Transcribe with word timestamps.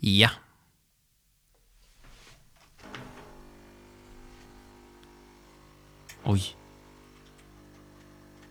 Ja. 0.00 0.30
Oj. 6.24 6.56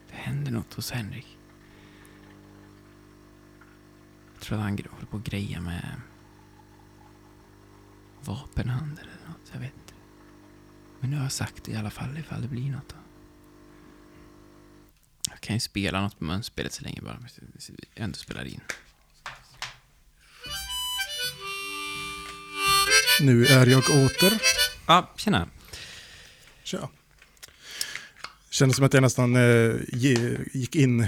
Det 0.10 0.16
händer 0.16 0.52
något 0.52 0.74
hos 0.74 0.92
Henrik. 0.92 1.38
Jag 4.34 4.42
tror 4.42 4.58
att 4.58 4.64
han 4.64 4.78
håller 4.92 5.06
på 5.06 5.18
att 5.18 5.24
greja 5.24 5.62
med 5.62 6.02
vapenhandel 8.22 9.08
eller 9.08 9.28
något. 9.30 9.50
Jag 9.54 9.60
vet 9.60 9.74
inte. 9.74 9.94
Men 11.00 11.10
nu 11.10 11.16
har 11.16 11.24
jag 11.24 11.32
sagt 11.32 11.64
det 11.64 11.72
i 11.72 11.76
alla 11.76 11.90
fall 11.90 12.18
ifall 12.18 12.42
det 12.42 12.48
blir 12.48 12.72
något. 12.72 12.90
Då. 12.90 12.96
Jag 15.30 15.40
kan 15.40 15.56
ju 15.56 15.60
spela 15.60 16.02
något 16.02 16.20
på 16.20 16.24
munspelet 16.24 16.74
så 16.74 16.84
länge 16.84 17.02
bara. 17.02 17.20
Jag 17.68 17.78
ändå 17.96 18.16
spelar 18.18 18.46
in. 18.46 18.62
Nu 23.22 23.46
är 23.46 23.66
jag 23.66 23.80
åter. 23.80 24.42
Ja, 24.88 25.14
tjena. 25.16 25.48
Tja. 26.64 26.90
Kändes 28.50 28.76
som 28.76 28.86
att 28.86 28.94
jag 28.94 29.02
nästan 29.02 29.36
eh, 29.36 29.76
ge, 29.88 30.38
gick 30.54 30.76
in 30.76 31.08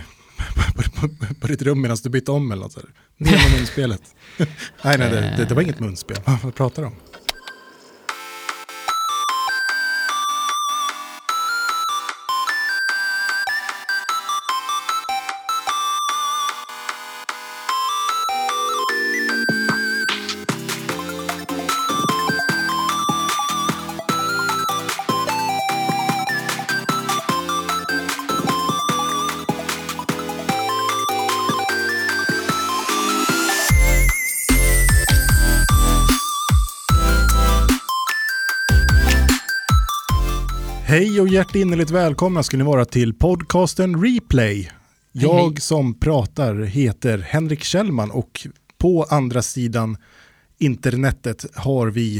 på, 0.75 0.91
på, 0.91 1.09
på 1.41 1.47
ditt 1.47 1.61
rum 1.61 1.81
medan 1.81 1.97
du 2.03 2.09
bytte 2.09 2.31
om 2.31 2.51
eller 2.51 2.61
något. 2.63 2.73
så 2.73 2.79
här. 2.79 2.89
Ner 3.17 3.31
med 3.31 3.51
munspelet. 3.57 4.01
nej, 4.37 4.47
nej, 4.83 4.97
det, 4.97 5.33
det, 5.37 5.45
det 5.45 5.55
var 5.55 5.61
inget 5.61 5.79
munspel. 5.79 6.17
Vad 6.43 6.55
pratar 6.55 6.81
du 6.81 6.87
om? 6.87 6.95
Hjärtinnerligt 41.39 41.91
välkomna 41.91 42.43
ska 42.43 42.57
ni 42.57 42.63
vara 42.63 42.85
till 42.85 43.13
podcasten 43.13 44.03
Replay. 44.03 44.71
Jag 45.11 45.61
som 45.61 45.99
pratar 45.99 46.55
heter 46.55 47.17
Henrik 47.17 47.63
Kjellman 47.63 48.11
och 48.11 48.47
på 48.77 49.03
andra 49.09 49.41
sidan 49.41 49.97
internetet 50.57 51.45
har 51.55 51.87
vi, 51.87 52.19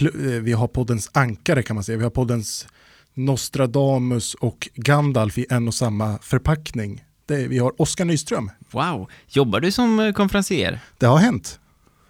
eh, 0.00 0.10
vi 0.20 0.52
har 0.52 0.68
poddens 0.68 1.10
ankare 1.14 1.62
kan 1.62 1.74
man 1.74 1.84
säga. 1.84 1.98
Vi 1.98 2.04
har 2.04 2.10
poddens 2.10 2.66
Nostradamus 3.14 4.34
och 4.34 4.68
Gandalf 4.74 5.38
i 5.38 5.46
en 5.50 5.68
och 5.68 5.74
samma 5.74 6.18
förpackning. 6.18 7.04
Det, 7.26 7.46
vi 7.46 7.58
har 7.58 7.82
Oskar 7.82 8.04
Nyström. 8.04 8.50
Wow. 8.70 9.10
Jobbar 9.28 9.60
du 9.60 9.72
som 9.72 10.00
eh, 10.00 10.12
konferencier? 10.12 10.80
Det 10.98 11.06
har 11.06 11.18
hänt. 11.18 11.60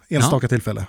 Enstaka 0.09 0.47
tillfälle. 0.47 0.85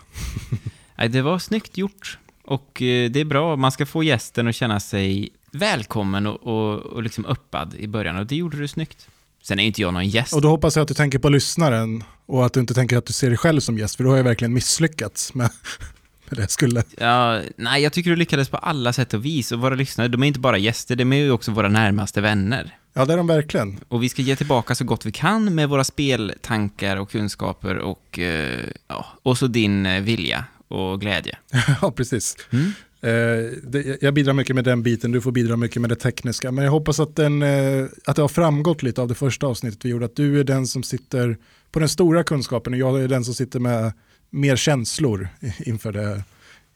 Nej, 0.99 1.09
det 1.09 1.23
var 1.23 1.39
snyggt 1.39 1.79
gjort. 1.79 2.19
Och 2.45 2.83
eh, 2.83 3.11
det 3.11 3.21
är 3.21 3.25
bra, 3.25 3.57
man 3.57 3.73
ska 3.73 3.87
få 3.87 4.03
gästen 4.03 4.49
att 4.49 4.55
känna 4.55 4.81
sig 4.81 5.31
välkommen 5.55 6.27
och, 6.27 6.47
och, 6.47 6.79
och 6.81 7.03
liksom 7.03 7.27
öppad 7.27 7.75
i 7.75 7.89
början. 7.89 8.17
Och 8.17 8.27
det 8.27 8.37
gjorde 8.37 8.59
du 8.59 8.69
snyggt. 8.69 9.09
Sen 9.43 9.59
är 9.59 9.65
inte 9.65 9.83
jag 9.83 9.95
någon 9.95 10.09
gäst. 10.09 10.33
Och 10.33 10.41
då 10.41 10.49
hoppas 10.49 10.77
jag 10.77 10.83
att 10.83 10.89
du 10.89 10.95
tänker 10.95 11.19
på 11.19 11.29
lyssnaren 11.29 12.05
och 12.27 12.47
att 12.47 12.53
du 12.53 12.61
inte 12.61 12.75
tänker 12.75 12.97
att 12.97 13.07
du 13.07 13.13
ser 13.13 13.29
dig 13.29 13.39
själv 13.39 13.61
som 13.61 13.79
gäst, 13.79 13.97
för 13.97 14.05
då 14.05 14.11
har 14.11 14.17
jag 14.17 14.25
verkligen 14.25 14.53
misslyckats 14.53 15.35
med, 15.35 15.51
med 16.29 16.39
det 16.39 16.43
jag 16.43 16.51
skulle. 16.51 16.83
Ja, 16.99 17.41
nej, 17.57 17.83
jag 17.83 17.93
tycker 17.93 18.11
du 18.11 18.17
lyckades 18.17 18.49
på 18.49 18.57
alla 18.57 18.93
sätt 18.93 19.15
och 19.15 19.25
vis. 19.25 19.53
Och 19.53 19.61
våra 19.61 19.75
lyssnare, 19.75 20.09
de 20.09 20.23
är 20.23 20.27
inte 20.27 20.41
bara 20.41 20.59
gäster, 20.59 20.97
de 20.97 21.13
är 21.13 21.17
ju 21.17 21.31
också 21.31 21.51
våra 21.51 21.69
närmaste 21.69 22.21
vänner. 22.21 22.79
Ja, 22.93 23.05
det 23.05 23.13
är 23.13 23.17
de 23.17 23.27
verkligen. 23.27 23.81
Och 23.89 24.03
vi 24.03 24.09
ska 24.09 24.23
ge 24.23 24.37
tillbaka 24.37 24.75
så 24.75 24.85
gott 24.85 25.07
vi 25.07 25.13
kan 25.13 25.55
med 25.55 25.69
våra 25.69 25.85
speltankar 25.85 26.97
och 26.97 27.11
kunskaper 27.11 27.79
och, 27.79 28.19
eh, 28.19 28.65
ja, 28.89 29.07
och 29.23 29.39
så 29.39 29.47
din 29.47 29.87
eh, 29.87 30.03
vilja 30.03 30.45
och 30.69 31.01
glädje. 31.01 31.39
ja, 31.83 31.91
precis. 31.91 32.37
Mm. 32.51 32.73
Eh, 33.05 33.91
jag 34.01 34.15
bidrar 34.15 34.33
mycket 34.33 34.55
med 34.55 34.65
den 34.65 34.83
biten, 34.83 35.13
du 35.13 35.21
får 35.21 35.33
bidra 35.33 35.57
mycket 35.57 35.81
med 35.83 35.91
det 35.91 35.97
tekniska. 35.97 36.53
Men 36.53 36.65
jag 36.65 36.73
hoppas 36.73 37.01
att, 37.01 37.17
den, 37.17 37.43
eh, 37.43 37.85
att 38.05 38.17
det 38.17 38.23
har 38.23 38.29
framgått 38.29 38.83
lite 38.83 39.03
av 39.03 39.09
det 39.09 39.15
första 39.15 39.47
avsnittet 39.47 39.85
vi 39.85 39.89
gjorde, 39.89 40.05
att 40.05 40.17
du 40.17 40.41
är 40.41 40.45
den 40.45 40.67
som 40.67 40.83
sitter 40.83 41.39
på 41.73 41.79
den 41.79 41.89
stora 41.89 42.25
kunskapen 42.25 42.73
och 42.73 42.79
jag 42.79 43.03
är 43.03 43.09
den 43.09 43.25
som 43.25 43.35
sitter 43.35 43.61
med 43.61 43.93
mer 44.31 44.57
känslor 44.57 45.29
inför 45.59 45.93
det 45.93 46.03
här. 46.07 46.23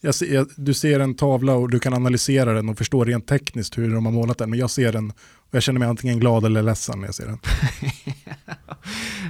Jag 0.00 0.15
ser, 0.15 0.47
du 0.56 0.75
ser 0.75 1.00
en 1.00 1.15
tavla 1.15 1.53
och 1.53 1.71
du 1.71 1.78
kan 1.78 1.94
analysera 1.94 2.53
den 2.53 2.69
och 2.69 2.78
förstå 2.78 3.05
rent 3.05 3.27
tekniskt 3.27 3.78
hur 3.78 3.94
de 3.94 4.06
har 4.06 4.12
målat 4.12 4.38
den, 4.38 4.50
men 4.50 4.59
jag 4.59 4.71
ser 4.71 4.93
den 4.93 5.11
och 5.11 5.55
jag 5.55 5.62
känner 5.62 5.78
mig 5.78 5.88
antingen 5.88 6.21
glad 6.21 6.44
eller 6.44 6.62
ledsen 6.62 7.00
när 7.00 7.09
jag 7.09 7.15
ser 7.15 7.27
den. 7.27 7.38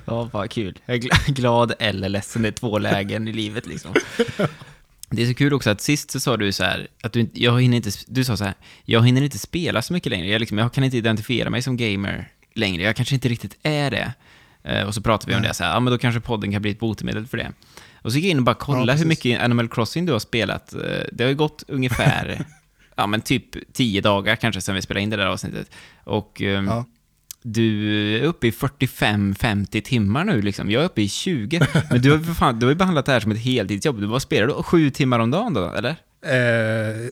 Ja, 0.04 0.30
vad 0.32 0.50
kul. 0.50 0.78
Jag 0.86 0.96
är 0.96 1.00
gl- 1.00 1.32
glad 1.32 1.72
eller 1.78 2.08
ledsen, 2.08 2.42
det 2.42 2.48
är 2.48 2.52
två 2.52 2.78
lägen 2.78 3.28
i 3.28 3.32
livet 3.32 3.66
liksom. 3.66 3.94
Det 5.10 5.22
är 5.22 5.26
så 5.26 5.34
kul 5.34 5.52
också 5.54 5.70
att 5.70 5.80
sist 5.80 6.10
så 6.10 6.20
sa 6.20 6.36
du 6.36 6.52
så 6.52 6.64
här, 6.64 6.88
att 7.02 7.12
du, 7.12 7.30
jag 7.34 7.62
hinner 7.62 7.76
inte, 7.76 7.90
du 8.06 8.24
sa 8.24 8.36
så 8.36 8.44
här, 8.44 8.54
jag 8.84 9.06
hinner 9.06 9.22
inte 9.22 9.38
spela 9.38 9.82
så 9.82 9.92
mycket 9.92 10.10
längre, 10.10 10.26
jag, 10.26 10.40
liksom, 10.40 10.58
jag 10.58 10.72
kan 10.72 10.84
inte 10.84 10.96
identifiera 10.96 11.50
mig 11.50 11.62
som 11.62 11.76
gamer 11.76 12.28
längre, 12.54 12.82
jag 12.82 12.96
kanske 12.96 13.14
inte 13.14 13.28
riktigt 13.28 13.58
är 13.62 13.90
det. 13.90 14.12
Eh, 14.62 14.82
och 14.86 14.94
så 14.94 15.02
pratade 15.02 15.30
vi 15.30 15.36
om 15.36 15.42
Nej. 15.42 15.48
det, 15.48 15.54
så 15.54 15.64
här, 15.64 15.70
ja 15.72 15.80
men 15.80 15.90
då 15.90 15.98
kanske 15.98 16.20
podden 16.20 16.52
kan 16.52 16.62
bli 16.62 16.70
ett 16.70 16.78
botemedel 16.78 17.26
för 17.26 17.36
det. 17.38 17.52
Och 18.02 18.12
så 18.12 18.18
gick 18.18 18.24
jag 18.24 18.30
in 18.30 18.38
och 18.38 18.44
bara 18.44 18.56
Ja, 18.58 18.64
kolla 18.64 18.94
hur 18.94 19.04
mycket 19.06 19.40
Animal 19.40 19.68
Crossing 19.68 20.06
du 20.06 20.12
har 20.12 20.18
spelat. 20.18 20.74
Eh, 20.74 20.80
Det 21.12 21.24
har 21.24 21.28
ju 21.28 21.34
gått 21.36 21.64
ungefär, 21.68 22.44
ja 22.96 23.06
men 23.06 23.20
typ 23.20 23.72
tio 23.72 24.00
dagar 24.00 24.36
kanske 24.36 24.60
sedan 24.60 24.74
vi 24.74 24.82
spelade 24.82 25.02
in 25.02 25.10
det 25.10 25.16
där 25.16 25.26
avsnittet. 25.26 25.70
Och 26.04 26.42
ehm, 26.42 26.66
Ja 26.66 26.84
du 27.42 28.16
är 28.16 28.22
uppe 28.22 28.46
i 28.46 28.50
45-50 28.50 29.80
timmar 29.80 30.24
nu 30.24 30.42
liksom. 30.42 30.70
Jag 30.70 30.82
är 30.82 30.86
uppe 30.86 31.02
i 31.02 31.08
20. 31.08 31.60
Men 31.90 32.02
du 32.02 32.10
har 32.10 32.18
ju 32.18 32.24
för 32.24 32.34
fan, 32.34 32.58
du 32.58 32.66
har 32.66 32.70
ju 32.70 32.76
behandlat 32.76 33.06
det 33.06 33.12
här 33.12 33.20
som 33.20 33.32
ett 33.32 33.38
heltidsjobb. 33.38 34.00
Du 34.00 34.06
vad 34.06 34.22
spelar 34.22 34.46
du? 34.46 34.62
Sju 34.62 34.90
timmar 34.90 35.18
om 35.18 35.30
dagen 35.30 35.54
då, 35.54 35.72
eller? 35.72 35.96
Eh, 36.22 37.08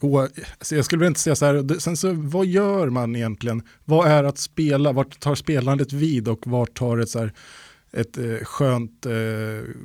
och, 0.00 0.10
så 0.10 0.28
alltså, 0.58 0.76
jag 0.76 0.84
skulle 0.84 1.00
väl 1.00 1.08
inte 1.08 1.20
säga 1.20 1.36
så 1.36 1.46
här, 1.46 1.78
sen 1.80 1.96
så 1.96 2.12
vad 2.12 2.46
gör 2.46 2.90
man 2.90 3.16
egentligen? 3.16 3.62
Vad 3.84 4.08
är 4.08 4.24
att 4.24 4.38
spela? 4.38 4.92
Vart 4.92 5.20
tar 5.20 5.34
spelandet 5.34 5.92
vid 5.92 6.28
och 6.28 6.46
vart 6.46 6.74
tar 6.74 6.96
det 6.96 7.06
så 7.06 7.18
här, 7.18 7.32
ett 7.92 8.18
eh, 8.18 8.24
skönt, 8.42 9.06
eh, 9.06 9.12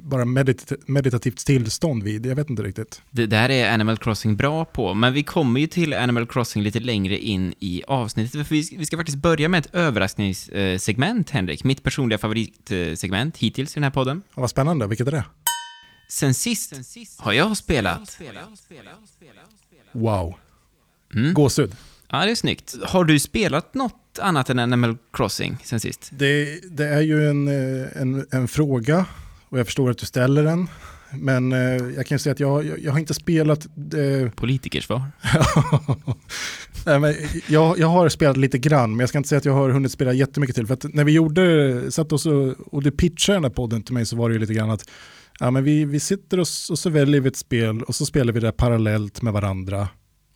bara 0.04 0.26
medit- 0.26 0.84
meditativt 0.88 1.38
tillstånd 1.46 2.04
vid? 2.04 2.26
Jag 2.26 2.36
vet 2.36 2.50
inte 2.50 2.64
riktigt. 2.64 3.02
Det 3.12 3.26
där 3.26 3.50
är 3.50 3.74
Animal 3.74 3.98
Crossing 3.98 4.36
bra 4.36 4.66
på, 4.66 4.94
men 4.94 5.14
vi 5.14 5.24
kommer 5.24 5.60
ju 5.60 5.68
till 5.68 5.94
Animal 5.94 6.28
Crossing 6.28 6.64
lite 6.64 6.80
längre 6.80 7.18
in 7.18 7.54
i 7.60 7.84
avsnittet, 7.88 8.48
för 8.48 8.56
vi 8.56 8.64
ska, 8.64 8.78
vi 8.78 8.86
ska 8.86 8.98
faktiskt 8.98 9.18
börja 9.18 9.50
med 9.50 9.60
ett 9.66 9.76
överraskningssegment, 9.76 11.30
Henrik. 11.30 11.64
Mitt 11.64 11.84
personliga 11.84 12.18
favoritsegment 12.18 13.38
hittills 13.38 13.72
i 13.72 13.74
den 13.74 13.84
här 13.84 13.92
podden. 13.92 14.22
Ja, 14.36 14.42
vad 14.42 14.50
spännande, 14.50 14.88
vilket 14.88 15.08
är 15.08 15.12
det? 15.12 15.26
Sen 16.10 16.34
sist 16.34 16.74
har 17.20 17.34
jag 17.34 17.58
spelat... 17.58 18.20
Wow, 19.92 20.36
Mm. 21.16 21.34
gåshud. 21.34 21.76
Ja, 22.10 22.26
det 22.26 22.32
är 22.32 22.36
snyggt. 22.36 22.76
Har 22.84 23.04
du 23.04 23.20
spelat 23.20 23.74
något 23.74 23.96
annat 24.20 24.50
än 24.50 24.60
Animal 24.60 24.98
Crossing 25.14 25.58
sen 25.64 25.80
sist? 25.80 26.10
Det, 26.12 26.60
det 26.72 26.86
är 26.86 27.02
ju 27.02 27.30
en, 27.30 27.48
eh, 27.48 28.02
en, 28.02 28.26
en 28.32 28.48
fråga 28.48 29.06
och 29.50 29.60
jag 29.60 29.66
förstår 29.66 29.90
att 29.90 29.98
du 29.98 30.06
ställer 30.06 30.44
den. 30.44 30.68
Men 31.12 31.52
eh, 31.52 31.60
jag 31.96 32.06
kan 32.06 32.16
ju 32.16 32.20
säga 32.20 32.34
att 32.34 32.40
jag, 32.40 32.66
jag, 32.66 32.80
jag 32.80 32.92
har 32.92 33.00
inte 33.00 33.14
spelat 33.14 33.66
eh, 33.66 34.30
Politikersvar. 34.36 35.02
Nej, 36.86 37.00
men 37.00 37.16
jag, 37.48 37.80
jag 37.80 37.88
har 37.88 38.10
spelat 38.10 38.38
lite 38.38 38.58
grann, 38.58 38.92
men 38.92 39.00
jag 39.00 39.10
ska 39.10 39.18
inte 39.18 39.30
säga 39.30 39.38
att 39.38 39.46
jag 39.46 39.54
har 39.54 39.70
hunnit 39.70 39.92
spela 39.92 40.14
jättemycket 40.14 40.56
till. 40.56 40.68
För 40.68 40.74
att 40.74 40.94
när 40.94 41.04
vi 41.04 41.12
gjorde, 41.12 41.92
satt 41.92 42.12
oss 42.12 42.26
och, 42.26 42.56
och 42.74 42.84
du 42.84 42.92
pitchade 42.92 43.36
den 43.36 43.44
här 43.44 43.52
podden 43.52 43.84
till 43.84 43.94
mig 43.94 44.06
så 44.06 44.16
var 44.16 44.30
det 44.30 44.34
ju 44.34 44.40
lite 44.40 44.54
grann 44.54 44.70
att 44.70 44.90
ja, 45.40 45.52
men 45.52 45.64
vi, 45.64 45.86
vi 45.86 46.00
sitter 46.00 46.38
och, 46.40 46.48
och 46.70 46.80
så 46.80 46.90
väljer 46.90 47.22
vi 47.22 47.28
ett 47.28 47.38
spel 47.38 47.84
och 47.84 47.96
så 47.96 48.06
spelar 48.06 48.34
vi 48.34 48.40
det 48.40 48.52
parallellt 48.52 49.22
med 49.22 49.34
varandra. 49.34 49.88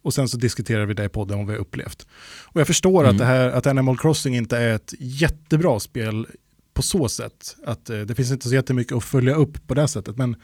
Och 0.08 0.14
sen 0.14 0.30
så 0.30 0.38
diskuterar 0.38 0.86
vi 0.86 0.94
det 0.94 1.04
i 1.06 1.10
podden 1.10 1.40
om 1.40 1.46
vi 1.48 1.54
har 1.54 1.60
upplevt. 1.60 2.08
Och 2.46 2.60
jag 2.60 2.68
förstår 2.68 3.00
Mm. 3.04 3.12
att, 3.12 3.18
det 3.18 3.26
här, 3.26 3.50
att 3.50 3.68
Animal 3.68 3.98
Crossing 3.98 4.36
inte 4.36 4.58
är 4.58 4.74
ett 4.76 4.94
jättebra 5.00 5.80
spel 5.80 6.28
på 6.74 6.82
så 6.82 7.10
sätt. 7.10 7.56
Att 7.66 7.90
eh, 7.90 8.00
det 8.00 8.16
finns 8.16 8.32
inte 8.32 8.48
så 8.50 8.56
jättemycket 8.56 8.98
att 8.98 9.04
följa 9.04 9.36
upp 9.36 9.68
på 9.68 9.74
det 9.74 9.88
sättet. 9.88 10.18
Men 10.18 10.36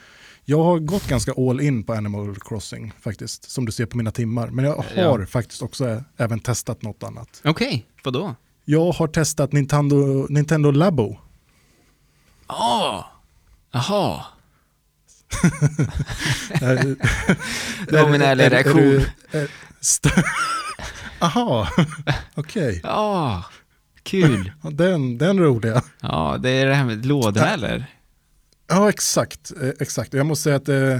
jag 0.45 0.63
har 0.63 0.79
gått 0.79 1.07
ganska 1.07 1.31
all 1.37 1.61
in 1.61 1.83
på 1.83 1.93
Animal 1.93 2.35
Crossing 2.35 2.91
faktiskt, 3.01 3.51
som 3.51 3.65
du 3.65 3.71
ser 3.71 3.85
på 3.85 3.97
mina 3.97 4.11
timmar. 4.11 4.47
Men 4.47 4.65
jag 4.65 4.75
har 4.95 5.19
Ja. 5.19 5.25
faktiskt 5.25 5.61
också 5.61 6.03
även 6.17 6.39
testat 6.39 6.81
något 6.81 7.03
annat. 7.03 7.41
Okej, 7.45 7.85
vadå? 8.03 8.35
Jag 8.65 8.91
har 8.91 9.07
testat 9.07 9.51
Nintendo, 9.51 10.25
Nintendo 10.29 10.71
Labo. 10.71 11.17
Åh! 12.49 13.05
Jaha. 13.71 14.15
Är- 14.15 14.25
Det 17.87 18.01
var 18.01 18.09
min 18.09 18.21
ärliga 18.21 18.47
är- 18.47 18.51
är 18.51 18.55
reaktion. 18.55 18.75
du- 18.81 19.05
är- 19.31 19.47
st- 19.81 20.09
Aha, 21.19 21.69
okej. 22.35 22.79
Ja, 22.83 23.43
kul. 24.03 24.51
Den, 24.71 25.17
den 25.17 25.39
roliga. 25.39 25.81
Ja, 26.01 26.37
det 26.39 26.49
är 26.49 26.65
det 26.65 26.73
här 26.75 26.85
med 26.85 27.05
lådorna 27.05 27.49
eller? 27.49 27.85
Ja, 28.67 28.89
exakt. 28.89 29.51
Eh, 29.61 29.69
exakt. 29.79 30.13
Jag 30.13 30.25
måste 30.25 30.43
säga 30.43 30.55
att 30.55 30.69
eh, 30.69 30.99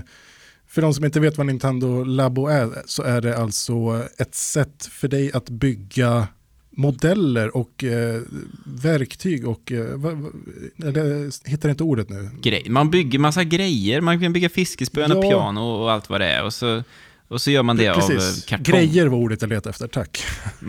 för 0.68 0.81
de 0.81 0.94
som 0.94 1.06
inte 1.06 1.19
vet 1.19 1.38
vad 1.38 1.45
Nintendo 1.45 2.03
Labo 2.03 2.47
är 2.47 2.69
så 2.85 3.03
är 3.03 3.21
det 3.21 3.38
alltså 3.38 4.06
ett 4.18 4.35
sätt 4.35 4.85
för 4.91 5.07
dig 5.07 5.31
att 5.33 5.50
bygga 5.50 6.27
modeller 6.75 7.58
och 7.58 7.84
eh, 7.84 8.22
verktyg 8.66 9.48
och, 9.48 9.72
eh, 9.72 9.96
va, 9.96 10.12
va, 10.12 10.30
jag 10.75 11.31
hittar 11.46 11.70
inte 11.70 11.84
ordet 11.84 12.10
nu. 12.10 12.30
Grej. 12.42 12.66
Man 12.70 12.90
bygger 12.92 13.20
massa 13.20 13.44
grejer, 13.44 14.02
man 14.02 14.22
kan 14.22 14.34
bygga 14.34 14.50
fiskespön 14.50 15.12
och 15.12 15.25
Ja. 15.25 15.30
piano 15.30 15.60
och 15.62 15.92
allt 15.92 16.10
vad 16.10 16.22
det 16.22 16.28
är. 16.28 16.44
Och 16.44 16.54
så, 16.54 16.84
och 17.28 17.42
så 17.42 17.52
gör 17.52 17.64
man 17.64 17.78
det 17.78 17.88
av 17.90 17.96
Precis. 17.96 18.44
eh, 18.44 18.50
kartong. 18.50 18.74
Grejer 18.74 19.06
var 19.08 19.18
ordet 19.18 19.42
jag 19.42 19.50
letade 19.50 19.70
efter, 19.70 19.88
tack. 19.88 20.24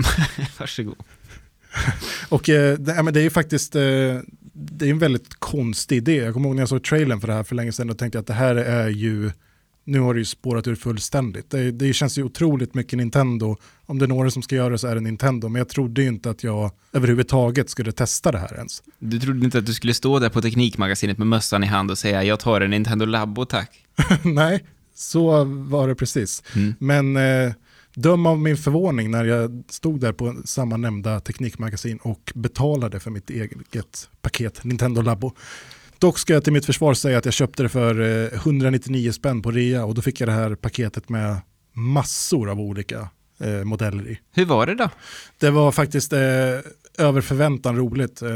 Varsågod. 0.58 0.96
Och 2.28 2.48
eh, 2.48 2.78
det, 2.78 3.02
men 3.02 3.14
det 3.14 3.20
är 3.20 3.24
ju 3.24 3.30
faktiskt, 3.30 3.76
eh, 3.76 3.82
det 4.52 4.86
är 4.86 4.90
en 4.90 4.98
väldigt 4.98 5.34
konstig 5.38 5.96
idé. 5.96 6.16
Jag 6.16 6.34
kommer 6.34 6.48
ihåg 6.48 6.56
när 6.56 6.62
jag 6.62 6.68
såg 6.68 6.84
trailern 6.84 7.20
för 7.20 7.28
det 7.28 7.34
här 7.34 7.42
för 7.42 7.54
länge 7.54 7.72
sedan 7.72 7.90
och 7.90 7.98
tänkte 7.98 8.18
att 8.18 8.26
det 8.26 8.32
här 8.32 8.54
är 8.56 8.88
ju, 8.88 9.30
nu 9.84 10.00
har 10.00 10.14
det 10.14 10.20
ju 10.20 10.24
spårat 10.24 10.66
ur 10.66 10.74
fullständigt. 10.74 11.50
Det, 11.50 11.70
det 11.70 11.92
känns 11.92 12.18
ju 12.18 12.22
otroligt 12.22 12.74
mycket 12.74 12.98
Nintendo. 12.98 13.56
Om 13.86 13.98
det 13.98 14.04
är 14.04 14.08
några 14.08 14.30
som 14.30 14.42
ska 14.42 14.56
göra 14.56 14.68
det 14.68 14.78
så 14.78 14.86
är 14.86 14.94
det 14.94 15.00
Nintendo. 15.00 15.48
Men 15.48 15.60
jag 15.60 15.68
trodde 15.68 16.02
ju 16.02 16.08
inte 16.08 16.30
att 16.30 16.44
jag 16.44 16.70
överhuvudtaget 16.92 17.70
skulle 17.70 17.92
testa 17.92 18.32
det 18.32 18.38
här 18.38 18.54
ens. 18.54 18.82
Du 18.98 19.20
trodde 19.20 19.44
inte 19.44 19.58
att 19.58 19.66
du 19.66 19.74
skulle 19.74 19.94
stå 19.94 20.18
där 20.18 20.28
på 20.28 20.42
Teknikmagasinet 20.42 21.18
med 21.18 21.26
mössan 21.26 21.64
i 21.64 21.66
hand 21.66 21.90
och 21.90 21.98
säga 21.98 22.24
jag 22.24 22.40
tar 22.40 22.60
en 22.60 22.70
Nintendo 22.70 23.04
Labo 23.04 23.44
tack. 23.44 23.84
Nej, 24.22 24.64
så 24.94 25.44
var 25.44 25.88
det 25.88 25.94
precis. 25.94 26.42
Mm. 26.54 26.74
Men 26.78 27.16
eh, 27.16 27.52
döm 27.94 28.26
av 28.26 28.38
min 28.38 28.56
förvåning 28.56 29.10
när 29.10 29.24
jag 29.24 29.62
stod 29.68 30.00
där 30.00 30.12
på 30.12 30.36
samma 30.44 30.76
nämnda 30.76 31.20
teknikmagasin 31.20 31.98
och 32.02 32.32
betalade 32.34 33.00
för 33.00 33.10
mitt 33.10 33.30
eget 33.30 34.08
paket 34.22 34.64
Nintendo 34.64 35.02
Labo. 35.02 35.32
Dock 35.98 36.18
ska 36.18 36.32
jag 36.32 36.44
till 36.44 36.52
mitt 36.52 36.66
försvar 36.66 36.94
säga 36.94 37.18
att 37.18 37.24
jag 37.24 37.34
köpte 37.34 37.62
det 37.62 37.68
för 37.68 38.00
eh, 38.00 38.38
199 38.38 39.12
spänn 39.12 39.42
på 39.42 39.50
rea 39.50 39.84
och 39.84 39.94
då 39.94 40.02
fick 40.02 40.20
jag 40.20 40.28
det 40.28 40.32
här 40.32 40.54
paketet 40.54 41.08
med 41.08 41.36
massor 41.72 42.50
av 42.50 42.60
olika 42.60 43.08
eh, 43.40 43.64
modeller 43.64 44.08
i. 44.08 44.18
Hur 44.34 44.44
var 44.44 44.66
det 44.66 44.74
då? 44.74 44.90
Det 45.38 45.50
var 45.50 45.72
faktiskt 45.72 46.12
eh, 46.12 46.18
över 46.98 47.20
förväntan 47.20 47.76
roligt. 47.76 48.22
Eh, 48.22 48.30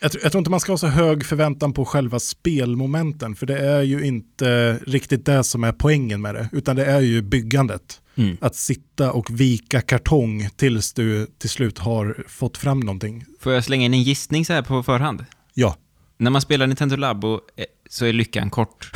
jag, 0.00 0.10
tr- 0.10 0.18
jag 0.22 0.32
tror 0.32 0.38
inte 0.38 0.50
man 0.50 0.60
ska 0.60 0.72
ha 0.72 0.78
så 0.78 0.86
hög 0.86 1.26
förväntan 1.26 1.72
på 1.72 1.84
själva 1.84 2.18
spelmomenten, 2.20 3.34
för 3.34 3.46
det 3.46 3.58
är 3.58 3.82
ju 3.82 4.06
inte 4.06 4.78
riktigt 4.86 5.26
det 5.26 5.44
som 5.44 5.64
är 5.64 5.72
poängen 5.72 6.20
med 6.22 6.34
det, 6.34 6.48
utan 6.52 6.76
det 6.76 6.84
är 6.84 7.00
ju 7.00 7.22
byggandet. 7.22 8.00
Mm. 8.18 8.36
Att 8.40 8.56
sitta 8.56 9.12
och 9.12 9.40
vika 9.40 9.80
kartong 9.80 10.48
tills 10.56 10.92
du 10.92 11.26
till 11.38 11.50
slut 11.50 11.78
har 11.78 12.24
fått 12.28 12.56
fram 12.56 12.80
någonting. 12.80 13.24
Får 13.40 13.52
jag 13.52 13.64
slänga 13.64 13.84
in 13.84 13.94
en 13.94 14.02
gissning 14.02 14.44
så 14.44 14.52
här 14.52 14.62
på 14.62 14.82
förhand? 14.82 15.24
Ja, 15.54 15.76
När 16.18 16.30
man 16.30 16.40
spelar 16.40 16.66
Nintendo 16.66 16.96
Labo 16.96 17.40
eh, 17.56 17.64
så 17.90 18.04
är 18.06 18.12
lyckan 18.12 18.50
kort. 18.50 18.90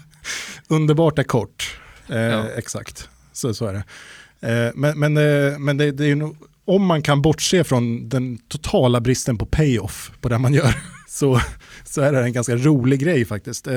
underbart 0.68 1.18
är 1.18 1.22
kort. 1.22 1.78
Eh, 2.08 2.16
Ja. 2.16 2.48
Exakt, 2.56 3.08
så, 3.32 3.54
så 3.54 3.66
är 3.66 3.72
det. 3.72 3.84
Eh, 4.40 4.72
men 4.74 4.98
men, 4.98 5.16
eh, 5.16 5.58
men 5.58 5.76
det, 5.76 5.90
det 5.92 6.04
är 6.04 6.08
ju 6.08 6.34
om 6.64 6.86
man 6.86 7.02
kan 7.02 7.22
bortse 7.22 7.64
från 7.64 8.08
den 8.08 8.38
totala 8.38 9.00
bristen 9.00 9.38
på 9.38 9.46
payoff 9.46 10.12
på 10.20 10.28
det 10.28 10.38
man 10.38 10.54
gör, 10.54 10.74
så, 11.08 11.40
så 11.84 12.00
är 12.00 12.12
det 12.12 12.22
en 12.22 12.32
ganska 12.32 12.56
rolig 12.56 13.00
grej 13.00 13.24
faktiskt. 13.24 13.66
Eh, 13.66 13.74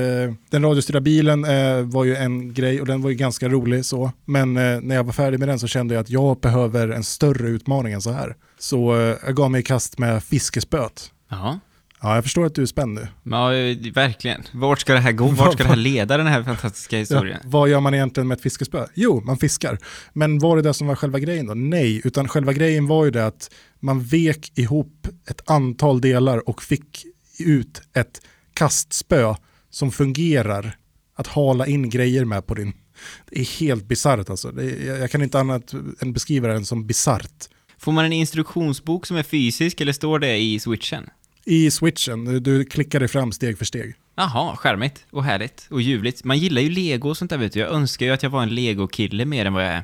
den 0.49 0.63
radiostyrda 0.63 1.01
bilen 1.01 1.45
eh, 1.45 1.81
var 1.81 2.03
ju 2.05 2.15
en 2.15 2.53
grej 2.53 2.81
och 2.81 2.87
den 2.87 3.01
var 3.01 3.09
ju 3.09 3.15
ganska 3.15 3.49
rolig 3.49 3.85
så, 3.85 4.11
men 4.25 4.53
när 4.53 4.95
jag 4.95 5.03
var 5.03 5.13
färdig 5.13 5.39
med 5.39 5.47
den 5.47 5.59
så 5.59 5.67
kände 5.67 5.93
jag 5.93 6.01
att 6.01 6.09
jag 6.09 6.39
behöver 6.39 6.89
en 6.89 7.03
större 7.03 7.49
utmaning 7.49 7.93
än 7.93 8.01
så 8.01 8.11
här. 8.11 8.35
Så 8.59 8.95
jag 9.25 9.35
gav 9.35 9.51
mig 9.51 9.59
i 9.59 9.63
kast 9.63 9.97
med 9.97 10.23
fiskespöet. 10.23 11.11
Ja. 11.29 11.59
Ja, 12.01 12.15
jag 12.15 12.23
förstår 12.23 12.45
att 12.45 12.55
du 12.55 12.61
är 12.61 12.65
spänd 12.65 12.93
nu. 12.93 13.07
Ja, 13.23 13.47
verkligen. 13.93 14.43
Vart 14.51 14.79
ska 14.79 14.93
det 14.93 14.99
här 14.99 15.11
gå? 15.11 15.27
Vart 15.27 15.53
ska 15.53 15.63
det 15.63 15.69
här 15.69 15.75
leda, 15.75 16.17
den 16.17 16.27
här 16.27 16.43
fantastiska 16.43 16.95
Ja, 16.95 16.99
historien? 16.99 17.39
vad 17.45 17.69
gör 17.69 17.79
man 17.79 17.93
egentligen 17.93 18.27
med 18.27 18.35
ett 18.35 18.41
fiskespö? 18.41 18.85
Jo, 18.93 19.21
man 19.25 19.37
fiskar. 19.37 19.77
Men 20.13 20.39
var 20.39 20.55
det 20.55 20.61
det 20.61 20.73
som 20.73 20.87
var 20.87 20.95
själva 20.95 21.19
grejen 21.19 21.45
då? 21.47 21.53
Nej, 21.53 22.01
utan 22.03 22.27
själva 22.27 22.53
grejen 22.53 22.87
var 22.87 23.05
ju 23.05 23.11
det 23.11 23.25
att 23.25 23.51
man 23.79 24.03
vek 24.03 24.51
ihop 24.59 25.07
ett 25.29 25.49
antal 25.49 26.01
delar 26.01 26.49
och 26.49 26.61
fick 26.63 27.05
ut 27.39 27.81
ett 27.93 28.21
kastspö 28.53 29.35
som 29.69 29.91
fungerar 29.91 30.77
att 31.15 31.27
hala 31.27 31.67
in 31.67 31.89
grejer 31.89 32.25
med 32.25 32.45
på 32.47 32.53
din... 32.55 32.73
Det 33.29 33.39
är 33.39 33.59
helt 33.59 33.85
bisarrt 33.85 34.29
alltså. 34.29 34.51
Det 34.51 34.63
är, 34.63 34.99
jag 34.99 35.11
kan 35.11 35.21
inte 35.23 35.39
annat 35.39 35.73
än 35.99 36.13
beskriva 36.13 36.47
den 36.47 36.65
som 36.65 36.87
bisarrt. 36.87 37.47
Får 37.77 37.91
man 37.91 38.05
en 38.05 38.13
instruktionsbok 38.13 39.05
som 39.05 39.17
är 39.17 39.23
fysisk 39.23 39.81
eller 39.81 39.93
står 39.93 40.19
det 40.19 40.37
i 40.37 40.59
switchen? 40.59 41.09
I 41.49 41.71
switchen, 41.71 42.43
du- 42.43 42.65
klickar 42.65 42.99
dig 42.99 43.07
fram 43.07 43.31
steg 43.31 43.57
för 43.57 43.65
steg. 43.65 43.95
Jaha, 44.15 44.55
skärmigt 44.55 45.05
och 45.11 45.23
härligt 45.23 45.67
och 45.71 45.81
ljuvligt. 45.81 46.23
Man 46.23 46.37
gillar 46.37 46.61
ju 46.61 46.69
lego 46.69 47.09
och 47.09 47.17
sånt 47.17 47.31
där 47.31 47.37
vet 47.37 47.53
du. 47.53 47.59
Jag 47.59 47.71
önskar 47.71 48.05
ju 48.05 48.11
att 48.11 48.23
jag 48.23 48.29
var 48.29 48.43
en 48.43 48.55
lego-kille 48.55 49.25
mer 49.25 49.45
än 49.45 49.53
vad 49.53 49.63
jag 49.63 49.71
är. 49.71 49.83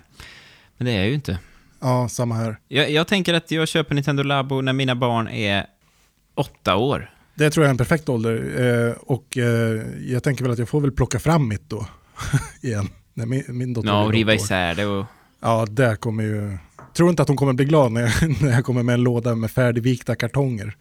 Men 0.77 0.85
det 0.85 0.91
är 0.91 0.97
jag 0.97 1.07
ju 1.07 1.13
inte. 1.13 1.39
Ja, 1.79 2.09
samma 2.09 2.35
här. 2.35 2.57
Jag, 2.67 2.91
jag 2.91 3.07
tänker 3.07 3.33
att 3.33 3.51
jag 3.51 3.67
köper 3.67 3.95
Nintendo 3.95 4.23
Labo 4.23 4.61
när 4.61 4.73
mina 4.73 4.95
barn 4.95 5.27
är 5.27 5.65
åtta 6.35 6.75
år. 6.75 7.09
Det 7.35 7.49
tror 7.49 7.63
jag 7.63 7.69
är 7.69 7.73
en 7.73 7.77
perfekt 7.77 8.09
ålder. 8.09 8.35
Eh, 8.87 8.91
och 8.91 9.37
eh, 9.37 9.81
jag 10.07 10.23
tänker 10.23 10.43
väl 10.43 10.51
att 10.53 10.59
jag 10.59 10.69
får 10.69 10.81
väl 10.81 10.91
plocka 10.91 11.19
fram 11.19 11.47
mitt 11.47 11.69
då. 11.69 11.87
igen. 12.61 12.89
När 13.13 13.25
min, 13.25 13.43
min 13.47 13.73
dotter 13.73 13.89
Ja, 13.89 14.03
och 14.03 14.11
riva 14.11 14.33
isär 14.33 14.75
det 14.75 14.85
och... 14.85 15.05
Ja, 15.39 15.65
det 15.69 15.95
kommer 15.99 16.23
ju... 16.23 16.57
Tror 16.93 17.09
inte 17.09 17.21
att 17.21 17.27
hon 17.27 17.37
kommer 17.37 17.53
bli 17.53 17.65
glad 17.65 17.91
när 17.91 18.01
jag, 18.01 18.41
när 18.41 18.51
jag 18.51 18.65
kommer 18.65 18.83
med 18.83 18.93
en 18.93 19.03
låda 19.03 19.35
med 19.35 19.51
färdigvikta 19.51 20.15
kartonger. 20.15 20.75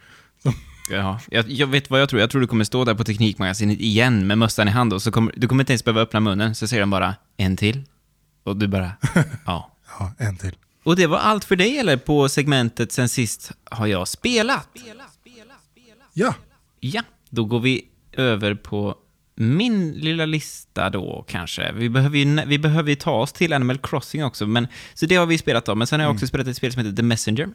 Ja, 0.91 1.21
jag, 1.31 1.51
jag 1.51 1.67
vet 1.67 1.91
vad 1.91 2.01
jag 2.01 2.09
tror. 2.09 2.21
Jag 2.21 2.31
tror 2.31 2.41
du 2.41 2.47
kommer 2.47 2.65
stå 2.65 2.85
där 2.85 2.95
på 2.95 3.05
Teknikmagasinet 3.05 3.81
igen 3.81 4.27
med 4.27 4.39
mössan 4.39 4.69
i 4.69 4.71
hand 4.71 4.93
och 4.93 5.03
så 5.03 5.13
kommer 5.13 5.33
du 5.37 5.49
kommer 5.49 5.63
inte 5.63 5.73
ens 5.73 5.85
behöva 5.85 6.01
öppna 6.01 6.21
munnen, 6.21 6.55
så 6.55 6.69
säger 6.69 6.81
de 6.81 6.91
bara 6.91 7.15
en 7.37 7.57
till. 7.57 7.83
Och 8.45 8.57
du 8.57 8.67
bara, 8.67 8.93
ja. 9.47 9.71
Ja, 9.99 10.13
en 10.19 10.37
till. 10.37 10.57
Och 10.83 10.97
det 10.97 11.07
var 11.07 11.19
allt 11.19 11.45
för 11.45 11.57
dig 11.57 11.79
eller? 11.79 11.97
På 11.97 12.29
segmentet 12.29 12.93
sen 12.93 13.09
sist 13.09 13.53
har 13.71 13.87
jag 13.87 14.09
spelat. 14.09 14.69
Ja, 16.13 16.35
Ja, 16.81 17.03
då 17.31 17.45
går 17.45 17.61
vi 17.61 17.89
över 18.13 18.55
på 18.55 18.95
min 19.35 19.93
lilla 19.93 20.27
lista 20.27 20.91
då 20.91 21.25
kanske. 21.29 21.73
Vi 21.73 21.89
behöver 21.89 22.19
ju, 22.19 22.45
vi 22.47 22.59
behöver 22.59 22.91
ju 22.91 22.97
ta 22.97 23.13
oss 23.13 23.33
till 23.33 23.53
Animal 23.53 23.79
Crossing 23.79 24.25
också, 24.25 24.47
men, 24.47 24.67
så 24.95 25.07
det 25.07 25.17
har 25.17 25.27
vi 25.27 25.39
spelat 25.39 25.69
om. 25.69 25.79
Men 25.79 25.87
sen 25.87 26.01
har 26.01 26.07
jag 26.07 26.15
också 26.15 26.27
spelat 26.27 26.47
ett 26.47 26.57
spel 26.57 26.73
som 26.73 26.85
heter 26.85 26.97
The 26.97 27.03
Messenger. 27.03 27.49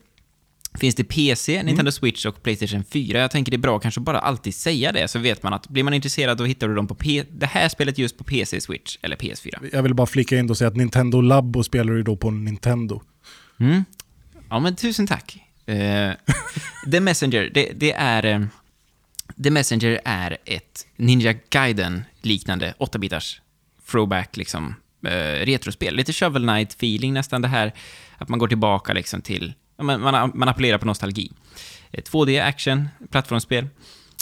Finns 0.74 0.96
det 0.96 1.04
PC, 1.04 1.64
Nintendo 1.64 1.92
Switch 1.92 2.26
och 2.26 2.44
Playstation 2.44 2.84
4. 2.84 3.20
Jag 3.20 3.32
tänker 3.32 3.52
det 3.52 3.56
är 3.56 3.60
bra 3.60 3.80
kanske 3.80 4.02
bara 4.02 4.20
alltid 4.20 4.56
säga 4.56 4.92
det, 4.92 5.08
så 5.08 5.20
vet 5.20 5.44
man 5.44 5.54
att 5.54 5.68
blir 5.70 5.84
man 5.84 5.94
intresserad 5.94 6.38
då 6.38 6.46
hittar 6.46 6.68
du 6.68 6.76
dem 6.76 6.88
på 6.88 6.96
P 6.96 7.24
det 7.32 7.46
här 7.46 7.70
spelet 7.70 7.98
just 7.98 8.18
på 8.18 8.24
PC, 8.24 8.62
Switch 8.62 8.98
eller 9.02 9.16
PS4. 9.16 9.70
jag 9.74 9.84
vill 9.84 9.94
bara 9.94 10.08
flika 10.08 10.40
in 10.40 10.50
och 10.50 10.58
säga 10.58 10.68
att 10.68 10.76
Nintendo 10.76 11.22
Labo 11.22 11.64
spelar 11.64 11.94
du 11.94 12.04
då 12.04 12.16
på 12.16 12.32
Nintendo. 12.32 13.02
Mm. 13.60 13.84
Ja, 14.50 14.60
men 14.60 14.76
tusen 14.76 15.08
tack. 15.08 15.38
Eh, 15.66 16.12
The 16.92 17.00
Messenger, 17.00 17.52
det, 17.54 17.72
det 17.76 17.92
är... 17.92 18.26
eh, 18.26 18.42
The 19.44 19.52
Messenger 19.52 20.00
är 20.06 20.38
ett 20.46 20.88
Ninja 20.96 21.34
Gaiden-liknande 21.50 22.74
8-bitars 22.80 23.42
throwback, 23.92 24.38
liksom, 24.38 24.76
eh, 25.06 25.46
retrospel. 25.46 25.96
Lite 25.96 26.14
Shovel 26.14 26.44
Knight-feeling 26.44 27.14
nästan, 27.14 27.42
det 27.42 27.48
här 27.48 27.74
att 28.18 28.30
man 28.30 28.40
går 28.40 28.48
tillbaka 28.48 28.94
liksom 28.94 29.22
till... 29.22 29.54
men 29.80 30.02
Man, 30.02 30.32
man 30.36 30.50
appellerar 30.50 30.78
på 30.78 30.86
nostalgi. 30.86 31.32
Eh, 31.92 32.04
2D-action, 32.04 32.88
plattformsspel. 33.12 33.68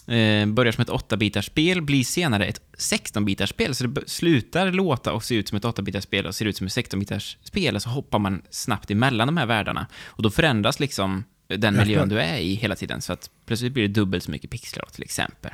Eh, 0.07 0.45
börjar 0.45 0.71
som 0.71 0.81
ett 0.81 0.89
8-bitars 0.89 1.45
spel, 1.45 1.81
blir 1.81 2.03
senare 2.03 2.45
ett 2.45 2.61
16-bitars 2.77 3.49
spel, 3.49 3.75
så 3.75 3.87
det 3.87 4.09
slutar 4.09 4.71
låta 4.71 5.13
och 5.13 5.23
se 5.23 5.35
ut 5.35 5.47
som 5.47 5.55
ett 5.55 5.63
8-bitars 5.63 6.01
spel 6.01 6.25
och 6.25 6.35
ser 6.35 6.45
ut 6.45 6.57
som 6.57 6.67
ett 6.67 6.73
16-bitars 6.73 7.37
spel, 7.43 7.75
och 7.75 7.81
så 7.81 7.89
hoppar 7.89 8.19
man 8.19 8.41
snabbt 8.49 8.91
emellan 8.91 9.27
de 9.27 9.37
här 9.37 9.45
världarna. 9.45 9.87
Och 10.05 10.23
då 10.23 10.29
förändras 10.29 10.79
liksom 10.79 11.23
den 11.47 11.77
miljön 11.77 12.09
du 12.09 12.19
är 12.19 12.37
i 12.37 12.55
hela 12.55 12.75
tiden, 12.75 13.01
så 13.01 13.13
att 13.13 13.29
plötsligt 13.45 13.73
blir 13.73 13.83
det 13.87 13.93
dubbelt 13.93 14.23
så 14.23 14.31
mycket 14.31 14.49
pixlar 14.49 14.85
till 14.91 15.03
exempel. 15.03 15.51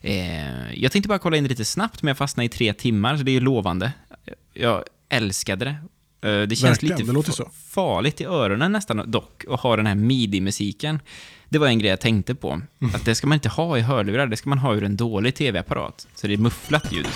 Eh, 0.00 0.72
jag 0.74 0.92
tänkte 0.92 1.08
bara 1.08 1.18
kolla 1.18 1.36
in 1.36 1.42
det 1.44 1.48
lite 1.50 1.64
snabbt, 1.64 2.02
men 2.02 2.08
jag 2.08 2.16
fastnade 2.16 2.44
i 2.44 2.48
tre 2.48 2.72
timmar, 2.72 3.16
så 3.16 3.22
det 3.22 3.30
är 3.30 3.32
ju 3.34 3.40
lovande. 3.40 3.92
Jag 4.54 4.84
älskade 5.08 5.64
det. 5.64 5.76
Eh, 6.22 6.42
det 6.42 6.56
känns 6.56 6.62
Verkligen, 6.64 6.96
lite 6.98 7.10
det 7.10 7.14
låter 7.14 7.32
så. 7.32 7.50
farligt 7.68 8.20
i 8.20 8.24
öronen 8.24 8.72
nästan 8.72 9.10
dock, 9.10 9.44
att 9.50 9.60
ha 9.60 9.76
den 9.76 9.86
här 9.86 9.94
midi-musiken. 9.94 11.00
Det 11.48 11.58
var 11.58 11.66
en 11.66 11.78
grej 11.78 11.90
jag 11.90 12.00
tänkte 12.00 12.34
på. 12.34 12.50
Mm. 12.50 12.94
Att 12.94 13.04
det 13.04 13.14
ska 13.14 13.26
man 13.26 13.36
inte 13.36 13.48
ha 13.48 13.78
i 13.78 13.80
hörlurar, 13.80 14.26
det 14.26 14.36
ska 14.36 14.48
man 14.48 14.58
ha 14.58 14.74
ur 14.74 14.84
en 14.84 14.96
dålig 14.96 15.34
tv-apparat. 15.34 16.06
Så 16.14 16.26
det 16.26 16.32
är 16.32 16.38
mufflat 16.38 16.92
ljud. 16.92 17.06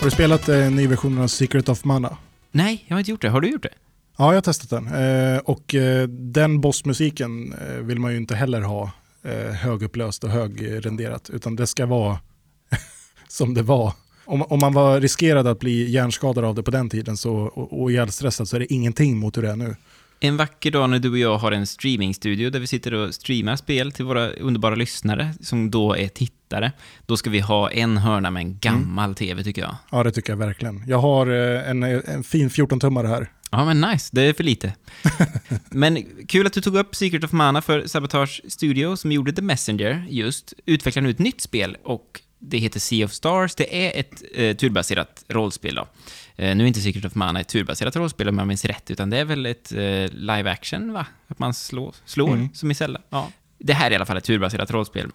Har 0.00 0.04
du 0.04 0.10
spelat 0.10 0.48
eh, 0.48 0.70
nyversionen 0.70 1.18
av 1.22 1.28
Secret 1.28 1.68
of 1.68 1.84
Mana? 1.84 2.16
Nej, 2.52 2.84
jag 2.86 2.94
har 2.94 2.98
inte 2.98 3.10
gjort 3.10 3.22
det. 3.22 3.28
Har 3.28 3.40
du 3.40 3.48
gjort 3.50 3.62
det? 3.62 3.74
Ja, 4.18 4.26
jag 4.26 4.34
har 4.34 4.40
testat 4.40 4.70
den. 4.70 4.86
Eh, 5.34 5.38
och 5.38 5.74
den 6.08 6.60
bossmusiken 6.60 7.54
vill 7.80 7.98
man 7.98 8.10
ju 8.12 8.16
inte 8.16 8.34
heller 8.36 8.60
ha 8.60 8.90
eh, 9.22 9.52
högupplöst 9.52 10.24
och 10.24 10.30
högrenderat, 10.30 11.30
utan 11.30 11.56
det 11.56 11.66
ska 11.66 11.86
vara 11.86 12.18
som 13.28 13.54
det 13.54 13.62
var. 13.62 13.92
Om, 14.24 14.42
om 14.42 14.58
man 14.58 14.72
var 14.72 15.00
riskerad 15.00 15.46
att 15.46 15.58
bli 15.58 15.90
hjärnskadad 15.90 16.44
av 16.44 16.54
det 16.54 16.62
på 16.62 16.70
den 16.70 16.90
tiden 16.90 17.16
så, 17.16 17.34
och, 17.34 17.82
och 17.82 17.90
ihjälstressad 17.90 18.48
så 18.48 18.56
är 18.56 18.60
det 18.60 18.72
ingenting 18.72 19.16
mot 19.16 19.36
hur 19.36 19.42
det 19.42 19.50
är 19.50 19.56
nu. 19.56 19.76
En 20.22 20.36
vacker 20.36 20.70
dag 20.70 20.90
när 20.90 20.98
du 20.98 21.10
och 21.10 21.18
jag 21.18 21.38
har 21.38 21.52
en 21.52 21.66
streamingstudio 21.66 22.50
där 22.50 22.60
vi 22.60 22.66
sitter 22.66 22.94
och 22.94 23.14
streamar 23.14 23.56
spel 23.56 23.92
till 23.92 24.04
våra 24.04 24.30
underbara 24.30 24.74
lyssnare, 24.74 25.34
som 25.40 25.70
då 25.70 25.96
är 25.96 26.08
tittare, 26.08 26.72
då 27.06 27.16
ska 27.16 27.30
vi 27.30 27.40
ha 27.40 27.70
en 27.70 27.96
hörna 27.96 28.30
med 28.30 28.40
en 28.40 28.58
gammal 28.58 29.04
mm. 29.04 29.14
tv 29.14 29.44
tycker 29.44 29.62
jag. 29.62 29.76
Ja, 29.90 30.02
det 30.02 30.12
tycker 30.12 30.32
jag 30.32 30.38
verkligen. 30.38 30.84
Jag 30.86 30.98
har 30.98 31.26
eh, 31.26 31.70
en, 31.70 31.82
en 31.82 32.24
fin 32.24 32.48
14-tummare 32.48 33.06
här. 33.06 33.30
Ja, 33.50 33.64
men 33.64 33.80
nice. 33.80 34.10
Det 34.12 34.22
är 34.22 34.32
för 34.32 34.44
lite. 34.44 34.72
men 35.70 36.06
kul 36.28 36.46
att 36.46 36.52
du 36.52 36.60
tog 36.60 36.76
upp 36.76 36.94
Secret 36.94 37.24
of 37.24 37.32
Mana 37.32 37.62
för 37.62 37.86
Sabotage 37.86 38.40
Studio 38.48 38.96
som 38.96 39.12
gjorde 39.12 39.32
The 39.32 39.42
Messenger 39.42 40.06
just, 40.08 40.54
utvecklar 40.66 41.02
nu 41.02 41.10
ett 41.10 41.18
nytt 41.18 41.40
spel 41.40 41.76
och 41.84 42.20
det 42.38 42.58
heter 42.58 42.80
Sea 42.80 43.04
of 43.04 43.12
Stars. 43.12 43.54
Det 43.54 43.86
är 43.86 44.00
ett 44.00 44.22
eh, 44.34 44.56
turbaserat 44.56 45.24
rollspel 45.28 45.74
då. 45.74 45.88
Eh, 46.36 46.56
nu 46.56 46.64
är 46.64 46.68
inte 46.68 46.80
Secret 46.80 47.04
of 47.04 47.14
Mana 47.14 47.40
ett 47.40 47.48
turbaserat 47.48 47.96
rollspel 47.96 48.28
om 48.28 48.38
jag 48.38 48.46
minns 48.46 48.64
rätt, 48.64 48.90
utan 48.90 49.10
det 49.10 49.18
är 49.18 49.24
väl 49.24 49.46
ett 49.46 49.72
eh, 49.72 50.12
live 50.12 50.50
action, 50.50 50.92
va? 50.92 51.06
Att 51.26 51.38
man 51.38 51.54
slår, 51.54 51.94
slår 52.04 52.32
mm. 52.32 52.48
som 52.54 52.70
i 52.70 52.74
Zelda. 52.74 53.00
Ja. 53.10 53.28
Det 53.58 53.72
här 53.72 53.86
är 53.86 53.90
i 53.90 53.96
alla 53.96 54.06
fall 54.06 54.16
ett 54.16 54.24
turbaserat 54.24 54.70
rollspel. 54.70 55.10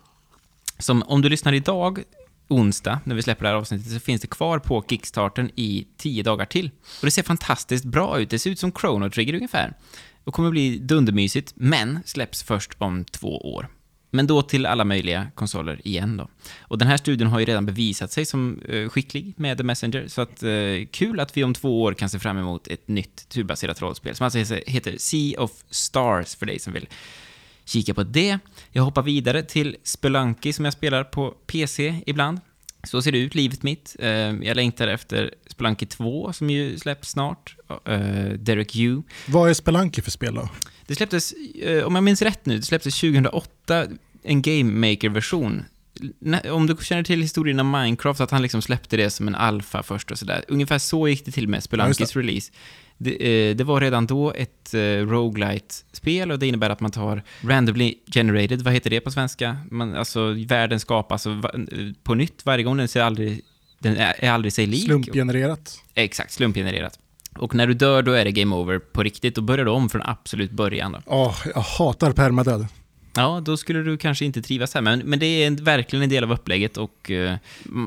Som 0.79 1.03
om 1.03 1.21
du 1.21 1.29
lyssnar 1.29 1.53
idag, 1.53 2.03
onsdag, 2.47 2.99
när 3.03 3.15
vi 3.15 3.21
släpper 3.21 3.43
det 3.43 3.49
här 3.49 3.55
avsnittet, 3.55 3.91
så 3.91 3.99
finns 3.99 4.21
det 4.21 4.27
kvar 4.27 4.59
på 4.59 4.85
Kickstarten 4.89 5.51
i 5.55 5.87
tio 5.97 6.23
dagar 6.23 6.45
till. 6.45 6.71
Och 6.99 7.05
det 7.05 7.11
ser 7.11 7.23
fantastiskt 7.23 7.85
bra 7.85 8.19
ut. 8.19 8.29
Det 8.29 8.39
ser 8.39 8.49
ut 8.49 8.59
som 8.59 8.71
Chrono 8.71 9.09
Trigger 9.09 9.33
ungefär. 9.33 9.73
Och 10.23 10.33
kommer 10.33 10.51
bli 10.51 10.77
dundermysigt, 10.77 11.53
men 11.55 11.99
släpps 12.05 12.43
först 12.43 12.71
om 12.77 13.05
två 13.05 13.53
år. 13.53 13.67
Men 14.11 14.27
då 14.27 14.41
till 14.41 14.65
alla 14.65 14.83
möjliga 14.83 15.27
konsoler 15.35 15.87
igen 15.87 16.17
då. 16.17 16.29
Och 16.59 16.77
den 16.77 16.87
här 16.87 16.97
studien 16.97 17.29
har 17.29 17.39
ju 17.39 17.45
redan 17.45 17.65
bevisat 17.65 18.11
sig 18.11 18.25
som 18.25 18.61
eh, 18.69 18.89
skicklig 18.89 19.33
med 19.37 19.57
The 19.57 19.63
Messenger, 19.63 20.07
så 20.07 20.21
att 20.21 20.43
eh, 20.43 20.85
kul 20.91 21.19
att 21.19 21.37
vi 21.37 21.43
om 21.43 21.53
två 21.53 21.81
år 21.81 21.93
kan 21.93 22.09
se 22.09 22.19
fram 22.19 22.37
emot 22.37 22.67
ett 22.67 22.87
nytt 22.87 23.29
turbaserat 23.29 23.81
rollspel, 23.81 24.15
som 24.15 24.23
alltså 24.23 24.39
heter 24.67 24.95
Sea 24.97 25.41
of 25.41 25.51
Stars 25.69 26.35
för 26.35 26.45
dig 26.45 26.59
som 26.59 26.73
vill 26.73 26.87
kika 27.65 27.93
på 27.93 28.03
det. 28.03 28.39
Jag 28.77 28.83
hoppar 28.83 29.01
vidare 29.01 29.43
till 29.43 29.75
Spelunky 29.83 30.53
som 30.53 30.65
jag 30.65 30.73
spelar 30.73 31.03
på 31.03 31.31
PC 31.31 32.01
ibland. 32.05 32.39
Så 32.83 33.01
ser 33.01 33.11
det 33.11 33.17
ut, 33.17 33.35
livet 33.35 33.63
mitt. 33.63 33.95
Eh, 33.99 34.09
jag 34.09 34.55
längtar 34.55 34.87
efter 34.87 35.33
Spelunky 35.47 35.85
2 35.85 36.33
som 36.33 36.49
ju 36.49 36.77
släpps 36.79 37.09
snart. 37.09 37.55
Eh, 37.85 38.29
Derek 38.39 38.75
Yu. 38.75 39.01
Vad 39.27 39.49
är 39.49 39.53
Spelunky 39.53 40.01
för 40.01 40.11
spel 40.11 40.35
då? 40.35 40.49
Det 40.87 40.95
släpptes, 40.95 41.33
eh, 41.61 41.83
om 41.83 41.95
jag 41.95 42.03
minns 42.03 42.21
rätt 42.21 42.45
nu, 42.45 42.57
det 42.57 42.63
släpptes 42.63 42.99
2008 42.99 43.85
en 44.23 44.41
Game 44.41 44.89
Maker-version. 44.89 45.65
Om 46.51 46.67
du 46.67 46.77
känner 46.81 47.03
till 47.03 47.21
historien 47.21 47.59
om 47.59 47.71
Minecraft, 47.71 48.21
att 48.21 48.31
han 48.31 48.41
liksom 48.41 48.61
släppte 48.61 48.97
det 48.97 49.09
som 49.09 49.27
en 49.27 49.35
alfa 49.35 49.83
först 49.83 50.11
och 50.11 50.19
sådär. 50.19 50.45
Ungefär 50.47 50.77
så 50.77 51.07
gick 51.07 51.25
det 51.25 51.31
till 51.31 51.47
med 51.47 51.63
Spelunkys 51.63 52.15
ja, 52.15 52.21
release. 52.21 52.51
Det, 52.97 53.49
eh, 53.49 53.55
det, 53.55 53.63
var 53.63 53.81
redan 53.81 54.07
då 54.07 54.33
ett 54.33 54.73
eh, 54.73 54.79
roguelite-spel 54.79 56.31
och 56.31 56.39
det 56.39 56.47
innebär 56.47 56.69
att 56.69 56.79
man 56.79 56.91
tar 56.91 57.23
randomly 57.41 57.93
generated, 58.13 58.61
vad 58.61 58.73
heter 58.73 58.89
det 58.89 58.99
på 58.99 59.11
svenska? 59.11 59.57
Man, 59.71 59.95
alltså 59.95 60.35
världen 60.47 60.79
skapas 60.79 61.27
på 62.03 62.15
nytt 62.15 62.45
varje 62.45 62.63
gång, 62.63 62.77
den, 62.77 62.87
ser 62.87 63.01
aldrig, 63.01 63.41
den 63.79 63.97
är, 63.97 64.29
aldrig 64.29 64.53
sig 64.53 64.65
lik. 64.65 64.85
Slumpgenererat. 64.85 65.81
Exakt, 65.93 66.31
slumpgenererat. 66.31 66.99
Och 67.37 67.55
när 67.55 67.67
du 67.67 67.73
dör, 67.73 68.01
då 68.01 68.11
är 68.11 68.25
det 68.25 68.31
game 68.31 68.55
over 68.55 68.79
på 68.79 69.03
riktigt. 69.03 69.35
Då 69.35 69.41
börjar 69.41 69.65
du 69.65 69.71
om 69.71 69.89
från 69.89 70.01
absolut 70.01 70.51
början. 70.51 70.97
Ja, 71.05 71.25
oh, 71.27 71.51
jag 71.55 71.61
hatar 71.61 72.11
permadöd. 72.11 72.67
Ja, 73.15 73.41
då 73.45 73.57
skulle 73.57 73.79
du 73.79 73.97
kanske 73.97 74.25
inte 74.25 74.41
trivas 74.41 74.73
här, 74.73 74.81
men, 74.81 74.99
men 74.99 75.19
det 75.19 75.25
är 75.25 75.51
verkligen 75.51 76.03
en 76.03 76.09
del 76.09 76.23
av 76.23 76.31
upplägget 76.31 76.77
och 76.77 77.11
uh, 77.11 77.33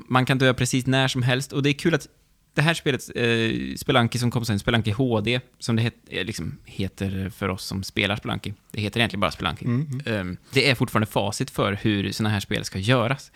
man 0.09 0.27
kan 0.27 0.39
dö 0.39 0.55
precis 0.55 0.87
när 0.87 1.09
som 1.09 1.23
helst. 1.23 1.53
Och 1.53 1.63
det 1.63 1.71
är 1.71 1.73
kul 1.73 1.95
att 1.95 2.09
det 2.55 2.63
här 2.63 2.75
spelet, 2.75 3.11
uh, 3.17 3.77
Spelanki 3.77 4.19
som 4.19 4.31
kom 4.31 4.45
sen, 4.45 4.59
Spelanki 4.59 4.91
HD, 4.91 5.41
som 5.59 5.77
det 5.77 5.83
het, 5.83 5.95
eh, 6.09 6.25
liksom 6.25 6.59
heter 6.65 7.31
för 7.31 7.49
oss 7.49 7.65
som 7.65 7.83
spelar 7.83 8.17
Spelanki. 8.17 8.55
Det 8.71 8.81
heter 8.81 9.01
egentligen 9.01 9.21
bara 9.21 9.31
Spelanki. 9.31 9.65
Mm. 9.65 10.01
Um, 10.07 10.37
det 10.53 10.71
är 10.71 10.75
fortfarande 10.75 11.07
facit 11.07 11.51
för 11.51 11.73
hur 11.73 12.13
sådana 12.13 12.31
här 12.31 12.41
spel 12.41 12.65
ska 12.65 12.79
göras 12.79 13.33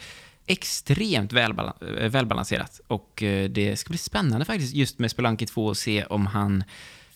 extremt 0.47 1.33
välbalanserat 1.33 2.81
och 2.87 3.23
det 3.50 3.78
ska 3.78 3.88
bli 3.88 3.99
spännande 3.99 4.45
faktiskt 4.45 4.75
just 4.75 4.99
med 4.99 5.11
Spelanki 5.11 5.47
2 5.47 5.71
att 5.71 5.78
se 5.78 6.04
om 6.04 6.26
han 6.26 6.64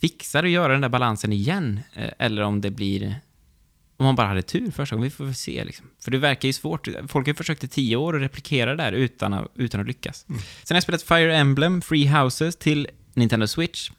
fixar 0.00 0.45
att 0.45 0.50
göra 0.50 0.73
den 0.73 0.81
där 0.81 0.88
balansen 0.88 1.33
igen 1.33 1.81
eller 2.19 2.43
om 2.43 2.61
det 2.61 2.71
blir 2.71 3.21
om 3.97 4.07
man 4.07 4.15
bara 4.15 4.26
hade 4.26 4.43
tur 4.43 4.71
första 4.71 4.97
gången. 4.97 5.05
Vi 5.05 5.11
får 5.11 5.25
väl 5.25 5.35
se 5.35 5.65
liksom. 5.65 5.87
För 6.00 6.11
det 6.11 6.19
verkar 6.19 6.49
ju 6.49 6.53
svårt. 6.53 6.88
Folk 7.09 7.26
har 7.26 7.35
försökt 7.35 7.65
i 7.65 7.69
tio 7.69 7.97
år 7.97 8.17
att 8.17 8.23
replikera 8.23 8.71
det 8.71 8.83
där 8.83 8.93
utan 8.93 9.35
att, 9.35 9.49
utan 9.55 9.81
att 9.81 9.87
lyckas. 9.87 10.26
Mm. 10.29 10.41
Sen 10.41 10.75
har 10.75 10.76
jag 10.76 10.83
spelat 10.83 11.03
Fire 11.03 11.37
Emblem 11.37 11.83
Free 11.83 12.07
Houses 12.09 12.57
till 12.57 12.88
Nintendo 13.15 13.47
Switch. 13.47 13.91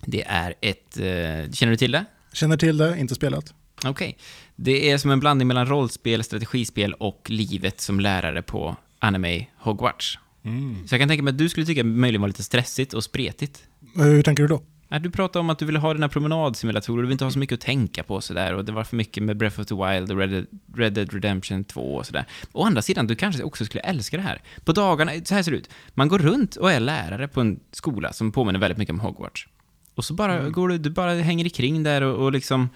Det 0.00 0.24
är 0.26 0.54
ett... 0.60 0.96
Eh, 0.96 1.52
känner 1.52 1.70
du 1.70 1.76
till 1.76 1.92
det? 1.92 2.04
Känner 2.32 2.56
till 2.56 2.76
det, 2.76 2.98
inte 2.98 3.14
spelat. 3.14 3.54
Okej. 3.76 3.90
Okay. 3.90 4.14
Det 4.56 4.90
är 4.90 4.98
som 4.98 5.10
en 5.10 5.20
blandning 5.20 5.48
mellan 5.48 5.66
rollspel, 5.66 6.24
strategispel 6.24 6.94
och 6.94 7.26
livet 7.30 7.80
som 7.80 8.00
lärare 8.00 8.42
på 8.42 8.76
anime 8.98 9.46
Hogwarts. 9.56 10.18
Mm. 10.44 10.88
Så 10.88 10.94
jag 10.94 11.00
kan 11.00 11.08
tänka 11.08 11.22
mig 11.22 11.30
att 11.30 11.38
du 11.38 11.48
skulle 11.48 11.66
tycka 11.66 11.82
det 11.82 11.88
möjligen 11.88 12.20
var 12.20 12.28
lite 12.28 12.42
stressigt 12.42 12.94
och 12.94 13.04
spretigt. 13.04 13.64
Hur 13.94 14.22
tänker 14.22 14.42
du 14.42 14.48
då? 14.48 14.62
Du 14.98 15.10
pratade 15.10 15.40
om 15.40 15.50
att 15.50 15.58
du 15.58 15.64
ville 15.64 15.78
ha 15.78 15.94
dina 15.94 16.08
promenadsimulatorer, 16.08 16.96
du 16.96 17.02
vill 17.02 17.12
inte 17.12 17.24
ha 17.24 17.30
så 17.30 17.38
mycket 17.38 17.56
att 17.56 17.60
tänka 17.60 18.02
på 18.02 18.20
sådär, 18.20 18.54
och 18.54 18.64
det 18.64 18.72
var 18.72 18.84
för 18.84 18.96
mycket 18.96 19.22
med 19.22 19.36
Breath 19.36 19.60
of 19.60 19.66
the 19.66 19.74
Wild 19.74 20.12
och 20.12 20.18
Red, 20.18 20.46
Red 20.76 20.92
Dead 20.92 21.12
Redemption 21.12 21.64
2 21.64 21.94
och 21.94 22.06
sådär. 22.06 22.24
Å 22.52 22.64
andra 22.64 22.82
sidan, 22.82 23.06
du 23.06 23.14
kanske 23.14 23.42
också 23.42 23.64
skulle 23.64 23.82
älska 23.82 24.16
det 24.16 24.22
här. 24.22 24.42
På 24.64 24.72
dagarna, 24.72 25.12
så 25.24 25.34
här 25.34 25.42
ser 25.42 25.50
det 25.50 25.58
ut, 25.58 25.70
man 25.94 26.08
går 26.08 26.18
runt 26.18 26.56
och 26.56 26.72
är 26.72 26.80
lärare 26.80 27.28
på 27.28 27.40
en 27.40 27.60
skola 27.72 28.12
som 28.12 28.32
påminner 28.32 28.60
väldigt 28.60 28.78
mycket 28.78 28.92
om 28.92 29.00
Hogwarts. 29.00 29.48
Och 29.94 30.04
så 30.04 30.14
bara 30.14 30.38
mm. 30.38 30.52
går 30.52 30.68
du, 30.68 30.78
du 30.78 30.90
bara 30.90 31.14
hänger 31.14 31.48
kring 31.48 31.82
där 31.82 32.02
och, 32.02 32.24
och 32.24 32.32
liksom 32.32 32.68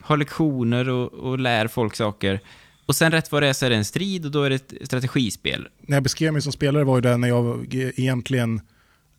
har 0.00 0.16
lektioner 0.16 0.88
och, 0.88 1.12
och 1.12 1.38
lär 1.38 1.68
folk 1.68 1.96
saker. 1.96 2.40
Och 2.86 2.96
sen 2.96 3.12
rätt 3.12 3.32
vad 3.32 3.42
det 3.42 3.48
är 3.48 3.52
så 3.52 3.66
är 3.66 3.70
det 3.70 3.76
en 3.76 3.84
strid 3.84 4.24
och 4.24 4.30
då 4.30 4.42
är 4.42 4.50
det 4.50 4.56
ett 4.56 4.86
strategispel. 4.86 5.68
När 5.80 5.96
jag 5.96 6.02
beskrev 6.02 6.32
mig 6.32 6.42
som 6.42 6.52
spelare 6.52 6.84
var 6.84 6.96
ju 6.96 7.00
det 7.00 7.16
när 7.16 7.28
jag 7.28 7.74
egentligen 7.74 8.60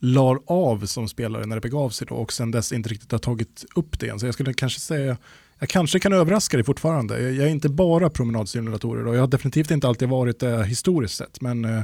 lar 0.03 0.39
av 0.45 0.86
som 0.86 1.07
spelare 1.07 1.45
när 1.45 1.55
det 1.55 1.62
begav 1.62 1.89
sig 1.89 2.07
då 2.07 2.15
och 2.15 2.33
sen 2.33 2.51
dess 2.51 2.72
inte 2.72 2.89
riktigt 2.89 3.12
har 3.12 3.19
tagit 3.19 3.65
upp 3.75 4.00
det 4.00 4.05
igen. 4.05 4.19
Så 4.19 4.25
jag 4.25 4.33
skulle 4.33 4.53
kanske 4.53 4.79
säga, 4.79 5.17
jag 5.60 5.69
kanske 5.69 6.00
kan 6.00 6.13
överraska 6.13 6.57
dig 6.57 6.63
fortfarande. 6.63 7.19
Jag 7.19 7.48
är 7.48 7.51
inte 7.51 7.69
bara 7.69 8.10
promenadsimulatorer 8.10 9.07
och 9.07 9.15
jag 9.15 9.19
har 9.19 9.27
definitivt 9.27 9.72
inte 9.72 9.88
alltid 9.88 10.10
varit 10.10 10.39
det 10.39 10.65
historiskt 10.65 11.15
sett. 11.15 11.41
Men, 11.41 11.65
eh, 11.65 11.83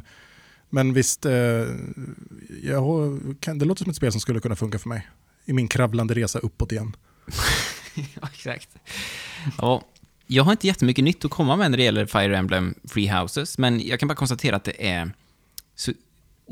men 0.69 0.93
visst, 0.93 1.25
eh, 1.25 1.33
jag 2.63 2.81
har, 2.81 3.53
det 3.53 3.65
låter 3.65 3.83
som 3.83 3.89
ett 3.89 3.95
spel 3.95 4.11
som 4.11 4.21
skulle 4.21 4.39
kunna 4.39 4.55
funka 4.55 4.79
för 4.79 4.89
mig 4.89 5.07
i 5.45 5.53
min 5.53 5.67
kravlande 5.67 6.13
resa 6.13 6.39
uppåt 6.39 6.71
igen. 6.71 6.95
ja, 7.95 8.29
exakt. 8.33 8.69
Ja, 9.57 9.83
jag 10.27 10.43
har 10.43 10.51
inte 10.51 10.67
jättemycket 10.67 11.03
nytt 11.03 11.25
att 11.25 11.31
komma 11.31 11.55
med 11.55 11.71
när 11.71 11.77
det 11.77 11.83
gäller 11.83 12.05
Fire 12.05 12.37
Emblem 12.37 12.75
Free 12.87 13.07
Houses, 13.07 13.57
men 13.57 13.87
jag 13.87 13.99
kan 13.99 14.07
bara 14.07 14.15
konstatera 14.15 14.55
att 14.55 14.63
det 14.63 14.87
är 14.87 15.11
så 15.75 15.91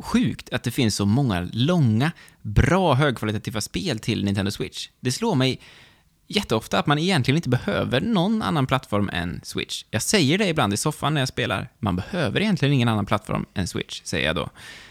sjukt 0.01 0.53
att 0.53 0.63
det 0.63 0.71
finns 0.71 0.95
så 0.95 1.05
många 1.05 1.49
långa, 1.53 2.11
bra, 2.41 2.93
högkvalitativa 2.93 3.61
spel 3.61 3.99
till 3.99 4.25
Nintendo 4.25 4.51
Switch. 4.51 4.89
Det 4.99 5.11
slår 5.11 5.35
mig 5.35 5.59
jätteofta 6.27 6.79
att 6.79 6.87
man 6.87 6.99
egentligen 6.99 7.35
inte 7.35 7.49
behöver 7.49 8.01
någon 8.01 8.41
annan 8.41 8.67
plattform 8.67 9.09
än 9.13 9.41
Switch. 9.43 9.85
Jag 9.91 10.01
säger 10.01 10.37
det 10.37 10.47
ibland 10.47 10.73
i 10.73 10.77
soffan 10.77 11.13
när 11.13 11.21
jag 11.21 11.27
spelar. 11.27 11.69
Man 11.79 11.95
behöver 11.95 12.41
egentligen 12.41 12.73
ingen 12.73 12.87
annan 12.87 13.05
plattform 13.05 13.45
än 13.53 13.67
Switch, 13.67 14.01
säger 14.03 14.27
jag 14.27 14.35
då. 14.35 14.49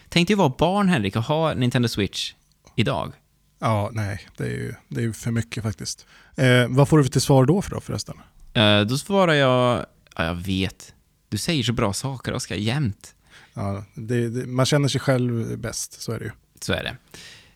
Tänk 0.09 0.29
dig 0.29 0.37
vara 0.37 0.53
barn, 0.59 0.89
Henrik, 0.89 1.17
och 1.17 1.23
ha 1.23 1.55
Nintendo 1.55 1.89
Switch 1.89 2.35
idag. 2.77 3.13
Ja, 3.59 3.91
nej, 3.93 4.29
det 4.37 4.45
är 4.45 4.49
ju, 4.49 4.75
det 4.89 5.05
är 5.05 5.13
för 5.13 5.31
mycket 5.31 5.63
faktiskt. 5.63 6.07
Eh, 6.37 6.67
vad 6.69 6.89
får 6.89 6.99
du 6.99 7.09
till 7.09 7.21
svar 7.21 7.45
då 7.45 7.63
för 7.63 7.71
då 7.71 7.81
förresten? 7.81 8.17
Eh, 8.55 8.81
då 8.81 8.99
svarar 8.99 9.35
jag, 9.35 9.87
ja, 10.17 10.25
jag 10.25 10.35
vet. 10.35 10.95
Du 11.29 11.39
säger 11.39 11.63
så 11.63 11.73
bra 11.73 11.93
saker, 11.93 12.33
Oskar, 12.33 12.57
jämt. 12.57 13.15
Ja, 13.57 13.85
det, 13.95 14.29
det, 14.29 14.47
man 14.47 14.67
känner 14.67 14.89
sig 14.89 15.01
själv 15.01 15.59
bäst, 15.59 16.03
så 16.03 16.13
är 16.13 16.19
det 16.19 16.25
ju. 16.25 16.31
Så 16.61 16.73
är 16.73 16.85
det. 16.85 16.97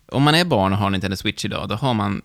Om 0.05 0.23
man 0.23 0.35
är 0.35 0.45
barn 0.45 0.71
och 0.73 0.77
har 0.77 0.89
Nintendo 0.89 1.17
Switch 1.17 1.45
idag, 1.45 1.69
då 1.69 1.75
har 1.75 1.93
man 1.93 2.21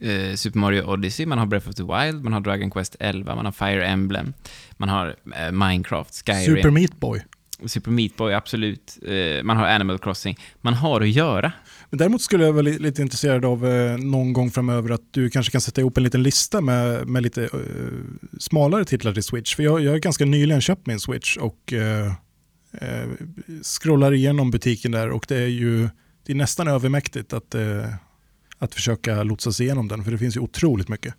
eh, 0.00 0.34
Super 0.34 0.58
Mario 0.58 0.82
Odyssey, 0.82 1.26
man 1.26 1.38
har 1.38 1.46
Breath 1.46 1.68
of 1.68 1.74
the 1.74 1.82
Wild, 1.82 2.24
man 2.24 2.32
har 2.32 2.40
Dragon 2.40 2.70
Quest 2.70 2.96
11, 3.00 3.34
man 3.34 3.44
har 3.44 3.52
Fire 3.52 3.86
Emblem, 3.86 4.32
man 4.76 4.88
har 4.88 5.16
eh, 5.36 5.52
Minecraft, 5.52 6.26
Skyrim. 6.26 6.56
Super 6.56 6.70
Meat 6.70 7.00
Boy. 7.00 7.22
Super 7.66 7.90
Meat 7.90 8.16
Boy, 8.16 8.32
absolut. 8.34 8.98
Eh, 9.06 9.42
man 9.42 9.56
har 9.56 9.66
Animal 9.66 9.98
Crossing. 9.98 10.38
Man 10.60 10.74
har 10.74 11.00
att 11.00 11.08
göra. 11.08 11.52
Men 11.90 11.98
däremot 11.98 12.22
skulle 12.22 12.44
jag 12.44 12.52
vara 12.52 12.62
lite 12.62 13.02
intresserad 13.02 13.44
av 13.44 13.66
eh, 13.66 13.98
någon 13.98 14.32
gång 14.32 14.50
framöver 14.50 14.90
att 14.90 15.12
du 15.12 15.30
kanske 15.30 15.52
kan 15.52 15.60
sätta 15.60 15.80
ihop 15.80 15.96
en 15.96 16.04
liten 16.04 16.22
lista 16.22 16.60
med, 16.60 17.08
med 17.08 17.22
lite 17.22 17.40
uh, 17.40 17.50
smalare 18.38 18.84
titlar 18.84 19.12
till 19.12 19.22
Switch. 19.22 19.56
För 19.56 19.62
jag, 19.62 19.80
jag 19.80 19.90
har 19.90 19.98
ganska 19.98 20.24
nyligen 20.24 20.60
köpt 20.60 20.86
min 20.86 21.00
Switch 21.00 21.36
och 21.36 21.72
uh, 21.72 22.12
eh, 22.80 23.08
scrollar 23.62 24.12
igenom 24.12 24.50
butiken 24.50 24.92
där 24.92 25.10
och 25.10 25.24
det 25.28 25.36
är 25.36 25.48
ju 25.48 25.88
det 26.26 26.32
är 26.32 26.36
nästan 26.36 26.68
övermäktigt 26.68 27.32
att, 27.32 27.54
eh, 27.54 27.94
att 28.58 28.74
försöka 28.74 29.22
lotsa 29.22 29.52
sig 29.52 29.66
igenom 29.66 29.88
den 29.88 30.04
för 30.04 30.10
det 30.10 30.18
finns 30.18 30.36
ju 30.36 30.40
otroligt 30.40 30.88
mycket. 30.88 31.14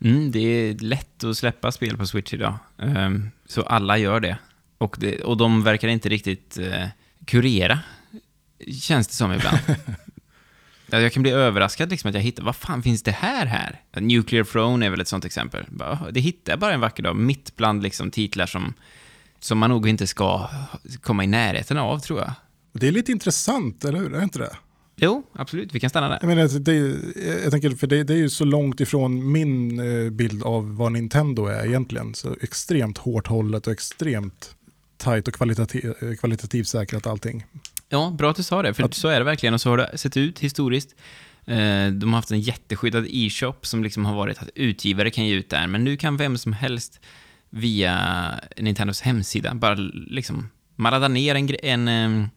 Mm, 0.00 0.30
det 0.30 0.38
är 0.38 0.74
lätt 0.74 1.24
att 1.24 1.36
släppa 1.36 1.72
spel 1.72 1.96
på 1.96 2.06
Switch 2.06 2.34
idag, 2.34 2.58
um, 2.76 3.30
så 3.46 3.62
alla 3.62 3.98
gör 3.98 4.20
det. 4.20 4.38
Och, 4.78 4.96
det, 5.00 5.22
och 5.22 5.36
de 5.36 5.62
verkar 5.62 5.88
inte 5.88 6.08
riktigt 6.08 6.58
uh, 6.60 6.86
kurera, 7.26 7.78
känns 8.80 9.08
det 9.08 9.14
som 9.14 9.32
ibland. 9.32 9.58
jag 10.86 11.12
kan 11.12 11.22
bli 11.22 11.32
överraskad 11.32 11.90
liksom 11.90 12.08
att 12.08 12.14
jag 12.14 12.22
hittar, 12.22 12.42
vad 12.42 12.56
fan 12.56 12.82
finns 12.82 13.02
det 13.02 13.10
här 13.10 13.46
här? 13.46 13.80
Nuclear 14.00 14.44
Throne 14.44 14.86
är 14.86 14.90
väl 14.90 15.00
ett 15.00 15.08
sånt 15.08 15.24
exempel. 15.24 15.64
Det 16.10 16.20
hittar 16.20 16.52
jag 16.52 16.60
bara 16.60 16.74
en 16.74 16.80
vacker 16.80 17.02
dag, 17.02 17.16
mitt 17.16 17.56
bland 17.56 17.82
liksom 17.82 18.10
titlar 18.10 18.46
som, 18.46 18.74
som 19.44 19.58
man 19.58 19.70
nog 19.70 19.88
inte 19.88 20.06
ska 20.06 20.48
komma 21.02 21.24
i 21.24 21.26
närheten 21.26 21.78
av, 21.78 21.98
tror 21.98 22.18
jag. 22.20 22.32
Det 22.72 22.88
är 22.88 22.92
lite 22.92 23.12
intressant, 23.12 23.84
eller 23.84 23.98
hur? 23.98 24.14
Är 24.14 24.18
det 24.18 24.24
inte 24.24 24.38
det? 24.38 24.56
Jo, 24.96 25.22
absolut, 25.32 25.74
vi 25.74 25.80
kan 25.80 25.90
stanna 25.90 26.08
där. 26.08 26.18
Jag, 26.20 26.28
menar, 26.28 26.58
det, 26.58 26.74
jag 27.42 27.50
tänker, 27.52 27.70
för 27.70 27.86
det, 27.86 28.04
det 28.04 28.12
är 28.12 28.18
ju 28.18 28.30
så 28.30 28.44
långt 28.44 28.80
ifrån 28.80 29.32
min 29.32 29.80
eh, 29.80 30.10
bild 30.10 30.42
av 30.42 30.76
vad 30.76 30.92
Nintendo 30.92 31.46
är 31.46 31.66
egentligen. 31.66 32.14
Så 32.14 32.36
extremt 32.40 32.98
hårt 32.98 33.26
hållet 33.26 33.66
och 33.66 33.72
extremt 33.72 34.54
tajt 34.96 35.28
och 35.28 35.34
kvalitativ, 35.34 35.94
eh, 36.02 36.14
kvalitativt 36.16 36.68
säkrat 36.68 37.06
allting. 37.06 37.44
Ja, 37.88 38.14
bra 38.18 38.30
att 38.30 38.36
du 38.36 38.42
sa 38.42 38.62
det, 38.62 38.74
för 38.74 38.82
Att- 38.82 38.94
så 38.94 39.08
är 39.08 39.18
det 39.18 39.24
verkligen 39.24 39.54
och 39.54 39.60
så 39.60 39.70
har 39.70 39.76
det 39.76 39.98
sett 39.98 40.16
ut 40.16 40.38
historiskt. 40.38 40.94
Eh, 41.46 41.86
De 41.92 42.02
har 42.04 42.12
haft 42.18 42.30
en 42.30 42.40
jätteskyddad 42.40 43.06
e-shop 43.10 43.54
som 43.62 43.82
liksom 43.82 44.04
har 44.04 44.14
varit 44.14 44.38
att 44.42 44.48
utgivare 44.54 45.10
kan 45.10 45.26
ge 45.26 45.34
ut 45.34 45.50
där, 45.50 45.66
men 45.66 45.84
nu 45.84 45.96
kan 45.96 46.16
vem 46.16 46.38
som 46.38 46.52
helst 46.52 47.00
via 47.54 48.34
Nintendos 48.56 49.00
hemsida 49.00 49.54
bara 49.54 49.74
liksom, 50.06 50.48
man 50.76 50.92
laddar 50.92 51.08
ner 51.08 51.34
en, 51.34 51.88
en 51.88 52.28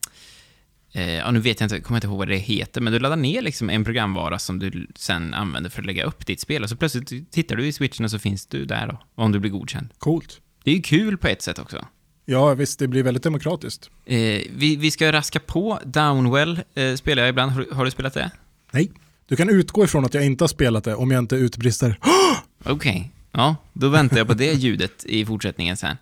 eh, 0.92 1.16
ja, 1.16 1.32
nu 1.32 1.40
vet 1.40 1.60
jag 1.60 1.66
inte, 1.66 1.80
kommer 1.80 1.96
jag 1.96 1.98
inte 1.98 2.08
ihåg 2.08 2.18
vad 2.18 2.28
det 2.28 2.38
heter, 2.38 2.82
men 2.82 2.94
du 2.94 3.00
laddar 3.00 3.16
ner 3.16 3.42
liksom 3.42 3.70
en 3.70 3.84
programvara 3.84 4.40
som 4.40 4.60
du 4.60 4.88
sen 4.96 5.34
använder 5.34 5.70
för 5.70 5.82
att 5.82 5.86
lägga 5.86 6.04
upp 6.04 6.26
ditt 6.26 6.40
spel 6.40 6.64
och 6.64 6.70
så 6.70 6.76
plötsligt 6.76 7.32
tittar 7.32 7.56
du 7.56 7.68
i 7.68 7.72
switchen 7.72 8.06
och 8.06 8.12
så 8.12 8.20
finns 8.20 8.46
du 8.46 8.66
där 8.66 8.88
då, 8.88 9.00
om 9.16 9.32
du 9.32 9.40
blir 9.40 9.52
godkänd. 9.52 9.90
Coolt. 9.98 10.42
Det 10.64 10.72
är 10.72 10.76
ju 10.76 10.82
kul 10.82 11.18
på 11.18 11.28
ett 11.28 11.42
sätt 11.42 11.60
också. 11.60 11.86
Ja, 12.26 12.54
visst, 12.54 12.80
det 12.80 12.88
blir 12.88 13.04
väldigt 13.04 13.24
demokratiskt. 13.24 13.90
Eh, 14.06 14.18
vi, 14.56 14.76
vi 14.80 14.92
ska 14.92 15.12
raska 15.12 15.40
på. 15.40 15.80
Downwell 15.86 16.62
eh, 16.76 16.96
spelar 16.96 17.24
jag 17.24 17.30
ibland. 17.30 17.52
Har, 17.52 17.66
har 17.72 17.86
du 17.86 17.92
spelat 17.92 18.14
det? 18.14 18.32
Nej. 18.72 18.92
Du 19.28 19.36
kan 19.36 19.50
utgå 19.50 19.84
ifrån 19.84 20.06
att 20.06 20.14
jag 20.14 20.26
inte 20.26 20.44
har 20.44 20.48
spelat 20.48 20.84
det 20.84 20.96
om 20.96 21.12
jag 21.12 21.20
inte 21.20 21.36
utbrister. 21.36 22.00
Okej. 22.64 23.14
Ja, 23.32 23.56
då 23.74 23.90
väntar 23.90 24.18
jag 24.18 24.28
på 24.28 24.34
det 24.34 24.54
ljudet 24.54 25.06
i 25.06 25.26
fortsättningen 25.26 25.78
sen. 25.78 25.98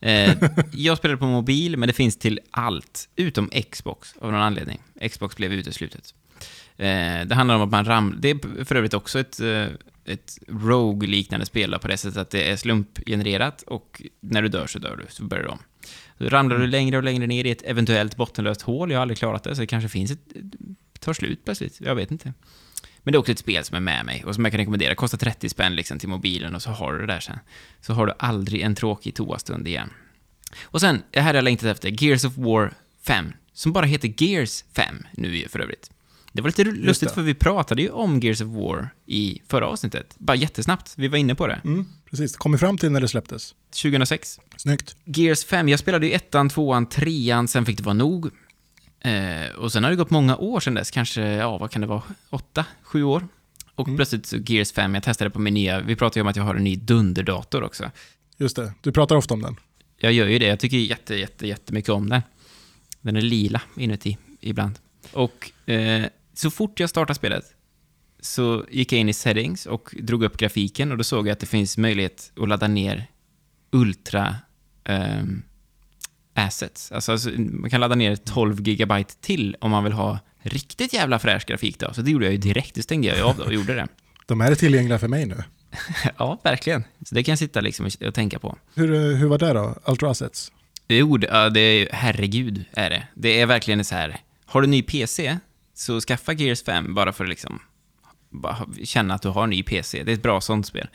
Eh, 0.00 0.34
jag 0.72 0.98
spelade 0.98 1.18
på 1.18 1.26
mobil, 1.26 1.76
men 1.76 1.86
det 1.86 1.92
finns 1.92 2.16
till 2.16 2.40
allt, 2.50 3.08
utom 3.16 3.50
Xbox 3.70 4.14
av 4.20 4.32
någon 4.32 4.42
anledning. 4.42 4.80
Xbox 5.10 5.36
blev 5.36 5.52
uteslutet. 5.52 6.14
Eh, 6.76 7.26
det 7.26 7.34
handlar 7.34 7.54
om 7.54 7.62
att 7.62 7.70
man 7.70 7.84
ramlar... 7.84 8.18
Det 8.20 8.30
är 8.30 8.64
för 8.64 8.74
övrigt 8.74 8.94
också 8.94 9.20
ett, 9.20 9.40
eh, 9.40 9.66
ett 10.04 10.38
Rogue-liknande 10.48 11.46
spel 11.46 11.78
på 11.78 11.88
det 11.88 11.96
sättet 11.96 12.16
att 12.16 12.30
det 12.30 12.50
är 12.50 12.56
slumpgenererat 12.56 13.62
och 13.62 14.02
när 14.20 14.42
du 14.42 14.48
dör 14.48 14.66
så 14.66 14.78
dör 14.78 14.96
du, 14.96 15.06
så 15.08 15.24
börjar 15.24 15.44
du 15.44 15.50
om. 15.50 15.58
Då 16.18 16.28
ramlar 16.28 16.58
du 16.58 16.66
längre 16.66 16.96
och 16.96 17.02
längre 17.02 17.26
ner 17.26 17.44
i 17.46 17.50
ett 17.50 17.62
eventuellt 17.62 18.16
bottenlöst 18.16 18.62
hål. 18.62 18.90
Jag 18.90 18.98
har 18.98 19.02
aldrig 19.02 19.18
klarat 19.18 19.42
det, 19.42 19.54
så 19.54 19.60
det 19.60 19.66
kanske 19.66 19.88
finns 19.88 20.10
ett... 20.10 20.20
tar 21.00 21.12
slut 21.12 21.44
plötsligt. 21.44 21.80
Jag 21.80 21.94
vet 21.94 22.10
inte. 22.10 22.32
Men 23.02 23.12
det 23.12 23.16
är 23.16 23.20
också 23.20 23.32
ett 23.32 23.38
spel 23.38 23.64
som 23.64 23.76
är 23.76 23.80
med 23.80 24.06
mig 24.06 24.24
och 24.24 24.34
som 24.34 24.44
jag 24.44 24.52
kan 24.52 24.58
rekommendera. 24.58 24.94
Kostar 24.94 25.18
30 25.18 25.48
spänn 25.48 25.76
liksom 25.76 25.98
till 25.98 26.08
mobilen 26.08 26.54
och 26.54 26.62
så 26.62 26.70
har 26.70 26.92
du 26.92 26.98
det 26.98 27.06
där 27.06 27.20
sen. 27.20 27.38
Så 27.80 27.92
har 27.92 28.06
du 28.06 28.12
aldrig 28.18 28.60
en 28.60 28.74
tråkig 28.74 29.14
toastund 29.14 29.68
igen. 29.68 29.90
Och 30.62 30.80
sen, 30.80 31.02
det 31.10 31.20
här 31.20 31.28
har 31.28 31.34
jag 31.34 31.44
längtat 31.44 31.68
efter, 31.68 32.04
Gears 32.04 32.24
of 32.24 32.36
War 32.36 32.74
5. 33.02 33.32
Som 33.52 33.72
bara 33.72 33.86
heter 33.86 34.14
Gears 34.16 34.64
5 34.72 35.06
nu 35.12 35.48
för 35.48 35.60
övrigt. 35.60 35.90
Det 36.32 36.42
var 36.42 36.48
lite 36.48 36.64
lustigt 36.64 37.08
det. 37.08 37.14
för 37.14 37.22
vi 37.22 37.34
pratade 37.34 37.82
ju 37.82 37.90
om 37.90 38.20
Gears 38.20 38.40
of 38.40 38.48
War 38.48 38.88
i 39.06 39.42
förra 39.48 39.66
avsnittet. 39.66 40.14
Bara 40.18 40.34
jättesnabbt, 40.34 40.94
vi 40.96 41.08
var 41.08 41.18
inne 41.18 41.34
på 41.34 41.46
det. 41.46 41.60
Mm, 41.64 41.86
precis, 42.10 42.36
kom 42.36 42.52
vi 42.52 42.58
fram 42.58 42.78
till 42.78 42.92
när 42.92 43.00
det 43.00 43.08
släpptes. 43.08 43.54
2006. 43.82 44.40
Snyggt. 44.56 44.96
Gears 45.04 45.44
5, 45.44 45.68
jag 45.68 45.80
spelade 45.80 46.06
ju 46.06 46.12
ettan, 46.12 46.48
tvåan, 46.48 46.86
trean, 46.86 47.48
sen 47.48 47.66
fick 47.66 47.76
det 47.76 47.82
vara 47.82 47.94
nog. 47.94 48.30
Eh, 49.04 49.50
och 49.58 49.72
sen 49.72 49.84
har 49.84 49.90
det 49.90 49.96
gått 49.96 50.10
många 50.10 50.36
år 50.36 50.60
sedan 50.60 50.74
dess, 50.74 50.90
kanske, 50.90 51.22
ja 51.22 51.58
vad 51.58 51.70
kan 51.70 51.80
det 51.80 51.86
vara, 51.86 52.02
åtta, 52.30 52.64
sju 52.82 53.02
år. 53.02 53.28
Och 53.74 53.96
plötsligt 53.96 54.26
så 54.26 54.36
Gears 54.36 54.72
5, 54.72 54.94
jag 54.94 55.02
testade 55.02 55.30
på 55.30 55.40
min 55.40 55.54
nya, 55.54 55.80
vi 55.80 55.96
pratade 55.96 56.18
ju 56.18 56.22
om 56.22 56.28
att 56.28 56.36
jag 56.36 56.44
har 56.44 56.54
en 56.54 56.64
ny 56.64 56.76
dunderdator 56.76 57.62
också. 57.62 57.90
Just 58.36 58.56
det, 58.56 58.72
du 58.80 58.92
pratar 58.92 59.16
ofta 59.16 59.34
om 59.34 59.42
den. 59.42 59.56
Jag 59.96 60.12
gör 60.12 60.26
ju 60.26 60.38
det, 60.38 60.46
jag 60.46 60.60
tycker 60.60 60.76
jätte, 60.76 61.14
jätte, 61.14 61.46
jättemycket 61.46 61.90
om 61.90 62.08
den. 62.08 62.22
Den 63.00 63.16
är 63.16 63.20
lila 63.20 63.62
inuti 63.76 64.18
ibland. 64.40 64.78
Och 65.12 65.70
eh, 65.70 66.06
så 66.34 66.50
fort 66.50 66.80
jag 66.80 66.90
startade 66.90 67.14
spelet 67.14 67.44
så 68.20 68.64
gick 68.70 68.92
jag 68.92 69.00
in 69.00 69.08
i 69.08 69.12
settings 69.12 69.66
och 69.66 69.94
drog 69.98 70.22
upp 70.24 70.36
grafiken 70.36 70.92
och 70.92 70.98
då 70.98 71.04
såg 71.04 71.26
jag 71.26 71.32
att 71.32 71.40
det 71.40 71.46
finns 71.46 71.78
möjlighet 71.78 72.32
att 72.36 72.48
ladda 72.48 72.68
ner 72.68 73.06
ultra 73.70 74.36
ehm, 74.84 75.42
assets. 76.34 76.92
Alltså, 76.92 77.12
alltså 77.12 77.30
man 77.30 77.70
kan 77.70 77.80
ladda 77.80 77.94
ner 77.94 78.16
12 78.16 78.60
gigabyte 78.68 79.14
till 79.20 79.56
om 79.60 79.70
man 79.70 79.84
vill 79.84 79.92
ha 79.92 80.18
riktigt 80.42 80.92
jävla 80.92 81.18
fräsch 81.18 81.46
grafik 81.46 81.78
då. 81.78 81.92
Så 81.94 82.02
det 82.02 82.10
gjorde 82.10 82.24
jag 82.24 82.32
ju 82.32 82.38
direkt, 82.38 82.74
det 82.74 82.82
stängde 82.82 83.08
jag 83.08 83.16
ju 83.16 83.22
av 83.22 83.36
då 83.36 83.44
och 83.44 83.52
gjorde 83.54 83.74
det. 83.74 83.88
De 84.26 84.40
är 84.40 84.54
tillgängliga 84.54 84.98
för 84.98 85.08
mig 85.08 85.26
nu. 85.26 85.44
ja, 86.18 86.40
verkligen. 86.44 86.84
Så 87.06 87.14
det 87.14 87.22
kan 87.22 87.32
jag 87.32 87.38
sitta 87.38 87.60
liksom 87.60 87.88
och- 88.06 88.14
tänka 88.14 88.38
på. 88.38 88.58
Hur, 88.74 89.16
hur 89.16 89.28
var 89.28 89.38
det 89.38 89.52
då? 89.52 89.74
Ultra 89.86 90.10
Assets? 90.10 90.52
Jo, 90.88 91.16
det, 91.16 91.26
är, 91.28 91.88
herregud 91.92 92.64
är 92.72 92.90
det. 92.90 93.02
Det 93.14 93.40
är 93.40 93.46
verkligen 93.46 93.84
så 93.84 93.94
här, 93.94 94.20
har 94.46 94.60
du 94.62 94.66
ny 94.66 94.82
PC, 94.82 95.38
så 95.74 96.00
skaffa 96.00 96.32
Gears 96.32 96.62
5 96.64 96.94
bara 96.94 97.12
för 97.12 97.24
att 97.24 97.30
liksom 97.30 97.60
bara 98.30 98.66
känna 98.84 99.14
att 99.14 99.22
du 99.22 99.28
har 99.28 99.44
en 99.44 99.50
ny 99.50 99.62
PC. 99.62 100.02
Det 100.04 100.10
är 100.12 100.14
ett 100.14 100.22
bra 100.22 100.40
sånt 100.40 100.66
spel. 100.66 100.88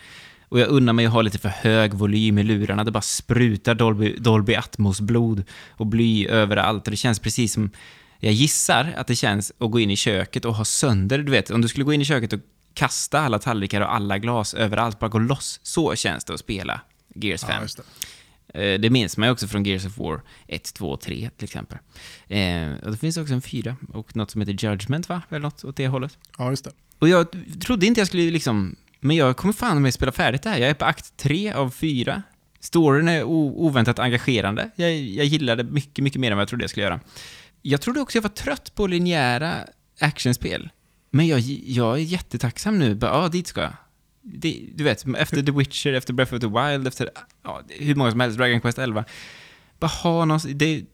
Och 0.49 0.59
jag 0.59 0.67
unnar 0.69 0.93
mig 0.93 1.05
att 1.05 1.11
ha 1.13 1.21
lite 1.21 1.37
för 1.39 1.49
hög 1.49 1.93
volym 1.93 2.37
i 2.37 2.43
lurarna. 2.43 2.83
Det 2.83 2.91
bara 2.91 3.01
sprutar 3.01 3.75
Dolby, 3.75 4.15
Dolby 4.19 4.55
Atmos-blod 4.55 5.43
och 5.69 5.87
bly 5.87 6.27
överallt. 6.27 6.87
Och 6.87 6.91
det 6.91 6.97
känns 6.97 7.19
precis 7.19 7.53
som, 7.53 7.71
jag 8.19 8.33
gissar 8.33 8.93
att 8.97 9.07
det 9.07 9.15
känns 9.15 9.51
att 9.59 9.71
gå 9.71 9.79
in 9.79 9.91
i 9.91 9.95
köket 9.95 10.45
och 10.45 10.55
ha 10.55 10.65
sönder, 10.65 11.17
du 11.19 11.31
vet, 11.31 11.49
om 11.49 11.61
du 11.61 11.67
skulle 11.67 11.83
gå 11.85 11.93
in 11.93 12.01
i 12.01 12.05
köket 12.05 12.33
och 12.33 12.39
kasta 12.73 13.19
alla 13.19 13.39
tallrikar 13.39 13.81
och 13.81 13.93
alla 13.95 14.17
glas 14.17 14.53
överallt, 14.53 14.99
bara 14.99 15.07
gå 15.09 15.19
loss. 15.19 15.59
Så 15.63 15.95
känns 15.95 16.23
det 16.25 16.33
att 16.33 16.39
spela 16.39 16.81
Gears 17.15 17.41
5. 17.43 17.63
Ja, 17.77 17.83
det. 18.53 18.73
Eh, 18.73 18.79
Det 18.79 18.89
minns 18.89 19.17
man 19.17 19.27
ju 19.27 19.31
också 19.33 19.47
från 19.47 19.63
Gears 19.65 19.85
of 19.85 19.97
War 19.97 20.21
1, 20.47 20.73
2 20.73 20.89
och 20.91 21.01
3 21.01 21.29
till 21.37 21.43
exempel. 21.45 21.77
Eh, 22.27 22.71
och 22.83 22.91
det 22.91 22.97
finns 22.97 23.17
också 23.17 23.33
en 23.33 23.41
4 23.41 23.75
och 23.93 24.15
något 24.15 24.31
som 24.31 24.41
heter 24.41 24.69
Judgment 24.69 25.09
va? 25.09 25.21
Eller 25.29 25.39
något 25.39 25.63
åt 25.63 25.75
det 25.75 25.87
hållet. 25.87 26.17
Ja, 26.37 26.49
just 26.49 26.63
det. 26.63 26.71
Och 26.99 27.09
jag 27.09 27.27
trodde 27.61 27.85
inte 27.85 28.01
jag 28.01 28.07
skulle 28.07 28.31
liksom... 28.31 28.75
Men 28.99 29.15
jag 29.15 29.37
kommer 29.37 29.53
fan 29.53 29.81
med 29.81 29.93
spela 29.93 30.11
färdigt 30.11 30.43
det 30.43 30.49
här. 30.49 30.57
Jag 30.57 30.69
är 30.69 30.73
på 30.73 30.85
akt 30.85 31.17
tre 31.17 31.51
av 31.51 31.69
fyra. 31.71 32.23
Storyn 32.59 33.07
är 33.07 33.23
oväntat 33.23 33.99
engagerande. 33.99 34.69
Jag, 34.75 34.95
jag 34.95 35.25
gillade 35.25 35.63
mycket, 35.63 36.03
mycket 36.03 36.21
mer 36.21 36.31
än 36.31 36.37
vad 36.37 36.41
jag 36.41 36.49
trodde 36.49 36.63
jag 36.63 36.69
skulle 36.69 36.85
göra. 36.85 36.99
Jag 37.61 37.81
trodde 37.81 37.99
också 37.99 38.17
jag 38.17 38.23
var 38.23 38.29
trött 38.29 38.75
på 38.75 38.87
linjära 38.87 39.53
actionspel. 39.99 40.69
Men 41.11 41.27
jag, 41.27 41.39
jag 41.39 41.95
är 41.95 42.01
jättetacksam 42.01 42.79
nu. 42.79 42.95
Bara, 42.95 43.11
ja, 43.11 43.27
dit 43.27 43.47
ska 43.47 43.61
jag. 43.61 43.73
Det, 44.21 44.59
du 44.75 44.83
vet, 44.83 45.05
efter 45.17 45.43
The 45.43 45.51
Witcher, 45.51 45.93
efter 45.93 46.13
Breath 46.13 46.33
of 46.33 46.39
the 46.39 46.47
Wild, 46.47 46.87
efter 46.87 47.09
ja, 47.43 47.61
hur 47.69 47.95
många 47.95 48.11
som 48.11 48.19
helst, 48.19 48.37
Dragon 48.37 48.61
Quest 48.61 48.77
11. 48.77 49.05
Bara 49.79 49.87
ha 49.87 50.25
någon, 50.25 50.39
det, 50.45 50.85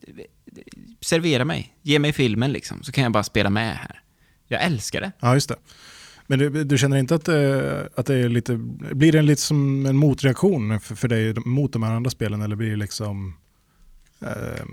servera 1.02 1.46
mig. 1.46 1.74
Ge 1.82 2.00
mig 2.00 2.13
filmen 2.13 2.52
liksom, 2.52 2.84
så 2.84 2.92
kan 2.92 3.04
jag 3.04 3.13
bara 3.13 3.24
spela 3.24 3.50
med 3.50 3.76
här. 3.78 4.02
Jag 4.48 4.63
älskar 4.63 5.02
det. 5.02 5.12
Ja, 5.20 5.34
just 5.34 5.50
det. 5.50 5.56
Men 6.38 6.54
du, 6.54 6.63
du 6.63 6.78
känner 6.78 6.98
inte 6.98 7.15
att, 7.15 7.28
eh, 7.28 7.82
att 7.96 8.06
det 8.06 8.15
är 8.15 8.30
lite, 8.30 8.56
blir 8.91 9.12
det 9.12 9.22
lite 9.22 9.41
som 9.41 9.86
en 9.86 9.98
motreaktion 9.98 10.80
för, 10.80 10.96
för 10.96 11.08
dig 11.08 11.34
mot 11.46 11.74
de 11.74 11.84
här 11.84 11.91
andra 11.91 12.12
spelen 12.12 12.41
eller 12.41 12.56
blir 12.56 12.69
det 12.69 12.76
liksom, 12.76 13.38
eh, 14.22 14.65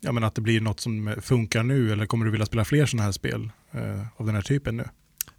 ja 0.00 0.12
men 0.12 0.24
att 0.24 0.34
det 0.34 0.40
blir 0.40 0.60
något 0.60 0.80
som 0.80 1.14
funkar 1.22 1.62
nu 1.62 1.92
eller 1.92 2.06
kommer 2.06 2.24
du 2.24 2.30
vilja 2.30 2.46
spela 2.46 2.64
fler 2.64 2.86
sådana 2.86 3.04
här 3.04 3.12
spel 3.12 3.50
eh, 3.72 4.00
av 4.16 4.26
den 4.26 4.34
här 4.34 4.42
typen 4.42 4.76
nu? 4.76 4.88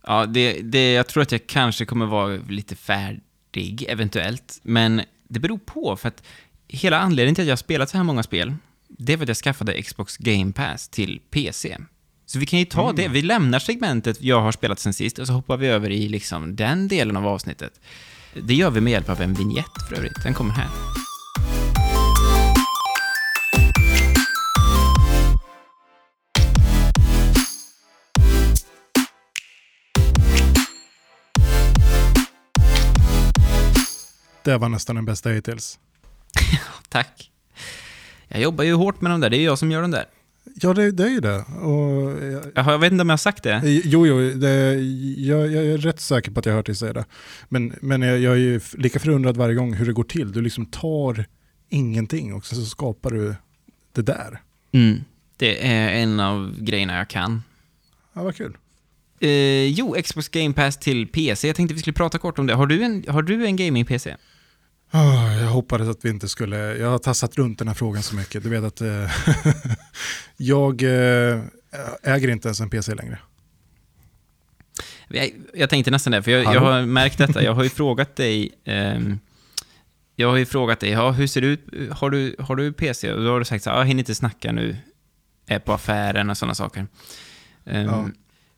Ja, 0.07 0.25
det, 0.25 0.61
det, 0.61 0.93
jag 0.93 1.07
tror 1.07 1.23
att 1.23 1.31
jag 1.31 1.47
kanske 1.47 1.85
kommer 1.85 2.05
vara 2.05 2.39
lite 2.49 2.75
färdig, 2.75 3.85
eventuellt. 3.87 4.59
Men 4.63 5.01
det 5.27 5.39
beror 5.39 5.57
på, 5.57 5.95
för 5.95 6.07
att 6.07 6.23
hela 6.67 6.99
anledningen 6.99 7.35
till 7.35 7.43
att 7.43 7.47
jag 7.47 7.51
har 7.51 7.57
spelat 7.57 7.89
så 7.89 7.97
här 7.97 8.03
många 8.03 8.23
spel, 8.23 8.53
det 8.87 9.13
är 9.13 9.17
för 9.17 9.23
att 9.23 9.29
jag 9.29 9.37
skaffade 9.37 9.81
Xbox 9.81 10.17
Game 10.17 10.51
Pass 10.51 10.89
till 10.89 11.21
PC. 11.29 11.77
Så 12.27 12.39
vi 12.39 12.45
kan 12.45 12.59
ju 12.59 12.65
ta 12.65 12.93
det, 12.93 13.07
vi 13.07 13.21
lämnar 13.21 13.59
segmentet 13.59 14.21
jag 14.21 14.41
har 14.41 14.51
spelat 14.51 14.79
sen 14.79 14.93
sist 14.93 15.19
och 15.19 15.27
så 15.27 15.33
hoppar 15.33 15.57
vi 15.57 15.67
över 15.67 15.89
i 15.89 16.07
liksom 16.09 16.55
den 16.55 16.87
delen 16.87 17.17
av 17.17 17.27
avsnittet. 17.27 17.79
Det 18.43 18.53
gör 18.53 18.69
vi 18.69 18.81
med 18.81 18.91
hjälp 18.91 19.09
av 19.09 19.21
en 19.21 19.33
vignett 19.33 19.65
för 19.89 19.95
övrigt, 19.95 20.23
den 20.23 20.33
kommer 20.33 20.53
här. 20.53 20.67
Det 34.43 34.57
var 34.57 34.69
nästan 34.69 34.95
den 34.95 35.05
bästa 35.05 35.29
hittills. 35.29 35.79
Tack. 36.89 37.31
Jag 38.27 38.41
jobbar 38.41 38.63
ju 38.63 38.73
hårt 38.73 39.01
med 39.01 39.11
de 39.11 39.21
där, 39.21 39.29
det 39.29 39.37
är 39.37 39.39
ju 39.39 39.45
jag 39.45 39.59
som 39.59 39.71
gör 39.71 39.81
de 39.81 39.91
där. 39.91 40.05
Ja, 40.53 40.73
det, 40.73 40.91
det 40.91 41.03
är 41.03 41.09
ju 41.09 41.19
det. 41.19 41.37
Och, 41.37 42.23
eh, 42.23 42.41
Jaha, 42.55 42.71
jag 42.71 42.79
vet 42.79 42.91
inte 42.91 43.01
om 43.01 43.09
jag 43.09 43.13
har 43.13 43.17
sagt 43.17 43.43
det. 43.43 43.61
Jo, 43.65 44.07
jo, 44.07 44.29
det, 44.29 44.73
jag, 45.17 45.51
jag 45.51 45.65
är 45.65 45.77
rätt 45.77 45.99
säker 45.99 46.31
på 46.31 46.39
att 46.39 46.45
jag 46.45 46.53
har 46.53 46.57
hört 46.57 46.65
dig 46.65 46.75
säga 46.75 46.93
det. 46.93 47.05
Men, 47.49 47.75
men 47.81 48.01
jag, 48.01 48.19
jag 48.19 48.39
är 48.39 48.77
lika 48.77 48.99
förundrad 48.99 49.37
varje 49.37 49.55
gång 49.55 49.73
hur 49.73 49.85
det 49.85 49.93
går 49.93 50.03
till. 50.03 50.31
Du 50.31 50.41
liksom 50.41 50.65
tar 50.65 51.25
ingenting 51.69 52.33
och 52.33 52.45
så 52.45 52.65
skapar 52.65 53.11
du 53.11 53.35
det 53.91 54.01
där. 54.01 54.41
Mm. 54.71 55.03
Det 55.37 55.67
är 55.67 55.89
en 55.89 56.19
av 56.19 56.55
grejerna 56.59 56.97
jag 56.97 57.07
kan. 57.07 57.43
Ja, 58.13 58.23
vad 58.23 58.35
kul. 58.35 58.57
Eh, 59.19 59.65
jo, 59.65 59.95
Xbox 60.03 60.29
Game 60.29 60.53
Pass 60.53 60.77
till 60.77 61.07
PC. 61.07 61.47
Jag 61.47 61.55
tänkte 61.55 61.73
vi 61.73 61.79
skulle 61.79 61.93
prata 61.93 62.17
kort 62.17 62.39
om 62.39 62.47
det. 62.47 62.53
Har 62.53 62.67
du 62.67 62.83
en, 62.83 63.05
har 63.07 63.21
du 63.21 63.45
en 63.45 63.55
gaming-PC? 63.55 64.15
Oh, 64.95 65.37
jag 65.41 65.47
hoppades 65.47 65.89
att 65.89 66.05
vi 66.05 66.09
inte 66.09 66.27
skulle, 66.27 66.57
jag 66.57 66.89
har 66.89 66.97
tassat 66.97 67.37
runt 67.37 67.59
den 67.59 67.67
här 67.67 67.75
frågan 67.75 68.03
så 68.03 68.15
mycket. 68.15 68.43
Du 68.43 68.49
vet 68.49 68.63
att 68.63 68.81
eh, 68.81 69.11
jag 70.37 70.83
eh, 70.83 71.41
äger 72.03 72.27
inte 72.27 72.47
ens 72.47 72.59
en 72.59 72.69
PC 72.69 72.95
längre. 72.95 73.19
Jag, 75.07 75.31
jag 75.53 75.69
tänkte 75.69 75.91
nästan 75.91 76.11
det, 76.11 76.23
för 76.23 76.31
jag, 76.31 76.55
jag, 76.55 76.61
har 76.61 76.85
märkt 76.85 77.17
detta. 77.17 77.43
Jag 77.43 77.53
har 77.53 77.63
ju 77.63 77.69
frågat 77.69 78.15
dig, 78.15 78.51
eh, 78.63 78.99
jag 80.15 80.29
har 80.29 80.37
ju 80.37 80.45
frågat 80.45 80.79
dig, 80.79 80.89
ja, 80.89 81.11
hur 81.11 81.27
ser 81.27 81.41
det 81.41 81.47
ut, 81.47 81.91
har 81.91 82.09
du, 82.09 82.35
har 82.39 82.55
du 82.55 82.73
PC? 82.73 83.13
Och 83.13 83.23
då 83.23 83.31
har 83.31 83.39
du 83.39 83.45
sagt 83.45 83.63
så 83.63 83.69
här, 83.69 83.77
jag 83.77 83.85
hinner 83.85 83.99
inte 84.01 84.15
snacka 84.15 84.51
nu, 84.51 84.77
är 85.47 85.59
på 85.59 85.73
affären 85.73 86.29
och 86.29 86.37
sådana 86.37 86.55
saker. 86.55 86.87
Um, 87.63 87.85
ja. 87.85 88.09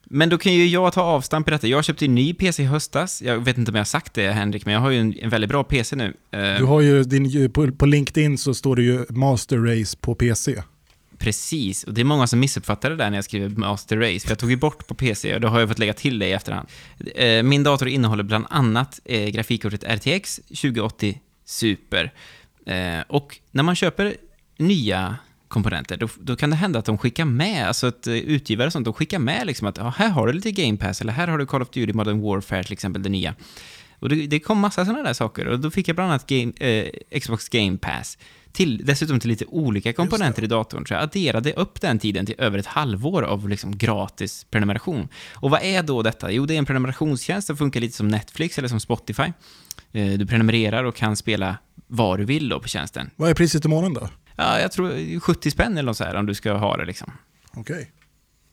Men 0.09 0.29
då 0.29 0.37
kan 0.37 0.53
ju 0.53 0.67
jag 0.67 0.93
ta 0.93 1.01
avstamp 1.01 1.47
i 1.47 1.51
detta. 1.51 1.67
Jag 1.67 1.85
köpte 1.85 2.05
en 2.05 2.15
ny 2.15 2.33
PC 2.33 2.63
i 2.63 2.65
höstas. 2.65 3.21
Jag 3.21 3.37
vet 3.37 3.57
inte 3.57 3.71
om 3.71 3.75
jag 3.75 3.79
har 3.79 3.85
sagt 3.85 4.13
det, 4.13 4.31
Henrik, 4.31 4.65
men 4.65 4.73
jag 4.73 4.81
har 4.81 4.89
ju 4.89 4.99
en, 4.99 5.19
en 5.19 5.29
väldigt 5.29 5.49
bra 5.49 5.63
PC 5.63 5.95
nu. 5.95 6.13
Du 6.57 6.63
har 6.63 6.81
ju 6.81 7.03
din, 7.03 7.51
på, 7.51 7.71
på 7.71 7.85
LinkedIn 7.85 8.37
så 8.37 8.53
står 8.53 8.75
det 8.75 8.81
ju 8.81 9.05
Master 9.09 9.57
Race 9.57 9.97
på 10.01 10.15
PC. 10.15 10.63
Precis, 11.17 11.83
och 11.83 11.93
det 11.93 12.01
är 12.01 12.05
många 12.05 12.27
som 12.27 12.39
missuppfattar 12.39 12.89
det 12.89 12.95
där 12.95 13.09
när 13.09 13.17
jag 13.17 13.25
skriver 13.25 13.49
Master 13.49 13.97
Race, 13.97 14.19
för 14.19 14.31
jag 14.31 14.39
tog 14.39 14.51
ju 14.51 14.55
bort 14.55 14.87
på 14.87 14.95
PC 14.95 15.35
och 15.35 15.41
då 15.41 15.47
har 15.47 15.59
jag 15.59 15.69
fått 15.69 15.79
lägga 15.79 15.93
till 15.93 16.19
det 16.19 16.27
i 16.27 16.31
efterhand. 16.31 16.67
Eh, 17.15 17.43
min 17.43 17.63
dator 17.63 17.87
innehåller 17.87 18.23
bland 18.23 18.45
annat 18.49 18.99
eh, 19.05 19.29
grafikkortet 19.29 19.83
RTX 19.83 20.35
2080 20.35 21.21
Super. 21.45 22.13
Eh, 22.65 23.01
och 23.07 23.39
när 23.51 23.63
man 23.63 23.75
köper 23.75 24.15
nya 24.57 25.15
komponenter, 25.47 25.97
då, 25.97 26.07
då, 26.19 26.35
kan 26.35 26.49
det 26.49 26.55
hända 26.55 26.79
att 26.79 26.85
de 26.85 26.97
skickar 26.97 27.25
med, 27.25 27.67
alltså 27.67 27.87
att 27.87 28.07
utgivare 28.07 28.67
och 28.67 28.73
sånt, 28.73 28.85
de 28.85 28.93
skickar 28.93 29.19
med 29.19 29.47
liksom 29.47 29.67
att 29.67 29.77
ja, 29.77 29.93
här 29.97 30.09
har 30.09 30.27
du 30.27 30.33
lite 30.33 30.51
Game 30.51 30.77
Pass, 30.77 31.01
eller 31.01 31.13
här 31.13 31.27
har 31.27 31.37
du 31.37 31.45
Call 31.45 31.61
of 31.61 31.69
Duty 31.69 31.93
Modern 31.93 32.21
Warfare 32.21 32.63
till 32.63 32.73
exempel, 32.73 33.03
det 33.03 33.09
nya. 33.09 33.35
Och 33.99 34.09
det, 34.09 34.27
det 34.27 34.39
kom 34.39 34.59
massa 34.59 34.85
sådana 34.85 35.03
där 35.03 35.13
saker, 35.13 35.47
och 35.47 35.59
då 35.59 35.71
fick 35.71 35.87
jag 35.87 35.95
bland 35.95 36.11
annat 36.11 36.27
game, 36.27 36.53
eh, 36.59 37.19
Xbox 37.19 37.49
Game 37.49 37.77
Pass 37.77 38.17
till, 38.57 38.85
dessutom 38.85 39.19
till 39.19 39.29
lite 39.29 39.45
olika 39.45 39.93
komponenter 39.93 40.43
i 40.43 40.47
datorn. 40.47 40.85
Så 40.85 40.93
jag 40.93 41.03
adderade 41.03 41.53
upp 41.53 41.81
den 41.81 41.99
tiden 41.99 42.25
till 42.25 42.35
över 42.37 42.59
ett 42.59 42.65
halvår 42.65 43.23
av 43.23 43.49
liksom 43.49 43.77
gratis 43.77 44.45
prenumeration. 44.49 45.07
Och 45.33 45.49
vad 45.49 45.63
är 45.63 45.83
då 45.83 46.01
detta? 46.01 46.31
Jo, 46.31 46.45
det 46.45 46.53
är 46.53 46.57
en 46.57 46.65
prenumerationstjänst 46.65 47.47
som 47.47 47.57
funkar 47.57 47.79
lite 47.79 47.97
som 47.97 48.07
Netflix 48.07 48.57
eller 48.57 48.67
som 48.67 48.79
Spotify. 48.79 49.23
Eh, 49.91 50.13
du 50.13 50.25
prenumererar 50.25 50.83
och 50.83 50.95
kan 50.95 51.15
spela 51.15 51.57
vad 51.87 52.19
du 52.19 52.25
vill 52.25 52.49
då 52.49 52.59
på 52.59 52.67
tjänsten. 52.67 53.09
Vad 53.15 53.29
är 53.29 53.33
priset 53.33 53.65
i 53.65 53.67
månaden 53.67 53.93
då? 53.93 54.09
Ja, 54.37 54.59
jag 54.59 54.71
tror 54.71 55.19
70 55.19 55.51
spänn 55.51 55.71
eller 55.71 55.83
något 55.83 55.97
så 55.97 56.03
här 56.03 56.15
om 56.15 56.25
du 56.25 56.33
ska 56.33 56.53
ha 56.53 56.77
det 56.77 56.85
liksom. 56.85 57.11
Okej. 57.53 57.75
Okay. 57.75 57.85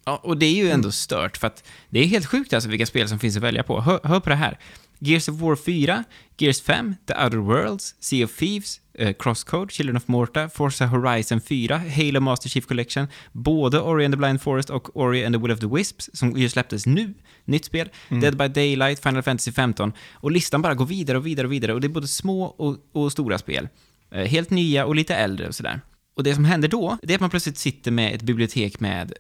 Ja, 0.05 0.20
och 0.23 0.38
det 0.38 0.47
är 0.47 0.64
ju 0.64 0.70
ändå 0.70 0.92
stört, 0.92 1.37
för 1.37 1.47
att 1.47 1.64
det 1.88 1.99
är 2.01 2.07
helt 2.07 2.27
sjukt 2.27 2.53
alltså 2.53 2.68
vilka 2.68 2.87
spel 2.87 3.09
som 3.09 3.18
finns 3.18 3.37
att 3.37 3.42
välja 3.42 3.62
på. 3.62 3.81
Hör, 3.81 4.01
hör 4.05 4.20
på 4.20 4.31
det 4.31 4.37
här. 4.37 4.59
Gears 4.99 5.29
of 5.29 5.40
War 5.40 5.57
4, 5.57 6.05
Gears 6.38 6.62
5, 6.62 6.94
The 7.07 7.14
Outer 7.25 7.38
Worlds, 7.38 7.94
Sea 8.01 8.25
of 8.25 8.37
Thieves, 8.37 8.81
uh, 9.01 9.12
Crosscode, 9.12 9.73
Children 9.73 9.97
of 9.97 10.09
Morta, 10.09 10.49
Forza 10.49 10.87
Horizon 10.87 11.40
4, 11.40 11.79
Halo 11.79 12.20
Master 12.20 12.49
Chief 12.49 12.66
Collection, 12.66 13.09
både 13.33 13.81
Ori 13.81 14.05
and 14.05 14.14
the 14.14 14.18
Blind 14.18 14.42
Forest 14.42 14.70
och 14.70 14.97
Ori 14.97 15.25
and 15.25 15.35
the 15.35 15.38
Will 15.38 15.51
of 15.51 15.61
the 15.61 15.66
Wisps, 15.66 16.11
som 16.12 16.37
ju 16.37 16.49
släpptes 16.49 16.87
nu, 16.87 17.14
nytt 17.44 17.64
spel, 17.64 17.88
mm. 18.09 18.20
Dead 18.20 18.37
by 18.37 18.49
Daylight, 18.49 19.03
Final 19.03 19.23
Fantasy 19.23 19.53
15, 19.53 19.92
och 20.12 20.31
listan 20.31 20.62
bara 20.62 20.75
går 20.75 20.87
vidare 20.87 21.18
och 21.18 21.27
vidare 21.27 21.47
och 21.47 21.53
vidare, 21.53 21.75
och 21.75 21.81
det 21.81 21.87
är 21.87 21.88
både 21.88 22.09
små 22.09 22.44
och, 22.44 22.77
och 22.92 23.12
stora 23.12 23.38
spel. 23.38 23.68
Uh, 24.14 24.24
helt 24.24 24.50
nya 24.50 24.87
och 24.87 24.94
lite 24.94 25.14
äldre 25.14 25.48
och 25.48 25.55
sådär. 25.55 25.81
Och 26.16 26.24
det 26.24 26.35
som 26.35 26.44
händer 26.44 26.68
då, 26.68 26.98
det 27.03 27.12
är 27.12 27.14
att 27.16 27.20
man 27.20 27.31
plötsligt 27.31 27.59
sitter 27.59 27.90
med 27.90 28.14
ett 28.14 28.22
bibliotek 28.22 28.81
med 28.81 29.12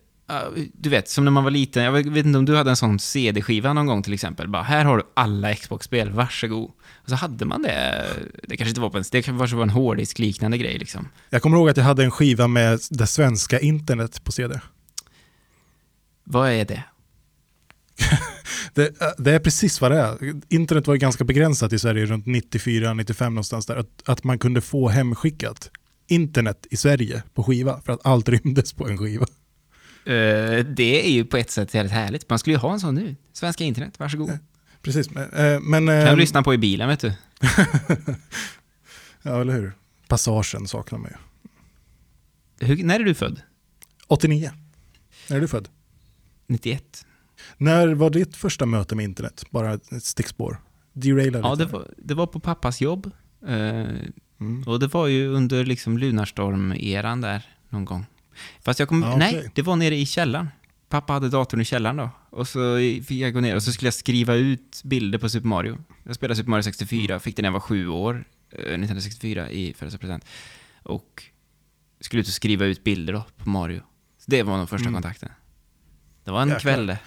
du 0.72 0.90
vet, 0.90 1.08
som 1.08 1.24
när 1.24 1.30
man 1.30 1.44
var 1.44 1.50
liten, 1.50 1.84
jag 1.84 1.92
vet 1.92 2.26
inte 2.26 2.38
om 2.38 2.44
du 2.44 2.56
hade 2.56 2.70
en 2.70 2.76
sån 2.76 2.98
CD-skiva 2.98 3.72
någon 3.72 3.86
gång 3.86 4.02
till 4.02 4.12
exempel, 4.12 4.48
bara 4.48 4.62
här 4.62 4.84
har 4.84 4.96
du 4.96 5.02
alla 5.14 5.54
Xbox-spel, 5.54 6.10
varsågod. 6.10 6.70
Och 6.94 7.08
så 7.08 7.14
hade 7.14 7.44
man 7.44 7.62
det, 7.62 8.06
det 8.42 8.56
kanske 8.56 8.68
inte 8.68 8.80
var 8.80 8.90
på 8.90 8.98
en, 8.98 9.04
det 9.10 9.22
kanske 9.22 9.56
var 9.56 9.62
en 9.62 9.70
hårddisk-liknande 9.70 10.58
grej 10.58 10.78
liksom. 10.78 11.08
Jag 11.30 11.42
kommer 11.42 11.56
ihåg 11.56 11.68
att 11.68 11.76
jag 11.76 11.84
hade 11.84 12.04
en 12.04 12.10
skiva 12.10 12.48
med 12.48 12.80
det 12.90 13.06
svenska 13.06 13.60
internet 13.60 14.24
på 14.24 14.32
CD. 14.32 14.60
Vad 16.24 16.50
är 16.50 16.64
det? 16.64 16.84
det, 18.74 18.94
det, 19.18 19.32
är 19.32 19.38
precis 19.38 19.80
vad 19.80 19.90
det 19.90 19.98
är. 19.98 20.18
Internet 20.48 20.86
var 20.86 20.94
ju 20.94 20.98
ganska 20.98 21.24
begränsat 21.24 21.72
i 21.72 21.78
Sverige 21.78 22.06
runt 22.06 22.26
94-95 22.26 23.24
någonstans 23.24 23.66
där. 23.66 23.76
Att, 23.76 24.02
att 24.04 24.24
man 24.24 24.38
kunde 24.38 24.60
få 24.60 24.88
hemskickat 24.88 25.70
internet 26.06 26.66
i 26.70 26.76
Sverige 26.76 27.22
på 27.34 27.42
skiva 27.42 27.80
för 27.80 27.92
att 27.92 28.06
allt 28.06 28.28
rymdes 28.28 28.72
på 28.72 28.88
en 28.88 28.98
skiva. 28.98 29.26
Uh, 30.06 30.64
det 30.64 31.06
är 31.06 31.10
ju 31.10 31.24
på 31.24 31.36
ett 31.36 31.50
sätt 31.50 31.74
väldigt 31.74 31.92
härligt. 31.92 32.30
Man 32.30 32.38
skulle 32.38 32.54
ju 32.54 32.60
ha 32.60 32.72
en 32.72 32.80
sån 32.80 32.94
nu. 32.94 33.16
Svenska 33.32 33.64
internet, 33.64 33.98
varsågod. 33.98 34.30
Uh, 34.30 34.36
precis, 34.82 35.10
men... 35.10 35.24
Uh, 35.24 35.60
men 35.60 35.86
kan 35.86 36.14
du 36.14 36.20
lyssna 36.20 36.42
på 36.42 36.54
i 36.54 36.58
bilen, 36.58 36.88
vet 36.88 37.00
du. 37.00 37.12
ja, 39.22 39.40
eller 39.40 39.52
hur. 39.52 39.72
Passagen 40.08 40.68
saknar 40.68 40.98
man 40.98 41.10
ju. 41.10 41.16
Hur, 42.66 42.84
när 42.84 43.00
är 43.00 43.04
du 43.04 43.14
född? 43.14 43.40
89. 44.06 44.50
När 45.28 45.36
är 45.36 45.40
du 45.40 45.48
född? 45.48 45.68
91. 46.46 47.06
När 47.56 47.94
var 47.94 48.10
ditt 48.10 48.36
första 48.36 48.66
möte 48.66 48.94
med 48.94 49.04
internet? 49.04 49.44
Bara 49.50 49.74
ett 49.74 50.02
stickspår. 50.04 50.60
Deraila 50.92 51.38
Ja, 51.38 51.54
det 51.54 51.64
var, 51.64 51.94
det 51.96 52.14
var 52.14 52.26
på 52.26 52.40
pappas 52.40 52.80
jobb. 52.80 53.10
Mm. 54.40 54.62
Och 54.66 54.80
det 54.80 54.86
var 54.86 55.06
ju 55.06 55.28
under 55.28 55.64
liksom 55.64 55.98
Lunarstorm-eran 55.98 57.20
där 57.20 57.46
någon 57.68 57.84
gång. 57.84 58.06
Fast 58.62 58.80
jag 58.80 58.88
kom, 58.88 59.02
ah, 59.02 59.16
nej, 59.16 59.38
okay. 59.38 59.50
det 59.54 59.62
var 59.62 59.76
nere 59.76 59.96
i 59.96 60.06
källaren. 60.06 60.48
Pappa 60.88 61.12
hade 61.12 61.28
datorn 61.28 61.60
i 61.60 61.64
källaren 61.64 61.96
då. 61.96 62.10
Och 62.30 62.48
så 62.48 62.76
fick 62.78 63.10
jag 63.10 63.34
gå 63.34 63.40
ner 63.40 63.56
och 63.56 63.62
så 63.62 63.72
skulle 63.72 63.86
jag 63.86 63.94
skriva 63.94 64.34
ut 64.34 64.80
bilder 64.84 65.18
på 65.18 65.28
Super 65.28 65.48
Mario. 65.48 65.78
Jag 66.02 66.14
spelade 66.14 66.36
Super 66.36 66.50
Mario 66.50 66.62
64, 66.62 67.20
fick 67.20 67.36
det 67.36 67.42
när 67.42 67.46
jag 67.46 67.52
var 67.52 67.60
sju 67.60 67.88
år, 67.88 68.24
1964 68.50 69.46
eh, 69.46 69.52
i 69.52 69.74
födelsedagspresent. 69.74 70.24
Och 70.82 71.22
skulle 72.00 72.20
ut 72.20 72.28
och 72.28 72.34
skriva 72.34 72.64
ut 72.64 72.84
bilder 72.84 73.12
då 73.12 73.24
på 73.36 73.48
Mario. 73.48 73.80
Så 74.18 74.30
det 74.30 74.42
var 74.42 74.58
nog 74.58 74.68
första 74.68 74.88
mm. 74.88 74.94
kontakten. 74.94 75.28
Det 76.24 76.30
var 76.30 76.42
en 76.42 76.48
Jäklar. 76.48 76.60
kväll 76.60 76.86
det. 76.86 76.98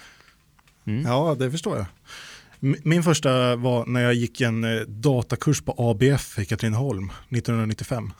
Mm. 0.88 1.06
Ja, 1.06 1.36
det 1.38 1.50
förstår 1.50 1.76
jag. 1.76 1.86
Min 2.84 3.02
första 3.02 3.56
var 3.56 3.86
när 3.86 4.00
jag 4.00 4.14
gick 4.14 4.40
en 4.40 4.64
eh, 4.64 4.80
datakurs 4.80 5.60
på 5.60 5.74
ABF 5.78 6.38
i 6.38 6.44
Katrineholm 6.44 7.10
1995. 7.30 8.12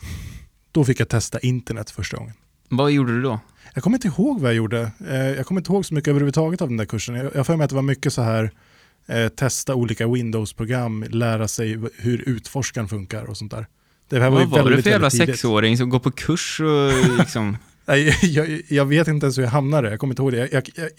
Då 0.71 0.85
fick 0.85 0.99
jag 0.99 1.09
testa 1.09 1.39
internet 1.39 1.89
första 1.89 2.17
gången. 2.17 2.33
Vad 2.69 2.91
gjorde 2.91 3.13
du 3.13 3.21
då? 3.21 3.39
Jag 3.73 3.83
kommer 3.83 3.97
inte 3.97 4.07
ihåg 4.07 4.39
vad 4.39 4.49
jag 4.49 4.55
gjorde. 4.55 4.91
Eh, 5.09 5.15
jag 5.15 5.45
kommer 5.45 5.61
inte 5.61 5.71
ihåg 5.71 5.85
så 5.85 5.93
mycket 5.93 6.07
överhuvudtaget 6.07 6.61
av 6.61 6.67
den 6.67 6.77
där 6.77 6.85
kursen. 6.85 7.15
Jag 7.15 7.45
för 7.45 7.55
mig 7.55 7.63
att 7.63 7.69
det 7.69 7.75
var 7.75 7.81
mycket 7.81 8.13
så 8.13 8.21
här 8.21 8.51
eh, 9.07 9.27
testa 9.27 9.75
olika 9.75 10.07
Windows-program, 10.07 11.05
lära 11.09 11.47
sig 11.47 11.79
hur 11.97 12.29
utforskaren 12.29 12.87
funkar 12.87 13.25
och 13.25 13.37
sånt 13.37 13.51
där. 13.51 13.67
Det 14.09 14.19
här 14.19 14.29
var, 14.29 14.45
vad 14.45 14.63
var 14.63 14.71
du 14.71 14.81
för 14.81 14.89
jävla 14.89 15.09
sexåring 15.09 15.77
som 15.77 15.89
går 15.89 15.99
på 15.99 16.11
kurs 16.11 16.59
och 16.59 17.17
liksom... 17.19 17.57
jag, 18.21 18.61
jag, 18.67 18.85
vet 18.85 19.07
inte 19.07 19.25
ens 19.25 19.37
hur 19.37 19.43
jag 19.43 19.49
hamnade, 19.49 19.89
jag 19.89 19.99
kommer 19.99 20.13
inte 20.13 20.21
ihåg 20.21 20.31
det. 20.31 20.49
Jag, 20.51 20.69
jag, 20.75 20.89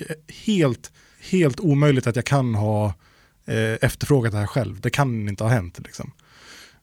helt, 0.44 0.92
helt 1.20 1.60
omöjligt 1.60 2.06
att 2.06 2.16
jag 2.16 2.24
kan 2.24 2.54
ha 2.54 2.94
eh, 3.46 3.74
efterfrågat 3.80 4.32
det 4.32 4.38
här 4.38 4.46
själv. 4.46 4.80
Det 4.80 4.90
kan 4.90 5.28
inte 5.28 5.44
ha 5.44 5.50
hänt. 5.50 5.78
Liksom. 5.84 6.12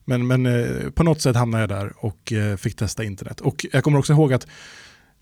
Men, 0.06 0.28
men 0.28 0.46
eh, 0.46 0.90
på 0.90 1.04
något 1.04 1.22
sätt 1.22 1.36
hamnade 1.36 1.64
jag 1.64 1.70
där 1.70 1.94
och 1.98 2.34
eh, 2.34 2.58
fick 2.58 2.76
testa 2.76 3.04
internet. 3.04 3.42
Och 3.42 3.66
jag 3.72 3.84
kommer 3.84 4.00
också 4.00 4.14
ihåg 4.14 4.34
att 4.34 4.48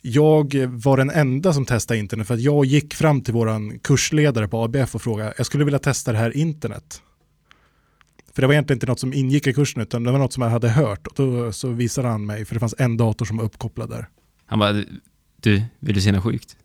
jag 0.02 0.56
var 0.68 0.98
den 0.98 1.10
enda 1.10 1.54
som 1.54 1.66
testade 1.66 2.00
internet 2.00 2.28
för 2.28 2.34
att 2.34 2.42
jag 2.42 2.66
gick 2.66 2.94
fram 2.94 3.22
till 3.22 3.34
vår 3.34 3.80
kursledare 3.80 4.48
på 4.48 4.64
ABF 4.64 4.96
och 4.96 5.02
frågade, 5.02 5.34
jag 5.38 5.46
skulle 5.46 5.66
vilja 5.66 5.80
testa 5.80 6.12
det 6.12 6.18
här 6.18 6.38
internet. 6.38 7.02
För 8.34 8.42
det 8.42 8.48
var 8.48 8.54
egentligen 8.54 8.78
inte 8.78 8.86
något 8.86 9.00
som 9.00 9.14
ingick 9.14 9.48
i 9.48 9.54
kursen 9.54 9.82
utan 9.82 10.04
det 10.04 10.12
var 10.12 10.20
något 10.20 10.34
som 10.34 10.44
jag 10.44 10.50
hade 10.50 10.70
hört. 10.70 11.08
Och 11.08 11.14
då 11.16 11.52
så 11.52 11.70
visade 11.70 12.08
han 12.08 12.26
mig, 12.26 12.46
för 12.46 12.54
det 12.54 12.60
fanns 12.60 12.76
en 12.78 12.98
dator 12.98 13.26
som 13.26 13.38
var 13.38 13.44
uppkopplad 13.44 13.90
där. 13.90 14.10
Han 14.46 14.60
bara, 14.60 14.84
du, 15.42 15.64
vill 15.80 15.96
du 15.96 16.02
se 16.02 16.12
något 16.12 16.24
sjukt? 16.24 16.58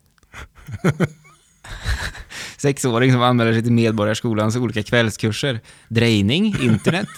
Sexåring 2.57 3.11
som 3.11 3.21
anmäler 3.21 3.53
sig 3.53 3.63
till 3.63 3.71
Medborgarskolans 3.71 4.55
olika 4.55 4.83
kvällskurser. 4.83 5.59
Drejning, 5.87 6.55
internet. 6.61 7.07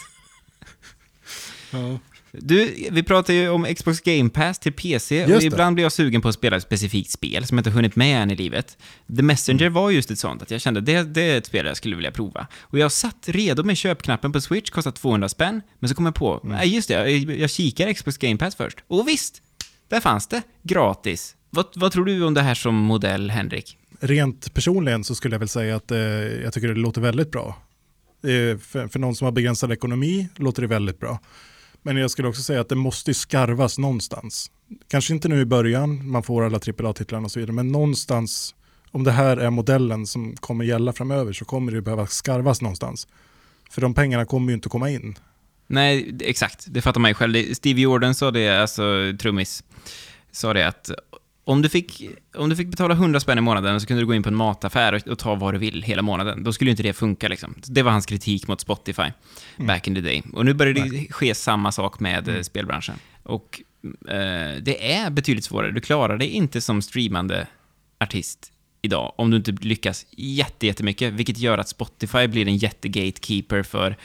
Ja. 1.75 1.99
Du, 2.37 2.73
vi 2.91 3.03
pratar 3.03 3.33
ju 3.33 3.49
om 3.49 3.65
Xbox 3.75 3.99
Game 3.99 4.29
Pass 4.29 4.59
till 4.59 4.73
PC 4.73 5.15
just 5.15 5.35
och 5.35 5.43
ibland 5.43 5.73
blir 5.73 5.83
jag 5.83 5.91
sugen 5.91 6.21
på 6.21 6.27
att 6.27 6.35
spela 6.35 6.57
ett 6.57 6.63
specifikt 6.63 7.11
spel 7.11 7.45
som 7.45 7.57
jag 7.57 7.59
inte 7.59 7.69
hunnit 7.69 7.95
med 7.95 8.23
än 8.23 8.31
i 8.31 8.35
livet. 8.35 8.77
The 9.17 9.23
Messenger 9.23 9.61
mm. 9.61 9.73
var 9.73 9.91
just 9.91 10.11
ett 10.11 10.19
sånt, 10.19 10.41
att 10.41 10.51
jag 10.51 10.61
kände 10.61 10.81
det, 10.81 11.03
det 11.03 11.21
är 11.21 11.37
ett 11.37 11.45
spel 11.45 11.65
jag 11.65 11.77
skulle 11.77 11.95
vilja 11.95 12.11
prova. 12.11 12.47
Och 12.61 12.79
jag 12.79 12.91
satt 12.91 13.25
redo 13.25 13.63
med 13.63 13.77
köpknappen 13.77 14.31
på 14.31 14.41
Switch, 14.41 14.69
kostar 14.69 14.91
200 14.91 15.29
spänn, 15.29 15.61
men 15.79 15.89
så 15.89 15.95
kom 15.95 16.05
jag 16.05 16.15
på, 16.15 16.39
mm. 16.43 16.55
nej 16.55 16.75
just 16.75 16.87
det, 16.87 17.11
jag, 17.11 17.37
jag 17.37 17.49
kikar 17.49 17.93
Xbox 17.93 18.17
Game 18.17 18.37
Pass 18.37 18.55
först. 18.55 18.77
Och 18.87 19.07
visst, 19.07 19.41
där 19.89 19.99
fanns 19.99 20.27
det, 20.27 20.41
gratis. 20.63 21.35
Vad, 21.49 21.65
vad 21.75 21.91
tror 21.91 22.05
du 22.05 22.23
om 22.23 22.33
det 22.33 22.41
här 22.41 22.55
som 22.55 22.75
modell, 22.75 23.31
Henrik? 23.31 23.77
Rent 24.05 24.53
personligen 24.53 25.03
så 25.03 25.15
skulle 25.15 25.35
jag 25.35 25.39
väl 25.39 25.49
säga 25.49 25.75
att 25.75 25.91
eh, 25.91 25.97
jag 26.43 26.53
tycker 26.53 26.67
det 26.67 26.73
låter 26.73 27.01
väldigt 27.01 27.31
bra. 27.31 27.47
Eh, 28.23 28.57
för, 28.57 28.87
för 28.87 28.99
någon 28.99 29.15
som 29.15 29.25
har 29.25 29.31
begränsad 29.31 29.71
ekonomi 29.71 30.27
låter 30.35 30.61
det 30.61 30.67
väldigt 30.67 30.99
bra. 30.99 31.19
Men 31.81 31.97
jag 31.97 32.11
skulle 32.11 32.27
också 32.27 32.41
säga 32.41 32.61
att 32.61 32.69
det 32.69 32.75
måste 32.75 33.13
skarvas 33.13 33.77
någonstans. 33.77 34.51
Kanske 34.87 35.13
inte 35.13 35.27
nu 35.27 35.41
i 35.41 35.45
början, 35.45 36.09
man 36.09 36.23
får 36.23 36.43
alla 36.43 36.57
AAA-titlarna 36.57 37.25
och 37.25 37.31
så 37.31 37.39
vidare, 37.39 37.53
men 37.53 37.67
någonstans 37.67 38.55
om 38.91 39.03
det 39.03 39.11
här 39.11 39.37
är 39.37 39.49
modellen 39.49 40.07
som 40.07 40.35
kommer 40.35 40.65
gälla 40.65 40.93
framöver 40.93 41.33
så 41.33 41.45
kommer 41.45 41.71
det 41.71 41.81
behöva 41.81 42.07
skarvas 42.07 42.61
någonstans. 42.61 43.07
För 43.71 43.81
de 43.81 43.93
pengarna 43.93 44.25
kommer 44.25 44.47
ju 44.47 44.53
inte 44.53 44.69
komma 44.69 44.89
in. 44.89 45.15
Nej, 45.67 46.15
exakt. 46.19 46.65
Det 46.67 46.81
fattar 46.81 47.01
man 47.01 47.11
ju 47.11 47.15
själv. 47.15 47.53
Steve 47.53 47.81
Jordan 47.81 48.15
sa 48.15 48.31
det, 48.31 48.61
alltså 48.61 48.83
trummis, 49.19 49.63
sa 50.31 50.53
det 50.53 50.67
att 50.67 50.91
om 51.45 51.61
du, 51.61 51.69
fick, 51.69 52.09
om 52.35 52.49
du 52.49 52.55
fick 52.55 52.67
betala 52.67 52.93
100 52.93 53.19
spänn 53.19 53.37
i 53.37 53.41
månaden 53.41 53.81
så 53.81 53.87
kunde 53.87 54.01
du 54.01 54.07
gå 54.07 54.13
in 54.13 54.23
på 54.23 54.29
en 54.29 54.35
mataffär 54.35 54.93
och, 54.93 55.07
och 55.07 55.19
ta 55.19 55.35
vad 55.35 55.53
du 55.53 55.57
vill 55.57 55.83
hela 55.83 56.01
månaden. 56.01 56.43
Då 56.43 56.53
skulle 56.53 56.71
inte 56.71 56.83
det 56.83 56.93
funka 56.93 57.27
liksom. 57.27 57.55
Det 57.65 57.83
var 57.83 57.91
hans 57.91 58.05
kritik 58.05 58.47
mot 58.47 58.61
Spotify 58.61 59.01
mm. 59.01 59.67
back 59.67 59.87
in 59.87 59.95
the 59.95 60.01
day. 60.01 60.23
Och 60.33 60.45
nu 60.45 60.53
börjar 60.53 60.73
det 60.73 61.13
ske 61.13 61.35
samma 61.35 61.71
sak 61.71 61.99
med 61.99 62.27
mm. 62.27 62.43
spelbranschen. 62.43 62.95
Och 63.23 63.61
eh, 64.07 64.61
det 64.61 64.93
är 64.93 65.09
betydligt 65.09 65.45
svårare. 65.45 65.71
Du 65.71 65.81
klarar 65.81 66.17
det 66.17 66.27
inte 66.27 66.61
som 66.61 66.81
streamande 66.81 67.47
artist 67.99 68.51
idag 68.81 69.13
om 69.17 69.31
du 69.31 69.37
inte 69.37 69.51
lyckas 69.51 70.05
jättemycket, 70.17 71.13
vilket 71.13 71.37
gör 71.37 71.57
att 71.57 71.69
Spotify 71.69 72.27
blir 72.27 72.47
en 72.47 72.57
jättegatekeeper 72.57 73.63
för 73.63 73.97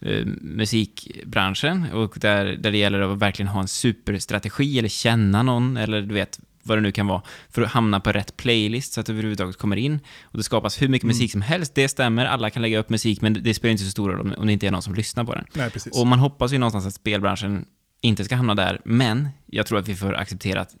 eh, 0.00 0.26
musikbranschen 0.40 1.92
och 1.92 2.14
där, 2.20 2.44
där 2.44 2.72
det 2.72 2.78
gäller 2.78 3.00
att 3.00 3.18
verkligen 3.18 3.48
ha 3.48 3.60
en 3.60 3.68
superstrategi 3.68 4.78
eller 4.78 4.88
känna 4.88 5.42
någon 5.42 5.76
eller 5.76 6.02
du 6.02 6.14
vet 6.14 6.40
vad 6.64 6.78
det 6.78 6.82
nu 6.82 6.92
kan 6.92 7.06
vara, 7.06 7.22
för 7.50 7.62
att 7.62 7.70
hamna 7.70 8.00
på 8.00 8.12
rätt 8.12 8.36
playlist 8.36 8.92
så 8.92 9.00
att 9.00 9.06
det 9.06 9.12
överhuvudtaget 9.12 9.56
kommer 9.56 9.76
in. 9.76 10.00
Och 10.22 10.38
det 10.38 10.42
skapas 10.42 10.82
hur 10.82 10.88
mycket 10.88 11.04
mm. 11.04 11.16
musik 11.16 11.32
som 11.32 11.42
helst, 11.42 11.74
det 11.74 11.88
stämmer, 11.88 12.26
alla 12.26 12.50
kan 12.50 12.62
lägga 12.62 12.78
upp 12.78 12.90
musik, 12.90 13.20
men 13.20 13.42
det 13.42 13.54
spelar 13.54 13.72
inte 13.72 13.84
så 13.84 13.90
stor 13.90 14.10
roll 14.10 14.34
om 14.34 14.46
det 14.46 14.52
inte 14.52 14.66
är 14.66 14.70
någon 14.70 14.82
som 14.82 14.94
lyssnar 14.94 15.24
på 15.24 15.34
den. 15.34 15.44
Nej. 15.54 15.70
Och 15.92 16.06
man 16.06 16.18
hoppas 16.18 16.52
ju 16.52 16.58
någonstans 16.58 16.86
att 16.86 16.94
spelbranschen 16.94 17.64
inte 18.00 18.24
ska 18.24 18.36
hamna 18.36 18.54
där, 18.54 18.80
men 18.84 19.28
jag 19.46 19.66
tror 19.66 19.78
att 19.78 19.88
vi 19.88 19.94
får 19.94 20.14
acceptera 20.14 20.60
att 20.60 20.74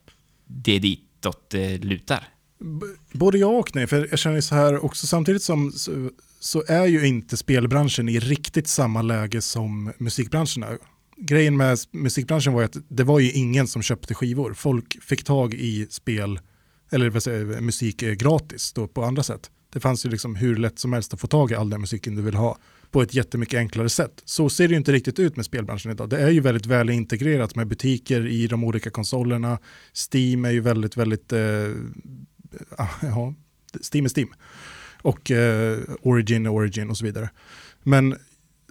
det 0.46 0.76
är 0.76 0.80
ditåt 0.80 1.50
det 1.50 1.78
lutar. 1.78 2.28
Både 3.12 3.38
ja 3.38 3.46
och 3.46 3.70
nej, 3.74 3.86
för 3.86 4.08
jag 4.10 4.18
känner 4.18 4.40
så 4.40 4.54
här 4.54 4.84
också 4.84 5.06
samtidigt 5.06 5.42
som 5.42 5.72
så, 5.72 6.10
så 6.40 6.64
är 6.68 6.86
ju 6.86 7.06
inte 7.06 7.36
spelbranschen 7.36 8.08
i 8.08 8.18
riktigt 8.18 8.68
samma 8.68 9.02
läge 9.02 9.42
som 9.42 9.92
musikbranschen 9.98 10.62
är 10.62 10.78
grejen 11.26 11.56
med 11.56 11.78
musikbranschen 11.90 12.52
var 12.52 12.60
ju 12.60 12.64
att 12.64 12.76
det 12.88 13.04
var 13.04 13.20
ju 13.20 13.30
ingen 13.30 13.66
som 13.66 13.82
köpte 13.82 14.14
skivor. 14.14 14.54
Folk 14.54 15.02
fick 15.02 15.24
tag 15.24 15.54
i 15.54 15.86
spel, 15.90 16.40
eller 16.90 17.10
vad 17.10 17.22
säger, 17.22 17.60
musik 17.60 18.02
eh, 18.02 18.12
gratis 18.12 18.72
då 18.72 18.88
på 18.88 19.04
andra 19.04 19.22
sätt. 19.22 19.50
Det 19.72 19.80
fanns 19.80 20.06
ju 20.06 20.10
liksom 20.10 20.34
hur 20.34 20.56
lätt 20.56 20.78
som 20.78 20.92
helst 20.92 21.14
att 21.14 21.20
få 21.20 21.26
tag 21.26 21.50
i 21.50 21.54
all 21.54 21.70
den 21.70 21.80
musiken 21.80 22.14
du 22.14 22.22
vill 22.22 22.34
ha 22.34 22.58
på 22.90 23.02
ett 23.02 23.14
jättemycket 23.14 23.58
enklare 23.58 23.88
sätt. 23.88 24.22
Så 24.24 24.48
ser 24.48 24.68
det 24.68 24.72
ju 24.72 24.78
inte 24.78 24.92
riktigt 24.92 25.18
ut 25.18 25.36
med 25.36 25.44
spelbranschen 25.44 25.90
idag. 25.90 26.08
Det 26.08 26.18
är 26.18 26.30
ju 26.30 26.40
väldigt 26.40 26.66
väl 26.66 26.90
integrerat 26.90 27.56
med 27.56 27.66
butiker 27.66 28.26
i 28.26 28.46
de 28.46 28.64
olika 28.64 28.90
konsolerna. 28.90 29.58
Steam 30.12 30.44
är 30.44 30.50
ju 30.50 30.60
väldigt, 30.60 30.96
väldigt, 30.96 31.32
eh, 31.32 31.68
ah, 32.78 32.88
ja, 33.02 33.34
Steam 33.92 34.04
är 34.04 34.18
Steam. 34.18 34.28
Och 35.02 35.30
eh, 35.30 35.78
Origin 36.02 36.46
är 36.46 36.50
Origin 36.50 36.90
och 36.90 36.96
så 36.96 37.04
vidare. 37.04 37.30
Men 37.82 38.16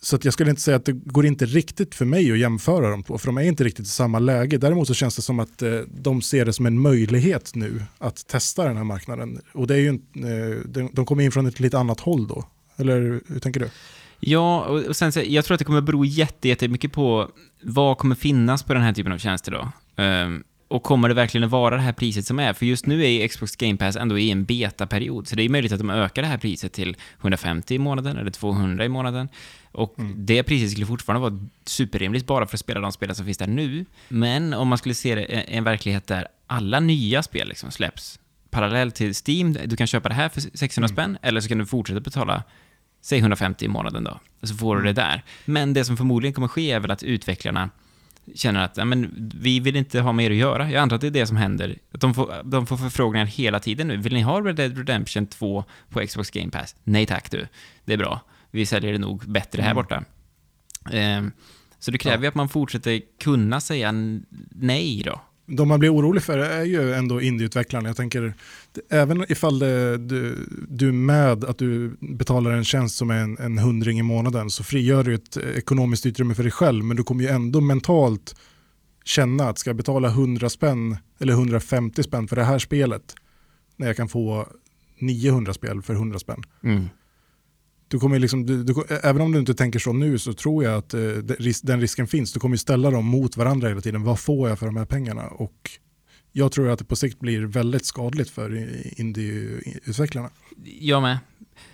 så 0.04 0.16
att 0.16 0.26
jag 0.26 0.34
skulle 0.34 0.50
inte 0.50 0.62
säga 0.62 0.78
att 0.78 0.86
det 0.86 0.92
går 0.92 1.26
inte 1.26 1.46
riktigt 1.46 1.96
för 1.96 2.06
mig 2.06 2.32
att 2.32 2.38
jämföra 2.38 2.89
de 2.89 3.04
två, 3.04 3.18
för 3.18 3.28
de 3.28 3.38
är 3.38 3.42
inte 3.42 3.63
riktigt 3.63 3.86
i 3.86 3.89
samma 3.89 4.20
läge. 4.20 4.58
Däremot 4.58 4.88
så 4.88 4.94
känns 4.94 5.16
det 5.16 5.22
som 5.22 5.39
att 5.39 5.62
eh, 5.62 5.80
de 5.88 6.22
ser 6.22 6.46
det 6.46 6.54
som 6.54 6.66
en 6.66 6.82
möjlighet 6.82 7.56
nu 7.56 7.84
att 7.98 8.28
testa 8.28 8.66
den 8.66 8.78
här 8.78 8.84
marknaden. 8.84 9.42
Och 9.54 9.68
det 9.68 9.76
är 9.76 9.80
ju, 9.80 9.89
eh, 9.89 10.60
de, 10.66 10.89
de 10.94 11.06
kommer 11.06 11.24
in 11.24 11.32
från 11.32 11.46
ett 11.46 11.60
lite 11.60 11.80
annat 11.80 12.00
håll 12.00 12.28
då. 12.28 12.46
Eller 12.78 13.22
hur 13.28 13.39
tänker 13.39 13.60
du? 13.60 13.70
Ja, 14.20 14.66
och 14.66 14.96
sen 14.96 15.12
jag 15.26 15.46
tror 15.46 15.56
att 15.56 15.60
det 15.60 15.66
kommer 15.66 15.82
bero 15.82 16.06
jättemycket 16.06 16.92
på 16.92 17.30
vad 17.63 17.98
kommer 17.98 18.16
finnas 18.16 18.63
på 18.63 18.74
den 18.74 18.84
här 18.84 18.94
typen 18.94 19.12
av 19.12 19.18
tjänster 19.18 19.52
då. 19.52 19.72
Um, 20.04 20.44
och 20.74 20.84
kommer 20.84 21.08
det 21.08 21.14
verkligen 21.14 21.44
att 21.44 21.52
vara 21.52 21.76
det 21.76 21.82
här 21.82 21.94
priset 21.94 22.26
som 22.26 22.40
är? 22.40 22.54
För 22.54 22.66
just 22.66 22.86
nu 22.86 23.04
är 23.04 23.08
ju 23.08 23.28
Xbox 23.28 23.56
Game 23.56 23.78
Pass 23.78 23.96
ändå 23.96 24.20
i 24.20 24.32
en 24.32 24.46
betaperiod, 24.46 25.28
så 25.28 25.36
det 25.36 25.44
är 25.44 25.50
möjligt 25.50 25.72
att 25.72 25.80
de 25.80 25.90
ökar 25.90 26.22
det 26.22 26.28
här 26.28 26.38
priset 26.38 26.74
till 26.74 26.98
150 27.22 27.76
i 27.76 27.80
månaden 27.80 28.18
eller 28.18 28.32
200 28.32 28.86
i 28.86 28.90
månaden. 28.90 29.30
Och 29.72 30.00
mm. 30.00 30.26
det 30.26 30.44
priset 30.44 30.72
skulle 30.72 30.86
fortfarande 30.86 31.30
vara 31.30 31.48
superrimligt 31.66 32.26
bara 32.26 32.48
för 32.48 32.56
att 32.56 32.60
spela 32.60 32.80
de 32.80 32.92
spel 32.92 33.16
som 33.16 33.26
finns 33.26 33.38
där 33.38 33.48
nu. 33.48 33.86
Men 34.08 34.54
om 34.54 34.68
man 34.68 34.78
skulle 34.78 34.96
se 34.96 35.16
det 35.16 35.26
i 35.26 35.44
en 35.48 35.64
verklighet 35.64 36.08
där 36.08 36.28
alla 36.48 36.80
nya 36.80 37.24
spel 37.24 37.48
liksom 37.48 37.72
släpps 37.72 38.20
parallellt 38.50 38.96
till 38.96 39.14
Steam, 39.28 39.58
du 39.66 39.76
kan 39.76 39.88
köpa 39.88 40.10
det 40.10 40.16
här 40.16 40.30
för 40.30 40.42
600 40.42 40.88
mm. 40.88 40.96
spänn, 40.96 41.18
eller 41.22 41.42
så 41.42 41.50
kan 41.50 41.58
du 41.58 41.66
fortsätta 41.66 42.00
betala 42.00 42.44
säg 43.02 43.20
150 43.20 43.66
i 43.66 43.68
månaden 43.68 44.04
då, 44.04 44.20
så 44.44 44.56
får 44.56 44.76
mm. 44.76 44.86
du 44.86 44.94
det 44.94 45.02
där. 45.02 45.24
Men 45.46 45.74
det 45.74 45.86
som 45.86 45.98
förmodligen 45.98 46.34
kommer 46.34 46.48
ske 46.48 46.72
är 46.72 46.80
väl 46.80 46.92
att 46.92 47.04
utvecklarna 47.04 47.70
känner 48.36 48.66
att 48.66 48.78
ja, 48.78 48.86
men, 48.86 49.32
vi 49.36 49.60
vill 49.60 49.76
inte 49.76 50.00
ha 50.00 50.12
mer 50.12 50.32
att 50.32 50.38
göra. 50.38 50.72
Jag 50.72 50.82
antar 50.82 50.96
att 50.96 51.02
det 51.02 51.08
är 51.08 51.12
det 51.12 51.28
som 51.28 51.38
händer. 51.38 51.80
Att 51.92 52.02
de, 52.02 52.14
får, 52.14 52.42
de 52.44 52.68
får 52.68 52.78
förfrågningar 52.78 53.26
hela 53.26 53.60
tiden 53.60 53.88
nu. 53.88 53.98
Vill 53.98 54.14
ni 54.14 54.22
ha 54.22 54.42
Red 54.42 54.56
Dead 54.56 54.78
Redemption 54.78 55.28
2 55.28 55.64
på 55.90 56.08
Xbox 56.08 56.30
Game 56.30 56.52
Pass? 56.52 56.76
Nej 56.84 57.06
tack 57.06 57.32
du. 57.32 57.48
Det 57.86 57.94
är 57.94 57.98
bra. 57.98 58.22
Vi 58.52 58.66
säljer 58.66 58.92
det 58.92 59.00
nog 59.00 59.26
bättre 59.26 59.62
här 59.62 59.72
mm. 59.72 59.84
borta. 59.84 60.04
Eh, 60.98 61.24
så 61.80 61.92
det 61.92 61.98
kräver 61.98 62.18
ju 62.18 62.24
ja. 62.24 62.30
att 62.30 62.36
man 62.36 62.50
fortsätter 62.50 63.02
kunna 63.20 63.62
säga 63.62 63.92
nej 64.52 65.02
då. 65.06 65.22
De 65.46 65.68
man 65.68 65.80
blir 65.80 65.94
orolig 65.94 66.24
för 66.24 66.38
är 66.38 66.64
ju 66.64 66.94
ändå 66.94 67.22
indieutvecklarna. 67.22 67.90
Jag 67.90 67.98
tänker, 67.98 68.34
även 68.90 69.32
ifall 69.32 69.60
det, 69.60 69.98
du, 69.98 70.48
du 70.70 70.88
är 70.88 70.92
med 70.92 71.44
att 71.44 71.58
du 71.58 71.98
betalar 72.00 72.52
en 72.52 72.64
tjänst 72.64 72.96
som 72.96 73.10
är 73.10 73.18
en, 73.18 73.38
en 73.38 73.58
hundring 73.58 74.00
i 74.00 74.04
månaden 74.04 74.50
så 74.50 74.64
frigör 74.64 75.04
du 75.04 75.14
ett 75.14 75.38
ekonomiskt 75.38 76.06
utrymme 76.06 76.36
för 76.36 76.44
dig 76.44 76.52
själv 76.52 76.86
men 76.86 76.98
du 76.98 77.04
kommer 77.04 77.24
ju 77.24 77.30
ändå 77.30 77.62
mentalt 77.62 78.36
känna 79.04 79.50
att 79.50 79.58
ska 79.58 79.70
jag 79.70 79.78
betala 79.78 80.08
100 80.08 80.50
spänn 80.50 80.98
eller 81.20 81.34
150 81.34 82.04
spänn 82.04 82.28
för 82.28 82.36
det 82.36 82.44
här 82.44 82.60
spelet 82.60 83.16
när 83.78 83.88
jag 83.88 83.98
kan 83.98 84.10
få 84.10 84.48
900 85.00 85.54
spel 85.54 85.82
för 85.82 85.94
100 85.94 86.20
spänn. 86.20 86.44
Mm. 86.64 86.86
Du 87.94 88.00
kommer 88.00 88.20
liksom, 88.20 88.46
du, 88.46 88.64
du, 88.64 88.74
även 89.04 89.22
om 89.22 89.32
du 89.32 89.40
inte 89.40 89.54
tänker 89.54 89.80
så 89.80 89.94
nu 89.94 90.20
så 90.20 90.34
tror 90.34 90.64
jag 90.64 90.78
att 90.78 90.94
eh, 90.94 91.00
den 91.64 91.82
risken 91.82 92.08
finns. 92.08 92.34
Du 92.34 92.40
kommer 92.40 92.58
ställa 92.58 92.92
dem 92.92 93.06
mot 93.06 93.38
varandra 93.38 93.68
hela 93.68 93.82
tiden. 93.82 94.04
Vad 94.04 94.20
får 94.20 94.50
jag 94.50 94.60
för 94.60 94.66
de 94.66 94.78
här 94.78 94.86
pengarna? 94.86 95.28
Och 95.28 95.72
jag 96.32 96.52
tror 96.52 96.70
att 96.70 96.80
det 96.80 96.86
på 96.86 96.96
sikt 96.96 97.20
blir 97.20 97.42
väldigt 97.42 97.86
skadligt 97.86 98.30
för 98.30 98.70
indieutvecklarna. 99.00 100.30
Jag 100.80 101.02
med. 101.02 101.18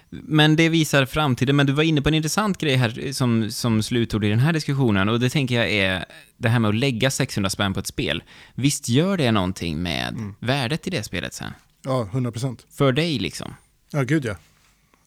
Men 0.09 0.55
det 0.55 0.69
visar 0.69 1.05
framtiden. 1.05 1.55
Men 1.55 1.65
du 1.65 1.73
var 1.73 1.83
inne 1.83 2.01
på 2.01 2.09
en 2.09 2.15
intressant 2.15 2.57
grej 2.57 2.75
här 2.75 3.13
som, 3.13 3.51
som 3.51 3.83
slutord 3.83 4.23
i 4.23 4.29
den 4.29 4.39
här 4.39 4.53
diskussionen 4.53 5.09
och 5.09 5.19
det 5.19 5.29
tänker 5.29 5.55
jag 5.55 5.71
är 5.71 6.05
det 6.37 6.49
här 6.49 6.59
med 6.59 6.69
att 6.69 6.75
lägga 6.75 7.11
600 7.11 7.49
spänn 7.49 7.73
på 7.73 7.79
ett 7.79 7.87
spel. 7.87 8.23
Visst 8.55 8.89
gör 8.89 9.17
det 9.17 9.31
någonting 9.31 9.81
med 9.81 10.13
mm. 10.13 10.35
värdet 10.39 10.87
i 10.87 10.89
det 10.89 11.03
spelet 11.03 11.33
sen? 11.33 11.51
Ja, 11.81 12.01
100 12.11 12.31
procent. 12.31 12.65
För 12.71 12.91
dig 12.91 13.19
liksom? 13.19 13.53
Ja, 13.91 14.03
gud 14.03 14.25
ja. 14.25 14.35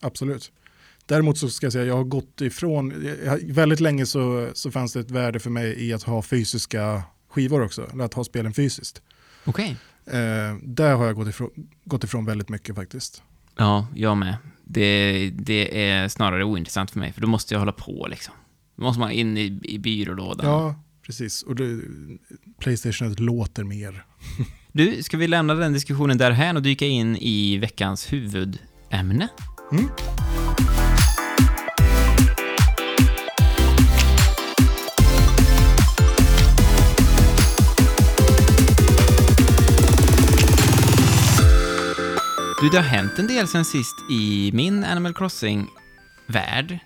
Absolut. 0.00 0.52
Däremot 1.12 1.38
så 1.38 1.50
ska 1.50 1.66
jag 1.66 1.72
säga, 1.72 1.84
jag 1.84 1.96
har 1.96 2.04
gått 2.04 2.40
ifrån, 2.40 2.94
väldigt 3.44 3.80
länge 3.80 4.06
så, 4.06 4.50
så 4.54 4.70
fanns 4.70 4.92
det 4.92 5.00
ett 5.00 5.10
värde 5.10 5.40
för 5.40 5.50
mig 5.50 5.86
i 5.86 5.92
att 5.92 6.02
ha 6.02 6.22
fysiska 6.22 7.02
skivor 7.30 7.62
också, 7.62 7.90
eller 7.92 8.04
att 8.04 8.14
ha 8.14 8.24
spelen 8.24 8.54
fysiskt. 8.54 9.02
Okej. 9.44 9.76
Okay. 10.06 10.20
Eh, 10.20 10.56
där 10.62 10.94
har 10.94 11.06
jag 11.06 11.16
gått 11.16 11.28
ifrån, 11.28 11.50
gått 11.84 12.04
ifrån 12.04 12.24
väldigt 12.24 12.48
mycket 12.48 12.74
faktiskt. 12.74 13.22
Ja, 13.56 13.86
jag 13.94 14.16
med. 14.16 14.36
Det, 14.64 15.30
det 15.30 15.88
är 15.88 16.08
snarare 16.08 16.44
ointressant 16.44 16.90
för 16.90 16.98
mig, 16.98 17.12
för 17.12 17.20
då 17.20 17.26
måste 17.26 17.54
jag 17.54 17.58
hålla 17.58 17.72
på 17.72 18.06
liksom. 18.10 18.34
Då 18.76 18.82
måste 18.82 19.00
man 19.00 19.10
in 19.10 19.38
i, 19.38 19.60
i 19.62 19.78
byrålådan. 19.78 20.46
Ja, 20.46 20.74
precis. 21.06 21.42
Och 21.42 21.56
det, 21.56 21.80
Playstation 22.58 23.14
låter 23.14 23.64
mer. 23.64 24.04
du, 24.72 25.02
ska 25.02 25.16
vi 25.16 25.28
lämna 25.28 25.54
den 25.54 25.72
diskussionen 25.72 26.18
därhän 26.18 26.56
och 26.56 26.62
dyka 26.62 26.86
in 26.86 27.16
i 27.16 27.58
veckans 27.58 28.12
huvudämne? 28.12 29.28
Mm. 29.72 29.88
Du, 42.62 42.68
det 42.68 42.76
har 42.76 42.84
hänt 42.84 43.18
en 43.18 43.26
del 43.26 43.48
sen 43.48 43.64
sist 43.64 43.96
i 44.10 44.50
min 44.54 44.84
Animal 44.84 45.14
Crossing-värld. 45.14 46.78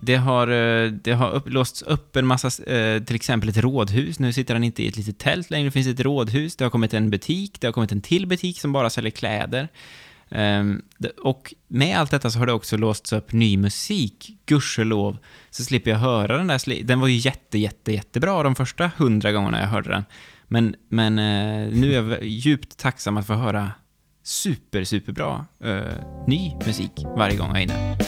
Det 0.00 0.16
har, 0.16 0.48
eh, 0.48 0.90
det 0.92 1.12
har 1.12 1.30
upp, 1.30 1.48
låsts 1.48 1.82
upp 1.82 2.16
en 2.16 2.26
massa, 2.26 2.72
eh, 2.72 3.02
till 3.02 3.16
exempel 3.16 3.48
ett 3.48 3.56
rådhus. 3.56 4.18
Nu 4.18 4.32
sitter 4.32 4.54
han 4.54 4.64
inte 4.64 4.82
i 4.82 4.88
ett 4.88 4.96
litet 4.96 5.18
tält 5.18 5.50
längre, 5.50 5.64
det 5.64 5.70
finns 5.70 5.86
ett 5.86 6.00
rådhus. 6.00 6.56
Det 6.56 6.64
har 6.64 6.70
kommit 6.70 6.94
en 6.94 7.10
butik, 7.10 7.60
det 7.60 7.66
har 7.66 7.72
kommit 7.72 7.92
en 7.92 8.00
till 8.00 8.26
butik 8.26 8.60
som 8.60 8.72
bara 8.72 8.90
säljer 8.90 9.10
kläder. 9.10 9.68
Um, 10.28 10.82
och 11.22 11.54
med 11.68 11.98
allt 11.98 12.10
detta 12.10 12.30
så 12.30 12.38
har 12.38 12.46
det 12.46 12.52
också 12.52 12.76
låsts 12.76 13.12
upp 13.12 13.32
ny 13.32 13.56
musik, 13.56 14.30
gudskelov. 14.46 15.18
Så 15.50 15.64
slipper 15.64 15.90
jag 15.90 15.98
höra 15.98 16.36
den 16.36 16.46
där, 16.46 16.84
den 16.84 17.00
var 17.00 17.08
ju 17.08 17.16
jätte, 17.16 17.58
jätte, 17.58 17.92
jättebra 17.92 18.42
de 18.42 18.54
första 18.54 18.90
hundra 18.96 19.32
gångerna 19.32 19.60
jag 19.60 19.68
hörde 19.68 19.90
den. 19.90 20.04
Men, 20.48 20.74
men 20.88 21.18
uh, 21.18 21.80
nu 21.80 21.94
är 21.94 22.02
jag 22.02 22.24
djupt 22.24 22.78
tacksam 22.78 23.16
att 23.16 23.26
få 23.26 23.34
höra 23.34 23.70
super, 24.22 24.84
superbra 24.84 25.46
uh, 25.64 26.26
ny 26.26 26.56
musik 26.66 26.92
varje 27.16 27.36
gång 27.36 27.48
jag 27.48 27.58
är 27.58 27.62
inne. 27.62 27.98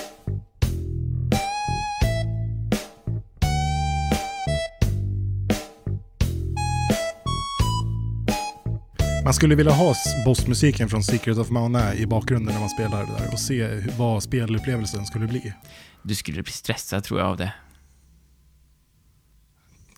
Man 9.25 9.35
skulle 9.35 9.55
vilja 9.55 9.73
ha 9.73 9.95
bossmusiken 10.25 10.89
från 10.89 11.03
Secret 11.03 11.39
of 11.39 11.51
Mana 11.51 11.95
i 11.95 12.07
bakgrunden 12.07 12.55
när 12.55 12.61
man 12.61 12.71
spelar 12.71 13.07
det 13.07 13.13
där 13.19 13.33
och 13.33 13.41
se 13.41 13.83
vad 13.99 14.23
spelupplevelsen 14.23 15.07
skulle 15.07 15.27
bli. 15.27 15.55
Du 16.03 16.15
skulle 16.15 16.43
bli 16.43 16.53
stressad 16.53 17.05
tror 17.05 17.21
jag 17.21 17.29
av 17.29 17.37
det. 17.37 17.53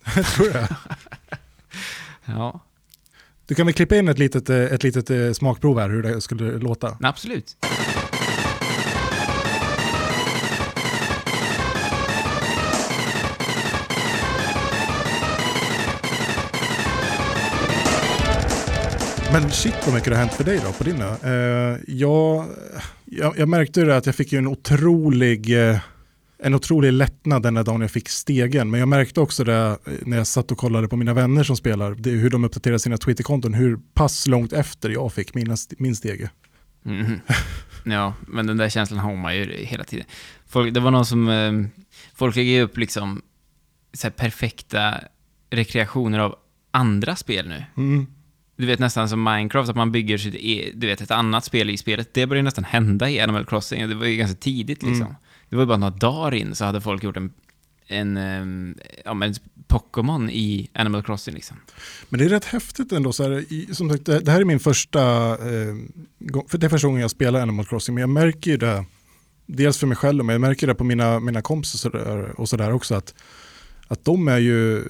Tror 0.35 0.47
jag. 0.47 0.67
Ja, 2.25 2.66
Du 3.47 3.55
kan 3.55 3.65
väl 3.65 3.73
klippa 3.73 3.95
in 3.95 4.07
ett 4.07 4.19
litet, 4.19 4.49
eh, 4.49 4.57
ett 4.57 4.83
litet 4.83 5.09
eh, 5.09 5.31
smakprov 5.31 5.79
här 5.79 5.89
hur 5.89 6.03
det 6.03 6.21
skulle 6.21 6.57
låta. 6.57 6.97
absolut. 7.01 7.57
Men 19.31 19.51
shit 19.51 19.75
vad 19.85 19.95
mycket 19.95 20.09
det 20.09 20.15
har 20.15 20.23
hänt 20.23 20.33
för 20.33 20.43
dig 20.43 20.61
då 20.65 20.71
på 20.71 20.83
din 20.83 21.01
ö. 21.01 21.15
Eh, 21.23 21.79
jag, 21.87 22.45
jag, 23.05 23.37
jag 23.37 23.49
märkte 23.49 23.79
ju 23.79 23.85
det 23.85 23.97
att 23.97 24.05
jag 24.05 24.15
fick 24.15 24.31
ju 24.31 24.37
en 24.37 24.47
otrolig, 24.47 25.69
eh, 25.69 25.77
en 26.39 26.53
otrolig 26.53 26.93
lättnad 26.93 27.43
den 27.43 27.53
där 27.53 27.63
dagen 27.63 27.81
jag 27.81 27.91
fick 27.91 28.09
stegen. 28.09 28.69
Men 28.69 28.79
jag 28.79 28.89
märkte 28.89 29.21
också 29.21 29.43
det 29.43 29.77
när 30.05 30.17
jag 30.17 30.27
satt 30.27 30.51
och 30.51 30.57
kollade 30.57 30.87
på 30.87 30.95
mina 30.95 31.13
vänner 31.13 31.43
som 31.43 31.57
spelar, 31.57 31.95
det, 31.95 32.09
hur 32.09 32.29
de 32.29 32.43
uppdaterar 32.43 32.77
sina 32.77 32.97
Twitterkonton, 32.97 33.53
hur 33.53 33.79
pass 33.93 34.27
långt 34.27 34.53
efter 34.53 34.89
jag 34.89 35.13
fick 35.13 35.33
mina, 35.33 35.55
min 35.77 35.95
stege. 35.95 36.29
Mhm. 36.83 37.19
Ja, 37.89 38.13
men 38.27 38.47
den 38.47 38.57
där 38.57 38.69
känslan 38.69 38.99
har 38.99 39.15
man 39.15 39.35
ju 39.35 39.65
hela 39.65 39.83
tiden. 39.83 40.05
Folk, 40.47 40.73
det 40.73 40.79
var 40.79 40.91
någon 40.91 41.05
som... 41.05 41.29
Eh, 41.29 41.51
folk 42.15 42.35
lägger 42.35 42.63
upp 42.63 42.77
liksom 42.77 43.21
så 43.93 44.07
här 44.07 44.11
perfekta 44.11 44.93
rekreationer 45.49 46.19
av 46.19 46.35
andra 46.71 47.15
spel 47.15 47.47
nu. 47.47 47.63
Mm. 47.77 48.07
Du 48.57 48.65
vet 48.65 48.79
nästan 48.79 49.09
som 49.09 49.23
Minecraft, 49.23 49.69
att 49.69 49.75
man 49.75 49.91
bygger 49.91 50.17
sitt 50.17 50.35
e- 50.35 50.71
du 50.73 50.87
vet, 50.87 51.01
ett 51.01 51.11
annat 51.11 51.45
spel 51.45 51.69
i 51.69 51.77
spelet. 51.77 52.13
Det 52.13 52.27
började 52.27 52.43
nästan 52.43 52.63
hända 52.63 53.09
i 53.09 53.19
Animal 53.19 53.45
Crossing. 53.45 53.89
Det 53.89 53.95
var 53.95 54.05
ju 54.05 54.17
ganska 54.17 54.37
tidigt 54.37 54.83
liksom. 54.83 55.01
Mm. 55.01 55.15
Det 55.49 55.55
var 55.55 55.63
ju 55.63 55.67
bara 55.67 55.77
några 55.77 55.95
dagar 55.95 56.33
in 56.33 56.55
så 56.55 56.65
hade 56.65 56.81
folk 56.81 57.03
gjort 57.03 57.17
en, 57.17 57.33
en, 57.87 58.17
ehm, 58.17 58.75
ja, 59.05 59.13
men 59.13 59.35
Pokémon 59.67 60.29
i 60.29 60.69
Animal 60.73 61.03
Crossing 61.03 61.33
liksom. 61.35 61.57
Men 62.09 62.19
det 62.19 62.25
är 62.25 62.29
rätt 62.29 62.45
häftigt 62.45 62.91
ändå. 62.91 63.13
Så 63.13 63.23
här, 63.23 63.31
i, 63.53 63.69
som 63.71 63.89
sagt, 63.89 64.05
det, 64.05 64.29
här 64.31 64.41
är 64.41 64.45
min 64.45 64.59
första, 64.59 65.01
eh, 65.31 65.75
för 66.47 66.57
det 66.57 66.67
är 66.67 66.69
första 66.69 66.87
gången 66.87 67.01
jag 67.01 67.11
spelar 67.11 67.41
Animal 67.41 67.65
Crossing, 67.65 67.95
men 67.95 68.01
jag 68.01 68.09
märker 68.09 68.51
ju 68.51 68.57
det, 68.57 68.85
dels 69.45 69.77
för 69.77 69.87
mig 69.87 69.97
själv, 69.97 70.25
men 70.25 70.33
jag 70.33 70.41
märker 70.41 70.67
det 70.67 70.75
på 70.75 70.83
mina, 70.83 71.19
mina 71.19 71.41
kompisar 71.41 71.95
och 72.39 72.49
sådär 72.49 72.71
också, 72.71 72.95
att, 72.95 73.13
att 73.87 74.05
de 74.05 74.27
är 74.27 74.37
ju, 74.37 74.83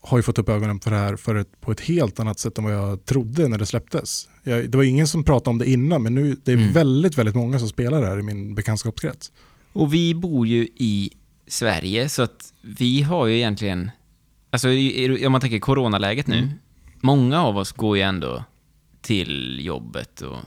har 0.00 0.18
ju 0.18 0.22
fått 0.22 0.38
upp 0.38 0.48
ögonen 0.48 0.80
för 0.80 0.90
det 0.90 0.96
här 0.96 1.16
för 1.16 1.34
ett, 1.34 1.60
på 1.60 1.72
ett 1.72 1.80
helt 1.80 2.20
annat 2.20 2.38
sätt 2.38 2.58
än 2.58 2.64
vad 2.64 2.72
jag 2.74 3.04
trodde 3.04 3.48
när 3.48 3.58
det 3.58 3.66
släpptes. 3.66 4.28
Jag, 4.42 4.70
det 4.70 4.76
var 4.76 4.84
ingen 4.84 5.06
som 5.06 5.24
pratade 5.24 5.50
om 5.50 5.58
det 5.58 5.70
innan, 5.70 6.02
men 6.02 6.14
nu 6.14 6.36
det 6.44 6.52
är 6.52 6.56
Mm. 6.56 6.72
väldigt, 6.72 7.18
väldigt 7.18 7.34
många 7.34 7.58
som 7.58 7.68
spelar 7.68 8.00
det 8.00 8.06
här 8.06 8.18
i 8.18 8.22
min 8.22 8.54
bekantskapskrets. 8.54 9.32
Och 9.76 9.94
vi 9.94 10.14
bor 10.14 10.46
ju 10.46 10.68
i 10.74 11.10
Sverige, 11.46 12.08
så 12.08 12.22
att 12.22 12.52
vi 12.60 13.02
har 13.02 13.26
ju 13.26 13.36
egentligen... 13.36 13.90
Alltså, 14.50 14.68
om 15.26 15.32
man 15.32 15.40
tänker 15.40 15.58
coronaläget 15.58 16.26
nu. 16.26 16.38
Mm. 16.38 16.50
Många 17.00 17.42
av 17.42 17.56
oss 17.56 17.72
går 17.72 17.96
ju 17.96 18.02
ändå 18.02 18.44
till 19.00 19.58
jobbet 19.66 20.20
och, 20.20 20.38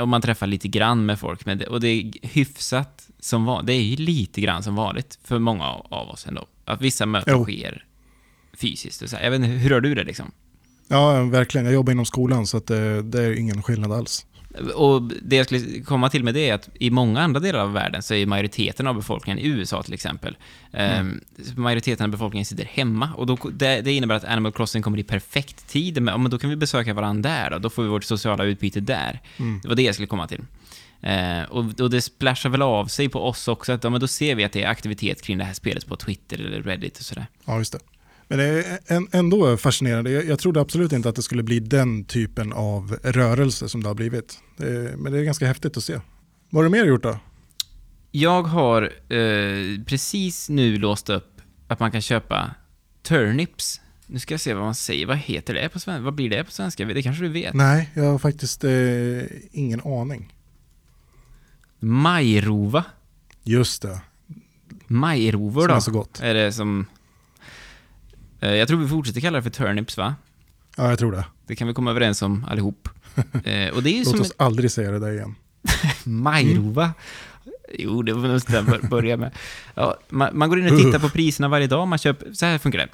och 0.00 0.08
man 0.08 0.22
träffar 0.22 0.46
lite 0.46 0.68
grann 0.68 1.06
med 1.06 1.18
folk. 1.18 1.46
Men 1.46 1.58
det, 1.58 1.66
och 1.66 1.80
det 1.80 1.88
är 1.88 2.12
hyfsat 2.22 3.08
som 3.18 3.44
vanligt. 3.44 3.66
Det 3.66 3.72
är 3.72 3.82
ju 3.82 3.96
lite 3.96 4.40
grann 4.40 4.62
som 4.62 4.74
vanligt 4.74 5.18
för 5.24 5.38
många 5.38 5.64
av 5.68 6.08
oss 6.08 6.26
ändå. 6.26 6.46
Att 6.64 6.80
vissa 6.80 7.06
möten 7.06 7.34
Jo. 7.36 7.44
sker 7.44 7.86
fysiskt. 8.56 9.02
Och 9.02 9.10
så 9.10 9.16
här. 9.16 9.24
Jag 9.24 9.30
vet 9.30 9.38
inte, 9.38 9.50
hur 9.50 9.70
gör 9.70 9.80
du 9.80 9.94
det 9.94 10.04
liksom? 10.04 10.30
Ja, 10.88 11.24
verkligen. 11.24 11.64
Jag 11.64 11.74
jobbar 11.74 11.92
inom 11.92 12.06
skolan 12.06 12.46
så 12.46 12.56
att 12.56 12.66
det, 12.66 13.02
det 13.02 13.22
är 13.22 13.38
ingen 13.38 13.62
skillnad 13.62 13.92
alls. 13.92 14.26
Och 14.74 15.02
det 15.02 15.36
jag 15.36 15.46
skulle 15.46 15.80
komma 15.80 16.08
till 16.10 16.24
med 16.24 16.34
det 16.34 16.48
är 16.48 16.54
att 16.54 16.68
i 16.74 16.90
många 16.90 17.20
andra 17.20 17.40
delar 17.40 17.60
av 17.60 17.72
världen 17.72 18.02
så 18.02 18.14
är 18.14 18.26
majoriteten 18.26 18.86
av 18.86 18.94
befolkningen, 18.94 19.38
i 19.38 19.46
USA 19.48 19.82
till 19.82 19.94
exempel, 19.94 20.36
Mm. 20.72 21.20
eh, 21.38 21.54
majoriteten 21.56 22.04
av 22.04 22.10
befolkningen 22.10 22.46
sitter 22.46 22.64
hemma. 22.64 23.10
Och 23.16 23.26
då, 23.26 23.38
det, 23.52 23.80
det 23.80 23.92
innebär 23.92 24.14
att 24.14 24.24
Animal 24.24 24.52
Crossing 24.52 24.82
kommer 24.82 24.98
i 24.98 25.02
perfekt 25.02 25.68
tid, 25.68 26.02
men, 26.02 26.22
men 26.22 26.30
då 26.30 26.38
kan 26.38 26.50
vi 26.50 26.56
besöka 26.56 26.94
varandra 26.94 27.30
där 27.30 27.50
då, 27.50 27.58
då 27.58 27.70
får 27.70 27.82
vi 27.82 27.88
vårt 27.88 28.04
sociala 28.04 28.44
utbyte 28.44 28.80
där. 28.80 29.20
Mm. 29.38 29.60
Det 29.62 29.68
var 29.68 29.74
det 29.74 29.82
jag 29.82 29.94
skulle 29.94 30.08
komma 30.08 30.26
till. 30.26 30.40
Eh, 31.02 31.42
och, 31.42 31.80
och 31.80 31.90
det 31.90 32.02
splashar 32.02 32.50
väl 32.50 32.62
av 32.62 32.86
sig 32.86 33.08
på 33.08 33.28
oss 33.28 33.48
också, 33.48 33.72
att 33.72 33.84
ja, 33.84 33.90
men 33.90 34.00
då 34.00 34.06
ser 34.08 34.34
vi 34.34 34.44
att 34.44 34.52
det 34.52 34.62
är 34.62 34.68
aktivitet 34.68 35.22
kring 35.22 35.38
det 35.38 35.44
här 35.44 35.54
spelet 35.54 35.86
på 35.86 35.96
Twitter 35.96 36.38
eller 36.38 36.62
Reddit 36.62 36.98
och 36.98 37.04
sådär. 37.04 37.26
Ja, 37.44 37.58
just 37.58 37.72
det. 37.72 37.78
Men 38.32 38.38
det 38.38 38.80
är 38.86 39.06
ändå 39.16 39.56
fascinerande. 39.56 40.10
Jag, 40.10 40.38
trodde 40.38 40.60
absolut 40.60 40.92
inte 40.92 41.08
att 41.08 41.16
det 41.16 41.22
skulle 41.22 41.42
bli 41.42 41.60
den 41.60 42.04
typen 42.04 42.52
av 42.52 42.98
rörelse 43.02 43.68
som 43.68 43.82
det 43.82 43.88
har 43.88 43.94
blivit. 43.94 44.38
Men 44.96 45.12
det 45.12 45.18
är 45.18 45.22
ganska 45.22 45.46
häftigt 45.46 45.76
att 45.76 45.84
se. 45.84 46.00
Vad 46.50 46.64
har 46.64 46.70
du 46.70 46.70
mer 46.70 46.84
gjort 46.84 47.02
då? 47.02 47.18
Jag 48.10 48.42
har 48.42 48.82
eh, 49.08 49.84
precis 49.86 50.48
nu 50.48 50.78
låst 50.78 51.10
upp 51.10 51.40
att 51.68 51.80
man 51.80 51.92
kan 51.92 52.02
köpa 52.02 52.54
turnips. 53.02 53.80
Nu 54.06 54.18
ska 54.18 54.34
jag 54.34 54.40
se 54.40 54.54
vad 54.54 54.64
man 54.64 54.74
säger. 54.74 55.06
Vad 55.06 55.18
heter 55.18 55.54
det 55.54 55.68
på 55.68 55.80
svenska? 55.80 56.02
Vad 56.02 56.14
blir 56.14 56.30
det 56.30 56.44
på 56.44 56.50
svenska? 56.50 56.84
Det 56.84 57.02
kanske 57.02 57.22
du 57.22 57.28
vet? 57.28 57.54
Nej, 57.54 57.90
jag 57.94 58.04
har 58.04 58.18
faktiskt 58.18 58.64
eh, 58.64 58.70
ingen 59.50 59.80
aning. 59.80 60.34
Majrova. 61.78 62.84
Just 63.42 63.82
det, 63.82 64.00
Majrovor 64.86 65.60
som 65.60 65.68
då. 65.68 65.74
är 65.74 65.80
så 65.80 65.90
gott. 65.90 66.20
Är 66.20 66.34
det 66.34 66.52
som... 66.52 66.86
Eh, 68.42 68.54
jag 68.54 68.68
tror 68.68 68.78
vi 68.78 68.88
fortsätter 68.88 69.20
kalla 69.20 69.36
det 69.36 69.42
för 69.42 69.50
turnips, 69.50 69.96
va? 69.96 70.14
Ja, 70.76 70.88
jag 70.88 70.98
tror 70.98 71.12
det. 71.12 71.24
Det 71.46 71.56
kan 71.56 71.68
vi 71.68 71.74
komma 71.74 71.90
överens 71.90 72.22
om 72.22 72.46
allihop. 72.48 72.88
Eh, 73.44 73.74
och 73.74 73.82
det 73.82 73.90
är 73.90 73.98
Låt 73.98 74.08
som 74.08 74.20
oss 74.20 74.32
aldrig 74.36 74.70
säga 74.70 74.90
det 74.90 74.98
där 74.98 75.12
igen. 75.12 75.34
Majrova. 76.04 76.92
Jo, 77.78 78.02
det 78.02 78.12
var 78.12 78.28
nog 78.28 78.40
jag 78.48 78.88
börja 78.90 79.16
med. 79.16 79.30
Ja, 79.74 79.98
man, 80.08 80.38
man 80.38 80.48
går 80.48 80.58
in 80.58 80.72
och 80.72 80.78
tittar 80.78 80.98
på 80.98 81.08
priserna 81.08 81.48
varje 81.48 81.66
dag. 81.66 81.88
Man 81.88 81.98
köper, 81.98 82.32
så 82.32 82.46
här 82.46 82.58
funkar 82.58 82.78
det. 82.78 82.88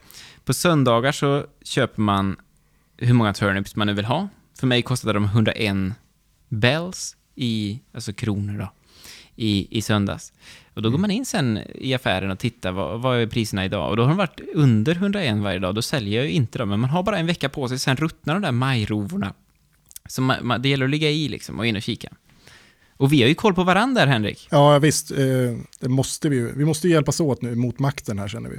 På 0.44 0.54
söndagar 0.54 1.12
så 1.12 1.46
köper 1.62 2.02
man 2.02 2.36
hur 2.96 3.14
många 3.14 3.34
turnips 3.34 3.76
man 3.76 3.86
nu 3.86 3.92
vill 3.94 4.04
ha. 4.04 4.28
För 4.60 4.66
mig 4.66 4.82
kostade 4.82 5.12
de 5.12 5.24
101 5.24 5.76
bells, 6.48 7.16
i, 7.34 7.80
alltså 7.94 8.12
kronor 8.12 8.58
då, 8.58 8.72
i, 9.38 9.78
i 9.78 9.82
söndags. 9.82 10.32
Och 10.74 10.82
då 10.82 10.90
går 10.90 10.98
man 10.98 11.10
in 11.10 11.26
sen 11.26 11.58
i 11.74 11.94
affären 11.94 12.30
och 12.30 12.38
tittar 12.38 12.72
vad, 12.72 13.00
vad 13.00 13.20
är 13.20 13.26
priserna 13.26 13.64
idag. 13.64 13.90
Och 13.90 13.96
då 13.96 14.02
har 14.02 14.08
de 14.08 14.16
varit 14.16 14.40
under 14.54 14.92
101 14.92 15.36
varje 15.36 15.58
dag. 15.58 15.74
Då 15.74 15.82
säljer 15.82 16.18
jag 16.20 16.26
ju 16.26 16.32
inte 16.32 16.58
dem, 16.58 16.68
men 16.68 16.80
man 16.80 16.90
har 16.90 17.02
bara 17.02 17.18
en 17.18 17.26
vecka 17.26 17.48
på 17.48 17.68
sig. 17.68 17.78
Sen 17.78 17.96
ruttnar 17.96 18.34
de 18.34 18.42
där 18.42 18.52
majrovorna. 18.52 19.34
Så 20.08 20.22
man, 20.22 20.46
man, 20.46 20.62
det 20.62 20.68
gäller 20.68 20.84
att 20.84 20.90
ligga 20.90 21.10
i 21.10 21.28
liksom 21.28 21.58
och 21.58 21.66
in 21.66 21.76
och 21.76 21.82
kika. 21.82 22.08
Och 22.96 23.12
vi 23.12 23.22
har 23.22 23.28
ju 23.28 23.34
koll 23.34 23.54
på 23.54 23.64
varandra, 23.64 24.06
Henrik. 24.06 24.48
Ja, 24.50 24.78
visst. 24.78 25.10
Eh, 25.10 25.18
det 25.80 25.88
måste 25.88 26.28
vi 26.28 26.36
ju. 26.36 26.52
Vi 26.52 26.64
måste 26.64 26.88
ju 26.88 26.94
hjälpas 26.94 27.20
åt 27.20 27.42
nu 27.42 27.54
mot 27.54 27.78
makten 27.78 28.18
här 28.18 28.28
känner 28.28 28.50
vi. 28.50 28.58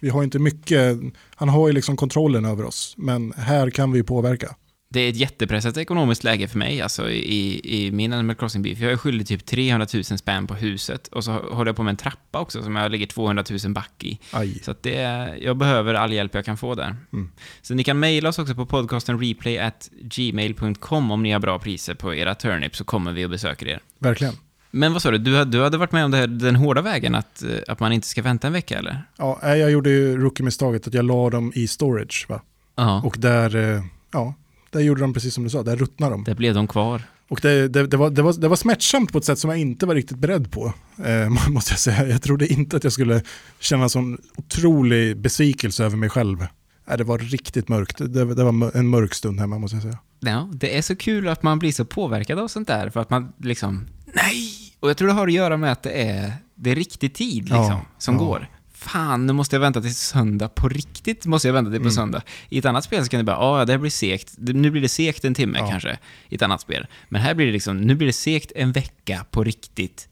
Vi 0.00 0.08
har 0.08 0.24
inte 0.24 0.38
mycket, 0.38 0.98
han 1.34 1.48
har 1.48 1.68
ju 1.68 1.74
liksom 1.74 1.96
kontrollen 1.96 2.44
över 2.44 2.64
oss, 2.64 2.94
men 2.96 3.32
här 3.36 3.70
kan 3.70 3.92
vi 3.92 4.02
påverka. 4.02 4.54
Det 4.90 5.00
är 5.00 5.08
ett 5.10 5.16
jättepressat 5.16 5.76
ekonomiskt 5.76 6.24
läge 6.24 6.48
för 6.48 6.58
mig, 6.58 6.80
alltså 6.82 7.10
i, 7.10 7.60
i 7.86 7.90
min 7.92 8.12
Animal 8.12 8.36
Crossing-bil. 8.36 8.76
För 8.76 8.84
jag 8.84 8.92
är 8.92 8.96
skyldig 8.96 9.26
typ 9.26 9.46
300 9.46 9.86
000 9.94 10.04
spänn 10.04 10.46
på 10.46 10.54
huset. 10.54 11.08
Och 11.08 11.24
så 11.24 11.32
håller 11.32 11.68
jag 11.68 11.76
på 11.76 11.82
med 11.82 11.90
en 11.90 11.96
trappa 11.96 12.40
också 12.40 12.62
som 12.62 12.76
jag 12.76 12.90
lägger 12.90 13.06
200 13.06 13.44
000 13.64 13.72
back 13.72 14.04
i. 14.04 14.18
Aj. 14.32 14.58
Så 14.62 14.74
det 14.80 14.94
jag 15.42 15.56
behöver 15.56 15.94
all 15.94 16.12
hjälp 16.12 16.34
jag 16.34 16.44
kan 16.44 16.56
få 16.56 16.74
där. 16.74 16.96
Mm. 17.12 17.30
Så 17.62 17.74
ni 17.74 17.84
kan 17.84 17.98
mejla 17.98 18.28
oss 18.28 18.38
också 18.38 18.54
på 18.54 18.66
podcasten 18.66 19.20
replay 19.20 19.58
at 19.58 19.90
gmail.com 20.00 21.10
om 21.10 21.22
ni 21.22 21.32
har 21.32 21.40
bra 21.40 21.58
priser 21.58 21.94
på 21.94 22.14
era 22.14 22.34
turnips 22.34 22.78
så 22.78 22.84
kommer 22.84 23.12
vi 23.12 23.24
och 23.26 23.30
besöker 23.30 23.68
er. 23.68 23.80
Verkligen. 23.98 24.34
Men 24.70 24.92
vad 24.92 25.02
sa 25.02 25.10
du, 25.10 25.18
du, 25.18 25.36
hade- 25.36 25.50
du 25.50 25.62
hade 25.62 25.78
varit 25.78 25.92
med 25.92 26.04
om 26.04 26.10
det 26.10 26.16
här, 26.16 26.26
den 26.26 26.56
hårda 26.56 26.82
vägen, 26.82 27.14
att, 27.14 27.42
eh, 27.42 27.48
att 27.68 27.80
man 27.80 27.92
inte 27.92 28.06
ska 28.08 28.22
vänta 28.22 28.46
en 28.46 28.52
vecka 28.52 28.78
eller? 28.78 29.02
Ja, 29.18 29.38
nej, 29.42 29.58
jag 29.60 29.70
gjorde 29.70 29.90
ju 29.90 30.16
rookie-misstaget 30.18 30.86
att 30.86 30.94
jag 30.94 31.04
la 31.04 31.30
dem 31.30 31.52
i 31.54 31.68
storage. 31.68 32.26
Va? 32.28 32.42
Ja. 32.76 33.02
Och 33.04 33.16
där, 33.18 33.56
eh, 33.56 33.82
ja, 34.12 34.34
där 34.70 34.80
gjorde 34.80 35.00
de 35.00 35.14
precis 35.14 35.34
som 35.34 35.44
du 35.44 35.50
sa, 35.50 35.62
där 35.62 35.76
ruttnade 35.76 36.12
de. 36.12 36.24
Där 36.24 36.34
blev 36.34 36.54
de 36.54 36.68
kvar. 36.68 37.02
Och 37.28 37.40
det, 37.42 37.68
det, 37.68 37.86
det, 37.86 37.96
var, 37.96 38.10
det, 38.10 38.22
var, 38.22 38.32
det 38.32 38.48
var 38.48 38.56
smärtsamt 38.56 39.12
på 39.12 39.18
ett 39.18 39.24
sätt 39.24 39.38
som 39.38 39.50
jag 39.50 39.58
inte 39.58 39.86
var 39.86 39.94
riktigt 39.94 40.18
beredd 40.18 40.50
på, 40.50 40.72
eh, 41.04 41.28
måste 41.50 41.72
jag 41.72 41.78
säga. 41.78 42.06
Jag 42.08 42.22
trodde 42.22 42.46
inte 42.52 42.76
att 42.76 42.84
jag 42.84 42.92
skulle 42.92 43.22
känna 43.60 43.88
sån 43.88 44.18
otrolig 44.36 45.16
besvikelse 45.16 45.84
över 45.84 45.96
mig 45.96 46.08
själv. 46.08 46.46
Nej, 46.88 46.98
det 46.98 47.04
var 47.04 47.18
riktigt 47.18 47.68
mörkt. 47.68 47.98
Det, 47.98 48.34
det 48.34 48.44
var 48.44 48.76
en 48.76 48.88
mörk 48.88 49.14
stund 49.14 49.40
hemma, 49.40 49.58
måste 49.58 49.76
jag 49.76 49.82
säga. 49.82 49.98
Ja, 50.20 50.50
det 50.54 50.78
är 50.78 50.82
så 50.82 50.96
kul 50.96 51.28
att 51.28 51.42
man 51.42 51.58
blir 51.58 51.72
så 51.72 51.84
påverkad 51.84 52.38
av 52.38 52.48
sånt 52.48 52.68
där, 52.68 52.90
för 52.90 53.00
att 53.00 53.10
man 53.10 53.32
liksom, 53.38 53.86
nej! 54.06 54.50
Och 54.80 54.90
jag 54.90 54.96
tror 54.96 55.08
det 55.08 55.14
har 55.14 55.26
att 55.26 55.32
göra 55.32 55.56
med 55.56 55.72
att 55.72 55.82
det 55.82 55.90
är, 55.90 56.32
det 56.54 56.70
är 56.70 56.74
riktig 56.74 57.14
tid 57.14 57.42
liksom, 57.42 57.64
Ja, 57.64 57.80
som 57.98 58.14
ja. 58.14 58.20
går. 58.20 58.48
Fan, 58.78 59.26
nu 59.26 59.32
måste 59.32 59.56
jag 59.56 59.60
vänta 59.60 59.80
till 59.80 59.94
söndag. 59.94 60.48
På 60.48 60.68
riktigt 60.68 61.26
måste 61.26 61.48
jag 61.48 61.52
vänta 61.52 61.70
till 61.70 61.78
på 61.80 61.82
Mm. 61.82 61.92
söndag. 61.92 62.22
I 62.48 62.58
ett 62.58 62.64
annat 62.64 62.84
spel 62.84 63.04
så 63.04 63.10
kan 63.10 63.18
det 63.18 63.24
bara, 63.24 63.36
ja, 63.58 63.64
det 63.64 63.72
här 63.72 63.78
blir 63.78 63.90
segt. 63.90 64.34
Nu 64.38 64.70
blir 64.70 64.82
det 64.82 64.88
segt 64.88 65.24
en 65.24 65.34
timme 65.34 65.58
Ja. 65.58 65.70
kanske, 65.70 65.98
i 66.28 66.34
ett 66.34 66.42
annat 66.42 66.60
spel. 66.60 66.86
Men 67.08 67.20
här 67.22 67.34
blir 67.34 67.46
det 67.46 67.52
liksom, 67.52 67.80
nu 67.80 67.94
blir 67.94 68.06
det 68.06 68.12
segt 68.12 68.52
en 68.56 68.72
vecka 68.72 69.26
på 69.30 69.44
riktigt 69.44 70.08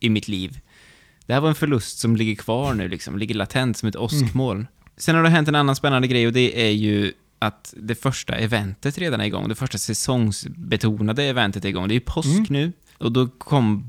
i 0.00 0.10
mitt 0.10 0.28
liv. 0.28 0.60
Det 1.26 1.32
här 1.34 1.40
var 1.40 1.48
en 1.48 1.54
förlust 1.54 1.98
som 1.98 2.16
ligger 2.16 2.34
kvar 2.34 2.74
nu, 2.74 2.88
liksom, 2.88 3.18
ligger 3.18 3.34
latent 3.34 3.76
som 3.76 3.88
ett 3.88 3.96
åskmoln. 3.96 4.66
Sen 4.96 5.14
har 5.16 5.22
det 5.22 5.28
hänt 5.28 5.48
en 5.48 5.54
annan 5.54 5.76
spännande 5.76 6.08
grej 6.08 6.26
och 6.26 6.32
det 6.32 6.66
är 6.66 6.70
ju 6.70 7.12
att 7.38 7.74
det 7.76 7.94
första 7.94 8.34
eventet 8.34 8.98
redan 8.98 9.20
är 9.20 9.24
igång. 9.24 9.48
Det 9.48 9.54
första 9.54 9.78
säsongsbetonade 9.78 11.24
eventet 11.24 11.64
är 11.64 11.68
igång. 11.68 11.88
Det 11.88 11.92
är 11.92 11.96
ju 11.96 12.00
påsk 12.00 12.28
mm. 12.28 12.46
nu 12.48 12.72
och 12.98 13.12
då 13.12 13.28
kom 13.28 13.84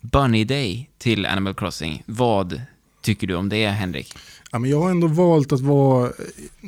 Bunny 0.00 0.44
Day 0.44 0.90
till 0.98 1.26
Animal 1.26 1.54
Crossing. 1.54 2.02
Vad 2.06 2.62
tycker 3.08 3.26
du 3.26 3.34
om 3.34 3.48
det, 3.48 3.66
Henrik? 3.66 4.14
Ja, 4.52 4.58
men 4.58 4.70
jag 4.70 4.80
har 4.80 4.90
ändå 4.90 5.06
valt 5.06 5.52
att 5.52 5.60
vara, 5.60 6.12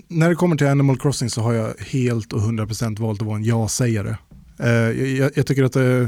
när 0.09 0.29
det 0.29 0.35
kommer 0.35 0.57
till 0.57 0.67
Animal 0.67 0.99
Crossing 0.99 1.31
så 1.31 1.41
har 1.41 1.53
jag 1.53 1.75
helt 1.79 2.33
och 2.33 2.41
100% 2.41 3.01
valt 3.01 3.21
att 3.21 3.27
vara 3.27 3.37
en 3.37 3.45
ja-sägare. 3.45 4.17
Eh, 4.59 4.69
jag, 4.69 5.31
jag, 5.35 5.47
tycker 5.47 5.65
att, 5.65 5.77
eh, 5.77 6.07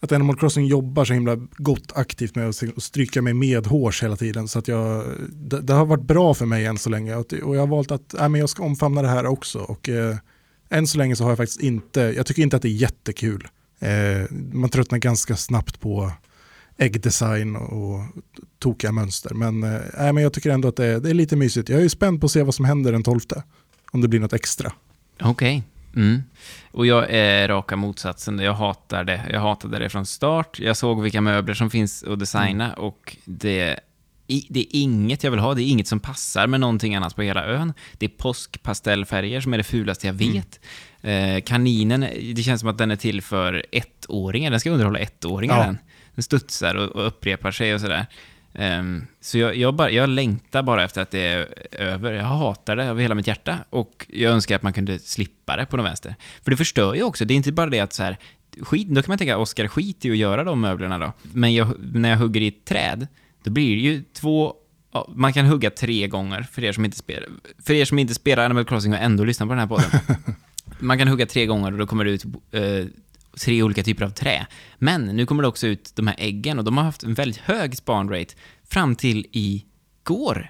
att 0.00 0.12
Animal 0.12 0.36
Crossing 0.36 0.66
jobbar 0.66 1.04
så 1.04 1.12
himla 1.12 1.36
gott 1.56 1.92
aktivt 1.94 2.34
med 2.34 2.48
att 2.48 2.82
stryka 2.82 3.22
mig 3.22 3.34
med 3.34 3.66
hårs 3.66 4.02
hela 4.02 4.16
tiden. 4.16 4.48
Så 4.48 4.58
att 4.58 4.68
jag, 4.68 5.04
det, 5.30 5.60
det, 5.60 5.72
har 5.72 5.86
varit 5.86 6.04
bra 6.04 6.34
för 6.34 6.46
mig 6.46 6.66
än 6.66 6.78
så 6.78 6.90
länge 6.90 7.16
och, 7.16 7.32
jag 7.32 7.60
har 7.60 7.66
valt 7.66 7.90
att 7.90 8.14
äh, 8.14 8.28
men 8.28 8.40
jag 8.40 8.48
ska 8.48 8.62
omfamna 8.62 9.02
det 9.02 9.08
här 9.08 9.26
också. 9.26 9.58
Och, 9.58 9.88
eh, 9.88 10.16
än 10.70 10.86
så 10.86 10.98
länge 10.98 11.16
så 11.16 11.24
har 11.24 11.30
jag 11.30 11.38
faktiskt 11.38 11.60
inte, 11.60 12.00
jag 12.00 12.26
tycker 12.26 12.42
inte 12.42 12.56
att 12.56 12.62
det 12.62 12.68
är 12.68 12.70
jättekul. 12.70 13.48
Eh, 13.80 14.36
man 14.52 14.70
tröttnar 14.70 14.98
ganska 14.98 15.36
snabbt 15.36 15.80
på 15.80 16.12
äggdesign 16.76 17.56
och 17.56 18.00
tokiga 18.58 18.92
mönster. 18.92 19.34
Men, 19.34 19.62
äh, 19.62 19.80
men 20.12 20.16
jag 20.16 20.32
tycker 20.32 20.50
ändå 20.50 20.68
att 20.68 20.76
det 20.76 20.86
är, 20.86 21.00
det 21.00 21.10
är 21.10 21.14
lite 21.14 21.36
mysigt. 21.36 21.68
Jag 21.68 21.82
är 21.82 21.88
spänd 21.88 22.20
på 22.20 22.24
att 22.24 22.30
se 22.30 22.42
vad 22.42 22.54
som 22.54 22.64
händer 22.64 22.92
den 22.92 23.02
12. 23.02 23.20
Om 23.92 24.00
det 24.00 24.08
blir 24.08 24.20
något 24.20 24.32
extra. 24.32 24.72
Okej. 25.20 25.30
Okay. 25.30 25.62
Mm. 26.02 26.22
Och 26.70 26.86
jag 26.86 27.10
är 27.10 27.48
raka 27.48 27.76
motsatsen. 27.76 28.38
Jag 28.38 28.54
hatar 28.54 29.04
det. 29.04 29.22
Jag 29.32 29.40
hatade 29.40 29.78
det 29.78 29.88
från 29.88 30.06
start. 30.06 30.60
Jag 30.60 30.76
såg 30.76 31.02
vilka 31.02 31.20
möbler 31.20 31.54
som 31.54 31.70
finns 31.70 32.04
att 32.04 32.18
designa 32.18 32.64
mm. 32.64 32.78
och 32.78 33.16
det, 33.24 33.80
det 34.26 34.60
är 34.60 34.66
inget 34.70 35.24
jag 35.24 35.30
vill 35.30 35.40
ha. 35.40 35.54
Det 35.54 35.62
är 35.62 35.68
inget 35.68 35.88
som 35.88 36.00
passar 36.00 36.46
med 36.46 36.60
någonting 36.60 36.94
annat 36.94 37.16
på 37.16 37.22
hela 37.22 37.44
ön. 37.44 37.72
Det 37.92 38.06
är 38.06 38.10
påskpastellfärger 38.10 39.40
som 39.40 39.54
är 39.54 39.58
det 39.58 39.64
fulaste 39.64 40.06
jag 40.06 40.22
mm. 40.22 40.34
vet. 40.34 40.60
Mm. 41.02 41.36
Eh, 41.36 41.42
kaninen, 41.42 42.00
det 42.34 42.42
känns 42.42 42.60
som 42.60 42.68
att 42.68 42.78
den 42.78 42.90
är 42.90 42.96
till 42.96 43.22
för 43.22 43.66
ettåringar. 43.72 44.50
Den 44.50 44.60
ska 44.60 44.70
underhålla 44.70 44.98
ettåringar. 44.98 45.58
Ja. 45.58 45.64
Den 45.64 45.78
den 46.16 46.22
studsar 46.22 46.74
och, 46.74 46.88
och 46.88 47.06
upprepar 47.06 47.50
sig 47.50 47.74
och 47.74 47.80
sådär. 47.80 48.06
Um, 48.58 49.06
så 49.20 49.38
jag, 49.38 49.56
jag, 49.56 49.74
bara, 49.74 49.90
jag 49.90 50.08
längtar 50.08 50.62
bara 50.62 50.84
efter 50.84 51.02
att 51.02 51.10
det 51.10 51.20
är 51.20 51.48
över. 51.72 52.12
Jag 52.12 52.24
hatar 52.24 52.76
det 52.76 52.90
av 52.90 52.98
hela 52.98 53.14
mitt 53.14 53.26
hjärta 53.26 53.58
och 53.70 54.06
jag 54.08 54.32
önskar 54.32 54.56
att 54.56 54.62
man 54.62 54.72
kunde 54.72 54.98
slippa 54.98 55.56
det 55.56 55.66
på 55.66 55.76
något 55.76 55.86
vänster. 55.86 56.14
För 56.42 56.50
det 56.50 56.56
förstör 56.56 56.94
ju 56.94 57.02
också. 57.02 57.24
Det 57.24 57.34
är 57.34 57.36
inte 57.36 57.52
bara 57.52 57.70
det 57.70 57.80
att 57.80 57.92
så 57.92 58.02
här, 58.02 58.16
skit, 58.60 58.88
då 58.88 59.02
kan 59.02 59.10
man 59.10 59.18
tänka 59.18 59.38
Oskar 59.38 59.68
skit 59.68 60.04
i 60.04 60.10
att 60.10 60.16
göra 60.16 60.44
de 60.44 60.60
möblerna 60.60 60.98
då. 60.98 61.12
Men 61.22 61.54
jag, 61.54 61.74
när 61.94 62.08
jag 62.08 62.16
hugger 62.16 62.40
i 62.40 62.48
ett 62.48 62.64
träd, 62.64 63.06
då 63.44 63.50
blir 63.50 63.76
det 63.76 63.82
ju 63.82 64.04
två 64.12 64.54
man 65.08 65.32
kan 65.32 65.46
hugga 65.46 65.70
tre 65.70 66.08
gånger 66.08 66.42
för 66.42 66.64
er 66.64 66.72
som 66.72 66.84
inte 66.84 66.96
spelar, 66.96 67.28
för 67.58 67.74
er 67.74 67.84
som 67.84 67.98
inte 67.98 68.14
spelar 68.14 68.44
Animal 68.44 68.64
Crossing 68.64 68.92
och 68.92 68.98
ändå 68.98 69.24
lyssnar 69.24 69.46
på 69.46 69.52
den 69.52 69.60
här 69.60 69.66
podden. 69.66 69.90
man 70.78 70.98
kan 70.98 71.08
hugga 71.08 71.26
tre 71.26 71.46
gånger 71.46 71.72
och 71.72 71.78
då 71.78 71.86
kommer 71.86 72.04
det 72.04 72.10
ut 72.10 72.24
eh, 72.50 72.84
tre 73.40 73.62
olika 73.62 73.82
typer 73.82 74.04
av 74.04 74.10
trä. 74.10 74.46
Men 74.78 75.04
nu 75.04 75.26
kommer 75.26 75.42
det 75.42 75.48
också 75.48 75.66
ut 75.66 75.92
de 75.94 76.06
här 76.06 76.16
äggen 76.18 76.58
och 76.58 76.64
de 76.64 76.76
har 76.76 76.84
haft 76.84 77.02
en 77.02 77.14
väldigt 77.14 77.40
hög 77.40 77.76
spawn 77.76 78.10
rate 78.10 78.34
fram 78.68 78.96
till 78.96 79.26
i 79.32 79.64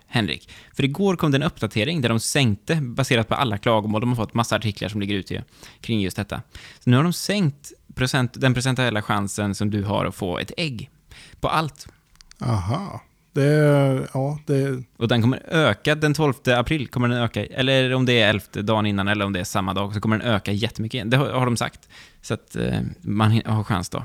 Henrik. 0.07 0.51
För 0.74 0.84
igår 0.84 1.16
kom 1.16 1.30
det 1.30 1.37
en 1.37 1.43
uppdatering 1.43 2.01
där 2.01 2.09
de 2.09 2.20
sänkte, 2.20 2.74
baserat 2.74 3.28
på 3.28 3.34
alla 3.34 3.59
klagomål, 3.59 4.01
de 4.01 4.09
har 4.09 4.16
fått 4.16 4.34
massa 4.34 4.57
artiklar 4.57 4.89
som 4.89 5.01
ligger 5.01 5.14
ute 5.14 5.45
kring 5.80 6.01
just 6.01 6.16
detta. 6.16 6.43
Så 6.80 6.91
nu 6.91 6.97
har 6.97 7.05
de 7.05 7.12
sänkt 7.12 7.72
procent, 7.95 8.41
den 8.41 8.55
procentuella 8.55 9.03
chansen 9.03 9.55
som 9.55 9.70
du 9.70 9.84
har 9.84 10.05
att 10.05 10.14
få 10.14 10.39
ett 10.39 10.53
ägg 10.57 10.91
på 11.41 11.49
allt. 11.49 11.89
Aha. 12.41 13.01
Det, 13.37 14.09
ja, 14.14 14.39
det... 14.47 14.82
Och 14.97 15.09
den 15.09 15.22
kommer 15.22 15.43
öka 15.49 15.95
den 15.95 16.14
12 16.14 16.34
april, 16.47 16.89
kommer 16.89 17.09
den 17.09 17.18
öka, 17.18 17.47
eller 17.47 17.95
om 17.95 18.07
det 18.07 18.20
är 18.20 18.28
11 18.28 18.43
dagen 18.53 18.87
innan 18.87 19.09
eller 19.09 19.24
om 19.24 19.32
det 19.32 19.41
är 19.41 19.45
samma 19.45 19.74
dag, 19.74 19.95
så 19.95 20.01
kommer 20.01 20.18
den 20.18 20.26
öka 20.26 20.53
jättemycket. 20.53 21.11
Det 21.11 21.16
har, 21.16 21.26
har 21.28 21.47
de 21.47 21.57
sagt. 21.57 21.89
Så 22.22 22.34
att 22.34 22.57
eh, 22.57 22.80
man 23.01 23.43
har 23.45 23.64
chans 23.64 23.89
då. 23.89 24.03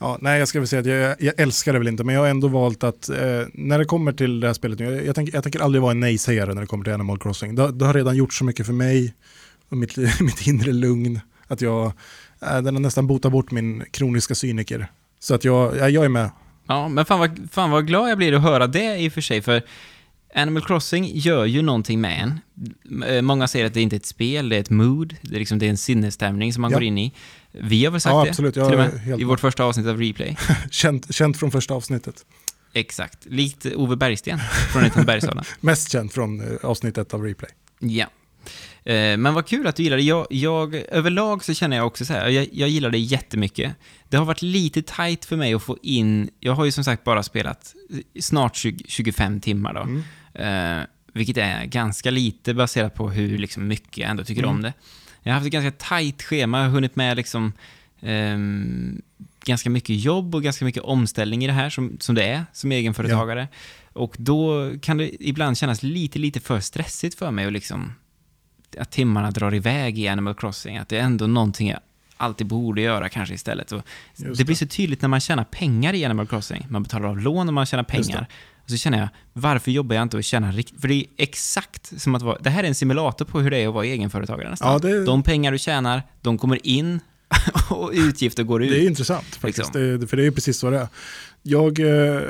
Ja, 0.00 0.18
nej, 0.20 0.38
jag 0.38 0.48
ska 0.48 0.60
väl 0.60 0.68
säga 0.68 0.80
att 0.80 0.86
jag, 0.86 1.16
jag, 1.18 1.40
älskar 1.40 1.72
det 1.72 1.78
väl 1.78 1.88
inte, 1.88 2.04
men 2.04 2.14
jag 2.14 2.22
har 2.22 2.28
ändå 2.28 2.48
valt 2.48 2.84
att 2.84 3.08
eh, 3.08 3.42
när 3.52 3.78
det 3.78 3.84
kommer 3.84 4.12
till 4.12 4.40
det 4.40 4.46
här 4.46 4.54
spelet, 4.54 4.80
jag, 4.80 5.06
jag, 5.06 5.14
tänker, 5.14 5.34
jag 5.34 5.42
tänker 5.42 5.60
aldrig 5.60 5.82
vara 5.82 5.92
en 5.92 6.00
nej-sägare 6.00 6.54
när 6.54 6.60
det 6.60 6.66
kommer 6.66 6.84
till 6.84 6.92
Animal 6.92 7.18
Crossing. 7.18 7.54
Det, 7.54 7.72
det, 7.72 7.84
har 7.84 7.94
redan 7.94 8.16
gjort 8.16 8.34
så 8.34 8.44
mycket 8.44 8.66
för 8.66 8.72
mig 8.72 9.14
och 9.68 9.76
mitt, 9.76 9.96
mitt 10.20 10.46
inre 10.46 10.72
lugn 10.72 11.20
att 11.46 11.60
jag, 11.60 11.86
eh, 12.42 12.62
den 12.62 12.74
har 12.74 12.80
nästan 12.80 13.06
botat 13.06 13.32
bort 13.32 13.50
min 13.50 13.84
kroniska 13.90 14.34
cyniker. 14.34 14.86
Så 15.20 15.34
att 15.34 15.44
jag, 15.44 15.76
jag, 15.76 15.90
jag 15.90 16.04
är 16.04 16.08
med 16.08 16.30
Ja, 16.66 16.88
men 16.88 17.04
fan 17.04 17.18
vad, 17.18 17.48
fan 17.52 17.70
vad 17.70 17.86
glad 17.86 18.10
jag 18.10 18.18
blir 18.18 18.32
att 18.32 18.42
höra 18.42 18.66
det 18.66 18.96
i 18.96 19.08
och 19.08 19.12
för 19.12 19.20
sig, 19.20 19.42
för 19.42 19.62
Animal 20.34 20.62
Crossing 20.62 21.10
gör 21.14 21.44
ju 21.44 21.62
någonting 21.62 22.00
med 22.00 22.22
en. 22.22 22.40
Eh, 23.02 23.22
många 23.22 23.48
säger 23.48 23.66
att 23.66 23.74
det 23.74 23.80
inte 23.80 23.96
är 23.96 23.98
ett 23.98 24.06
spel, 24.06 24.48
det 24.48 24.56
är 24.56 24.60
ett 24.60 24.70
mood, 24.70 25.16
det 25.22 25.34
är, 25.34 25.38
liksom, 25.38 25.58
det 25.58 25.66
är 25.66 25.70
en 25.70 25.76
sinnesstämning 25.76 26.52
som 26.52 26.60
man 26.62 26.70
ja. 26.70 26.76
går 26.76 26.82
in 26.82 26.98
i. 26.98 27.12
Vi 27.52 27.84
har 27.84 27.92
väl 27.92 28.00
sagt 28.00 28.12
ja, 28.12 28.28
absolut. 28.28 28.54
det, 28.54 28.64
till 28.64 28.78
och 28.78 28.78
med, 28.78 29.20
i 29.20 29.24
vårt 29.24 29.40
första 29.40 29.64
avsnitt 29.64 29.86
av 29.86 29.98
Replay. 29.98 30.36
känt, 30.70 31.14
känt 31.14 31.36
från 31.36 31.50
första 31.50 31.74
avsnittet. 31.74 32.24
Exakt, 32.72 33.26
likt 33.26 33.66
Ove 33.66 33.96
Bergsten 33.96 34.38
från 34.72 35.04
Bergsala. 35.04 35.44
Mest 35.60 35.92
känt 35.92 36.12
från 36.12 36.40
eh, 36.40 36.56
avsnittet 36.62 37.14
av 37.14 37.22
Replay. 37.22 37.50
Ja, 37.78 38.06
men 39.18 39.34
vad 39.34 39.46
kul 39.46 39.66
att 39.66 39.76
du 39.76 39.82
gillar 39.82 39.96
det. 39.96 40.02
Jag, 40.02 40.26
jag, 40.30 40.74
överlag 40.74 41.44
så 41.44 41.54
känner 41.54 41.76
jag 41.76 41.86
också 41.86 42.04
så 42.04 42.12
här, 42.12 42.28
jag, 42.28 42.48
jag 42.52 42.68
gillar 42.68 42.90
det 42.90 42.98
jättemycket. 42.98 43.74
Det 44.08 44.16
har 44.16 44.24
varit 44.24 44.42
lite 44.42 44.82
tight 44.82 45.24
för 45.24 45.36
mig 45.36 45.54
att 45.54 45.62
få 45.62 45.78
in, 45.82 46.30
jag 46.40 46.52
har 46.52 46.64
ju 46.64 46.72
som 46.72 46.84
sagt 46.84 47.04
bara 47.04 47.22
spelat 47.22 47.74
snart 48.20 48.56
20, 48.56 48.84
25 48.88 49.40
timmar 49.40 49.74
då. 49.74 49.80
Mm. 49.80 50.02
Eh, 50.34 50.86
vilket 51.12 51.36
är 51.36 51.64
ganska 51.64 52.10
lite 52.10 52.54
baserat 52.54 52.94
på 52.94 53.10
hur 53.10 53.38
liksom, 53.38 53.68
mycket 53.68 53.98
jag 53.98 54.10
ändå 54.10 54.24
tycker 54.24 54.42
mm. 54.42 54.54
om 54.54 54.62
det. 54.62 54.72
Jag 55.22 55.32
har 55.32 55.34
haft 55.34 55.46
ett 55.46 55.52
ganska 55.52 55.88
tight 55.88 56.22
schema, 56.22 56.58
jag 56.58 56.64
har 56.64 56.72
hunnit 56.72 56.96
med 56.96 57.16
liksom 57.16 57.52
eh, 58.00 58.38
ganska 59.44 59.70
mycket 59.70 59.96
jobb 59.96 60.34
och 60.34 60.42
ganska 60.42 60.64
mycket 60.64 60.82
omställning 60.82 61.44
i 61.44 61.46
det 61.46 61.52
här 61.52 61.70
som, 61.70 61.96
som 62.00 62.14
det 62.14 62.24
är 62.24 62.44
som 62.52 62.72
egenföretagare. 62.72 63.48
Ja. 63.50 64.00
Och 64.00 64.16
då 64.18 64.70
kan 64.82 64.96
det 64.96 65.24
ibland 65.24 65.58
kännas 65.58 65.82
lite, 65.82 66.18
lite 66.18 66.40
för 66.40 66.60
stressigt 66.60 67.18
för 67.18 67.30
mig 67.30 67.46
att 67.46 67.52
liksom 67.52 67.92
att 68.78 68.90
timmarna 68.90 69.30
drar 69.30 69.54
iväg 69.54 69.98
i 69.98 70.08
Animal 70.08 70.34
Crossing, 70.34 70.76
att 70.76 70.88
det 70.88 70.96
är 70.96 71.02
ändå 71.02 71.26
någonting 71.26 71.68
jag 71.68 71.80
alltid 72.16 72.46
borde 72.46 72.80
göra 72.80 73.08
kanske 73.08 73.34
istället. 73.34 73.72
Och 73.72 73.82
det, 74.16 74.34
det 74.38 74.44
blir 74.44 74.56
så 74.56 74.66
tydligt 74.66 75.02
när 75.02 75.08
man 75.08 75.20
tjänar 75.20 75.44
pengar 75.44 75.94
i 75.94 76.04
Animal 76.04 76.26
Crossing. 76.26 76.66
Man 76.70 76.82
betalar 76.82 77.08
av 77.08 77.18
lån 77.18 77.48
och 77.48 77.54
man 77.54 77.66
tjänar 77.66 77.84
pengar. 77.84 78.28
Och 78.64 78.70
så 78.70 78.76
känner 78.76 78.98
jag, 78.98 79.08
varför 79.32 79.70
jobbar 79.70 79.96
jag 79.96 80.02
inte 80.02 80.16
och 80.16 80.24
tjänar 80.24 80.52
riktigt? 80.52 80.80
För 80.80 80.88
det 80.88 80.94
är 80.94 81.04
exakt 81.16 82.00
som 82.00 82.14
att 82.14 82.22
vara, 82.22 82.38
det 82.40 82.50
här 82.50 82.64
är 82.64 82.68
en 82.68 82.74
simulator 82.74 83.24
på 83.24 83.40
hur 83.40 83.50
det 83.50 83.58
är 83.58 83.68
att 83.68 83.74
vara 83.74 83.86
egenföretagare 83.86 84.50
nästan. 84.50 84.72
Ja, 84.72 84.78
det... 84.78 85.04
De 85.04 85.22
pengar 85.22 85.52
du 85.52 85.58
tjänar, 85.58 86.02
de 86.20 86.38
kommer 86.38 86.66
in 86.66 87.00
och 87.70 87.90
utgifter 87.94 88.42
går 88.42 88.62
ut. 88.62 88.70
Det 88.70 88.84
är 88.84 88.86
intressant 88.86 89.24
faktiskt, 89.24 89.74
liksom. 89.74 90.00
det, 90.00 90.06
för 90.06 90.16
det 90.16 90.26
är 90.26 90.30
precis 90.30 90.58
så 90.58 90.70
det 90.70 90.78
är. 90.78 90.88
Jag 91.42 91.80
eh, 91.80 92.22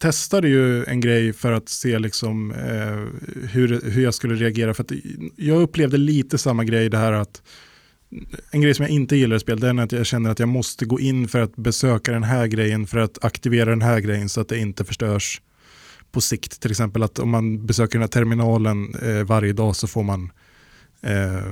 testade 0.00 0.48
ju 0.48 0.84
en 0.84 1.00
grej 1.00 1.32
för 1.32 1.52
att 1.52 1.68
se 1.68 1.98
liksom, 1.98 2.50
eh, 2.50 3.28
hur, 3.48 3.90
hur 3.90 4.02
jag 4.02 4.14
skulle 4.14 4.34
reagera. 4.34 4.74
För 4.74 4.84
att 4.84 4.92
jag 5.36 5.62
upplevde 5.62 5.96
lite 5.96 6.38
samma 6.38 6.64
grej, 6.64 6.88
det 6.88 6.98
här 6.98 7.12
att 7.12 7.42
en 8.50 8.60
grej 8.60 8.74
som 8.74 8.82
jag 8.82 8.90
inte 8.90 9.16
gillar 9.16 9.36
i 9.36 9.40
spel, 9.40 9.60
det 9.60 9.68
är 9.68 9.80
att 9.80 9.92
jag 9.92 10.06
känner 10.06 10.30
att 10.30 10.38
jag 10.38 10.48
måste 10.48 10.84
gå 10.84 11.00
in 11.00 11.28
för 11.28 11.40
att 11.40 11.56
besöka 11.56 12.12
den 12.12 12.22
här 12.22 12.46
grejen 12.46 12.86
för 12.86 12.98
att 12.98 13.24
aktivera 13.24 13.70
den 13.70 13.82
här 13.82 14.00
grejen 14.00 14.28
så 14.28 14.40
att 14.40 14.48
det 14.48 14.58
inte 14.58 14.84
förstörs 14.84 15.42
på 16.12 16.20
sikt. 16.20 16.60
Till 16.60 16.70
exempel 16.70 17.02
att 17.02 17.18
om 17.18 17.30
man 17.30 17.66
besöker 17.66 17.92
den 17.92 18.02
här 18.02 18.08
terminalen 18.08 18.94
eh, 18.94 19.24
varje 19.24 19.52
dag 19.52 19.76
så 19.76 19.86
får 19.86 20.02
man, 20.02 20.32
eh, 21.00 21.46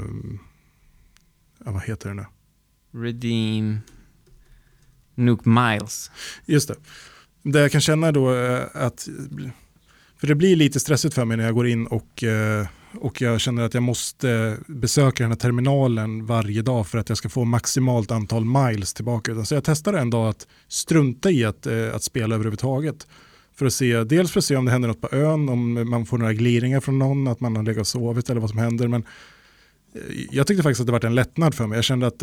ja, 1.64 1.70
vad 1.70 1.82
heter 1.82 2.08
det 2.08 2.14
nu? 2.14 2.26
Redeem 2.92 3.78
Nuke 5.14 5.48
Miles. 5.48 6.10
Just 6.46 6.68
det. 6.68 6.76
Det 7.52 7.60
jag 7.60 7.72
kan 7.72 7.80
känna 7.80 8.12
då 8.12 8.30
är 8.30 8.76
att, 8.76 9.08
för 10.20 10.26
det 10.26 10.34
blir 10.34 10.56
lite 10.56 10.80
stressigt 10.80 11.14
för 11.14 11.24
mig 11.24 11.36
när 11.36 11.44
jag 11.44 11.54
går 11.54 11.68
in 11.68 11.86
och, 11.86 12.24
eh, 12.24 12.66
och 12.94 13.20
jag 13.20 13.40
känner 13.40 13.62
att 13.62 13.74
jag 13.74 13.82
måste 13.82 14.56
besöka 14.66 15.24
den 15.24 15.30
här 15.30 15.38
terminalen 15.38 16.26
varje 16.26 16.62
dag 16.62 16.86
för 16.86 16.98
att 16.98 17.08
jag 17.08 17.18
ska 17.18 17.28
få 17.28 17.44
maximalt 17.44 18.10
antal 18.10 18.44
miles 18.44 18.94
tillbaka. 18.94 19.44
Så 19.44 19.54
jag 19.54 19.64
testade 19.64 19.98
en 19.98 20.10
dag 20.10 20.28
att 20.28 20.46
strunta 20.68 21.30
i 21.30 21.44
att, 21.44 21.66
eh, 21.66 21.94
att 21.94 22.02
spela 22.02 22.34
överhuvudtaget. 22.34 23.06
För 23.54 23.66
att 23.66 23.72
se, 23.72 24.04
dels 24.04 24.32
för 24.32 24.40
att 24.40 24.44
se 24.44 24.56
om 24.56 24.64
det 24.64 24.70
händer 24.70 24.88
något 24.88 25.00
på 25.00 25.08
ön, 25.12 25.48
om 25.48 25.90
man 25.90 26.06
får 26.06 26.18
några 26.18 26.32
gliringar 26.32 26.80
från 26.80 26.98
någon, 26.98 27.28
att 27.28 27.40
man 27.40 27.56
har 27.56 27.62
legat 27.62 27.80
och 27.80 27.86
sovit 27.86 28.30
eller 28.30 28.40
vad 28.40 28.50
som 28.50 28.58
händer. 28.58 28.88
Men 28.88 29.04
jag 30.30 30.46
tyckte 30.46 30.62
faktiskt 30.62 30.80
att 30.80 30.86
det 30.86 30.92
var 30.92 31.04
en 31.04 31.14
lättnad 31.14 31.54
för 31.54 31.66
mig. 31.66 31.76
Jag 31.76 31.84
kände 31.84 32.06
att, 32.06 32.22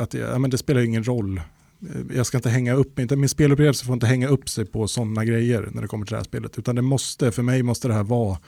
att 0.00 0.14
ja, 0.14 0.38
men 0.38 0.50
det 0.50 0.58
spelar 0.58 0.80
ingen 0.80 1.04
roll 1.04 1.40
Eh, 1.82 2.16
jag 2.16 2.26
ska 2.26 2.38
inte 2.38 2.50
hänga 2.50 2.74
upp 2.74 2.96
mig, 2.96 3.16
min 3.16 3.28
spelupplevelse 3.28 3.84
får 3.84 3.94
inte 3.94 4.06
hänga 4.06 4.28
upp 4.28 4.48
sig 4.48 4.66
på 4.66 4.88
sådana 4.88 5.24
grejer 5.24 5.68
när 5.72 5.82
det 5.82 5.88
kommer 5.88 6.06
till 6.06 6.12
det 6.12 6.18
här 6.18 6.24
spelet. 6.24 6.58
Utan 6.58 6.76
det 6.76 6.82
måste, 6.82 7.32
för 7.32 7.42
mig 7.42 7.62
måste 7.62 7.88
det 7.88 7.94
här 7.94 8.04
vara 8.04 8.38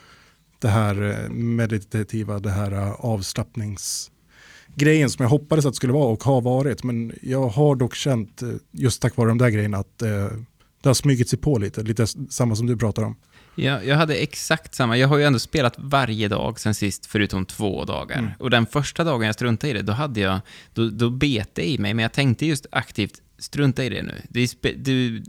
det 0.59 0.69
här 0.69 1.03
eh, 1.03 1.29
meditativa, 1.31 2.39
det 2.39 2.51
här 2.51 2.73
eh, 2.73 2.93
avslappningsgrejen 2.93 5.11
som 5.11 5.23
jag 5.23 5.31
hoppades 5.31 5.67
att 5.67 5.73
det 5.73 5.77
skulle 5.77 5.93
vara 5.93 6.13
och 6.13 6.25
har 6.25 6.41
varit. 6.41 6.85
Men 6.85 7.13
jag 7.23 7.49
har 7.49 7.77
dock 7.77 7.95
känt, 7.95 8.43
just 8.71 9.03
tack 9.03 9.17
vare 9.17 9.29
de 9.29 9.39
där 9.39 9.51
grejerna, 9.51 9.79
att 9.79 10.03
det 10.83 10.89
har 10.89 10.95
smugit 10.95 11.29
sig 11.29 11.39
på 11.39 11.59
lite, 11.59 11.83
lite 11.83 12.07
samma 12.07 12.57
som 12.57 12.67
du 12.67 12.77
pratar 12.77 13.03
om. 13.03 13.17
Ja, 13.55 13.83
jag 13.83 13.97
hade 13.97 14.15
exakt 14.15 14.75
samma. 14.75 14.97
Jag 14.97 15.09
har 15.09 15.19
ju 15.19 15.25
ändå 15.25 15.39
spelat 15.39 15.75
varje 15.77 16.29
dag 16.29 16.61
sen 16.61 16.75
sist, 16.75 17.07
förutom 17.07 17.47
två 17.47 17.85
dagar. 17.85 18.19
Mm. 18.19 18.31
Och 18.39 18.51
den 18.51 18.67
första 18.67 19.05
dagen 19.05 19.27
jag 19.27 19.35
struntade 19.35 19.71
i 19.71 19.73
det, 19.73 19.83
då 19.83 19.93
hade 19.93 20.21
jag... 20.21 20.41
Då, 20.75 20.89
då 20.89 21.11
bet 21.11 21.55
det 21.55 21.69
i 21.69 21.79
mig, 21.79 21.95
men 21.95 22.03
jag 22.03 22.13
tänkte 22.13 22.47
just 22.47 22.67
aktivt, 22.73 23.23
strunta 23.39 23.85
i 23.85 23.89
det 23.89 24.03
nu. 24.03 24.23
Det, 24.29 24.73
du, 24.77 25.23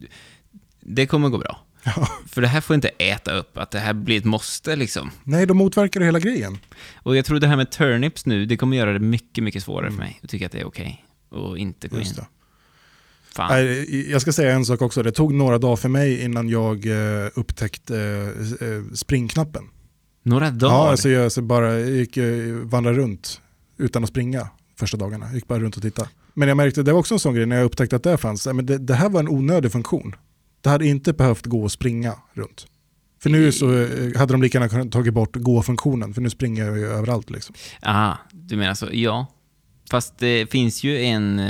det 0.80 1.06
kommer 1.06 1.30
gå 1.30 1.38
bra. 1.38 1.60
Ja. 1.84 2.08
För 2.28 2.42
det 2.42 2.48
här 2.48 2.62
får 2.62 2.74
inte 2.74 2.88
äta 2.88 3.34
upp, 3.34 3.58
att 3.58 3.72
det 3.72 3.80
här 3.80 3.94
blir 3.94 4.18
ett 4.18 4.26
måste 4.26 4.76
liksom. 4.76 5.12
Nej, 5.24 5.46
de 5.46 5.58
motverkar 5.58 6.02
hela 6.02 6.20
grejen. 6.20 6.58
Och 6.96 7.16
jag 7.16 7.26
tror 7.26 7.40
det 7.40 7.48
här 7.48 7.58
med 7.58 7.72
turnips 7.72 8.26
nu, 8.26 8.46
det 8.46 8.58
kommer 8.58 8.78
göra 8.78 8.94
det 8.94 9.00
mycket, 9.00 9.44
mycket 9.44 9.64
svårare 9.64 9.92
för 9.92 9.98
mig. 9.98 10.18
Jag 10.22 10.30
tycker 10.30 10.46
att 10.46 10.52
det 10.52 10.60
är 10.60 10.68
okej. 10.68 11.06
Och 11.30 11.58
inte 11.58 11.88
gå 11.88 11.96
in. 11.96 12.02
Mm. 12.02 12.08
Just 12.08 12.16
det. 12.16 12.26
Fan. 13.36 13.86
Jag 14.10 14.22
ska 14.22 14.34
säga 14.34 14.52
en 14.54 14.66
sak 14.66 14.82
också, 14.82 15.04
det 15.04 15.12
tog 15.12 15.34
några 15.34 15.58
dagar 15.58 15.76
för 15.76 15.90
mig 15.90 16.24
innan 16.24 16.50
jag 16.50 16.86
eh, 16.86 17.30
upptäckte 17.36 17.98
eh, 17.98 18.68
eh, 18.68 18.84
springknappen. 18.94 19.64
Några 20.24 20.52
dagar? 20.52 20.76
Ja, 20.76 20.90
alltså 20.90 21.10
jag 21.10 21.32
så 21.32 21.42
bara 21.42 21.80
jag 21.80 21.90
gick 21.90 22.18
eh, 22.18 22.54
vandra 22.54 22.94
runt 22.94 23.42
utan 23.78 24.04
att 24.04 24.10
springa 24.10 24.50
första 24.80 24.98
dagarna. 24.98 25.26
Jag 25.26 25.36
gick 25.36 25.48
bara 25.48 25.60
runt 25.60 25.76
och 25.76 25.82
tittade. 25.82 26.10
Men 26.34 26.48
jag 26.48 26.58
märkte, 26.58 26.84
det 26.84 26.92
var 26.92 27.00
också 27.00 27.14
en 27.14 27.20
sån 27.20 27.36
grej 27.36 27.46
när 27.46 27.56
jag 27.56 27.66
upptäckte 27.66 27.96
att 27.96 28.04
det 28.04 28.18
fanns, 28.18 28.48
men 28.48 28.66
det, 28.66 28.78
det 28.78 28.94
här 28.94 29.10
var 29.10 29.20
en 29.20 29.30
onödig 29.30 29.72
funktion. 29.72 30.16
Det 30.62 30.70
hade 30.70 30.88
inte 30.88 31.14
behövt 31.14 31.46
gå 31.46 31.64
och 31.64 31.72
springa 31.72 32.14
runt. 32.34 32.68
För 33.24 33.30
nu 33.30 33.52
så 33.52 33.68
hade 34.18 34.34
de 34.34 34.42
lika 34.42 34.58
gärna 34.58 34.70
kunnat 34.70 34.92
tagit 34.92 35.14
bort 35.14 35.36
gå-funktionen, 35.36 36.14
för 36.14 36.22
nu 36.22 36.30
springer 36.30 36.66
jag 36.66 36.78
ju 36.78 36.86
överallt 36.86 37.30
liksom. 37.30 37.56
Aha, 37.82 38.18
du 38.32 38.56
menar 38.58 38.74
så. 38.74 38.88
Ja. 38.92 39.28
Fast 39.92 40.18
det 40.18 40.52
finns 40.52 40.84
ju 40.84 41.04
en 41.04 41.42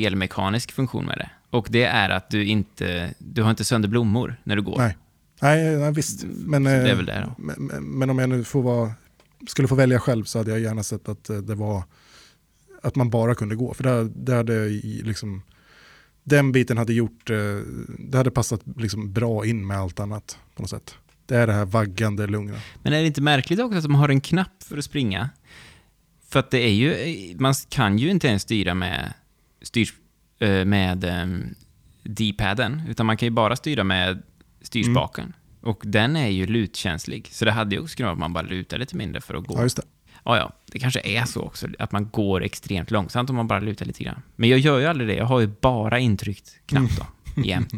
spelmekanisk 0.00 0.72
funktion 0.72 1.04
med 1.04 1.18
det. 1.18 1.30
Och 1.50 1.66
det 1.70 1.84
är 1.84 2.10
att 2.10 2.30
du 2.30 2.44
inte, 2.44 3.14
du 3.18 3.42
har 3.42 3.50
inte 3.50 3.64
sönder 3.64 3.88
blommor 3.88 4.36
när 4.44 4.56
du 4.56 4.62
går. 4.62 4.78
Nej. 4.78 4.96
Nej, 5.40 5.76
nej 5.76 5.92
visst. 5.92 6.24
Men, 6.24 6.64
det 6.64 6.70
är 6.70 6.88
eh, 6.90 6.96
väl 6.96 7.06
det 7.06 7.24
då. 7.26 7.42
men, 7.42 7.82
men- 7.82 8.10
om 8.10 8.18
jag 8.18 8.28
nu 8.28 8.44
får 8.44 8.62
vara, 8.62 8.92
skulle 9.48 9.68
få 9.68 9.74
välja 9.74 9.98
själv 9.98 10.24
så 10.24 10.38
hade 10.38 10.50
jag 10.50 10.60
gärna 10.60 10.82
sett 10.82 11.08
att 11.08 11.30
eh, 11.30 11.36
det 11.36 11.54
var 11.54 11.82
att 12.82 12.96
man 12.96 13.10
bara 13.10 13.34
kunde 13.34 13.54
gå. 13.54 13.74
För 13.74 13.84
det, 13.84 14.08
det 14.14 14.34
hade 14.34 14.68
liksom, 15.04 15.42
den 16.24 16.52
biten 16.52 16.78
hade 16.78 16.92
gjort, 16.92 17.30
eh, 17.30 17.36
det 17.98 18.18
hade 18.18 18.30
passat 18.30 18.60
liksom 18.76 19.12
bra 19.12 19.46
in 19.46 19.66
med 19.66 19.78
allt 19.78 20.00
annat 20.00 20.38
på 20.54 20.62
något 20.62 20.70
sätt. 20.70 20.94
Det 21.26 21.36
är 21.36 21.46
det 21.46 21.52
här 21.52 21.64
vaggande 21.64 22.26
lugna. 22.26 22.60
Men 22.82 22.92
är 22.92 23.00
det 23.00 23.06
inte 23.06 23.20
märkligt 23.20 23.60
också 23.60 23.78
att 23.78 23.84
de 23.84 23.94
har 23.94 24.08
en 24.08 24.20
knapp 24.20 24.62
för 24.62 24.78
att 24.78 24.84
springa? 24.84 25.30
För 26.28 26.40
att 26.40 26.50
det 26.50 26.58
är 26.58 26.72
ju, 26.72 27.36
man 27.38 27.54
kan 27.68 27.98
ju 27.98 28.10
inte 28.10 28.28
ens 28.28 28.42
styra 28.42 28.74
med, 28.74 29.12
styr, 29.66 29.88
eh, 30.38 30.64
med 30.64 31.04
um, 31.22 31.54
D-paden, 32.02 32.82
utan 32.88 33.06
man 33.06 33.16
kan 33.16 33.26
ju 33.26 33.30
bara 33.30 33.56
styra 33.56 33.84
med 33.84 34.22
styrspaken. 34.60 35.32
Och 35.60 35.82
den 35.84 36.16
är 36.16 36.28
ju 36.28 36.46
lutkänslig, 36.46 37.28
så 37.32 37.44
det 37.44 37.52
hade 37.52 37.74
ju 37.74 37.82
också 37.82 37.96
kunnat 37.96 38.12
att 38.12 38.18
man 38.18 38.32
bara 38.32 38.42
lutar 38.44 38.78
lite 38.78 38.96
mindre 38.96 39.20
för 39.20 39.34
att 39.34 39.46
gå. 39.46 39.54
Ja, 39.54 39.62
just 39.62 39.76
det. 39.76 39.82
Ja, 40.24 40.36
ja, 40.36 40.52
det 40.72 40.78
kanske 40.78 41.00
är 41.04 41.24
så 41.24 41.42
också, 41.42 41.66
att 41.78 41.92
man 41.92 42.08
går 42.10 42.42
extremt 42.42 42.90
långsamt 42.90 43.30
om 43.30 43.36
man 43.36 43.48
bara 43.48 43.60
lutar 43.60 43.86
lite 43.86 44.04
grann. 44.04 44.22
Men 44.36 44.48
jag 44.48 44.58
gör 44.58 44.78
ju 44.78 44.86
aldrig 44.86 45.08
det, 45.08 45.14
jag 45.14 45.24
har 45.24 45.40
ju 45.40 45.46
bara 45.60 45.98
intryckt 45.98 46.60
knapp 46.66 46.90
då, 46.98 47.06
jämt. 47.42 47.72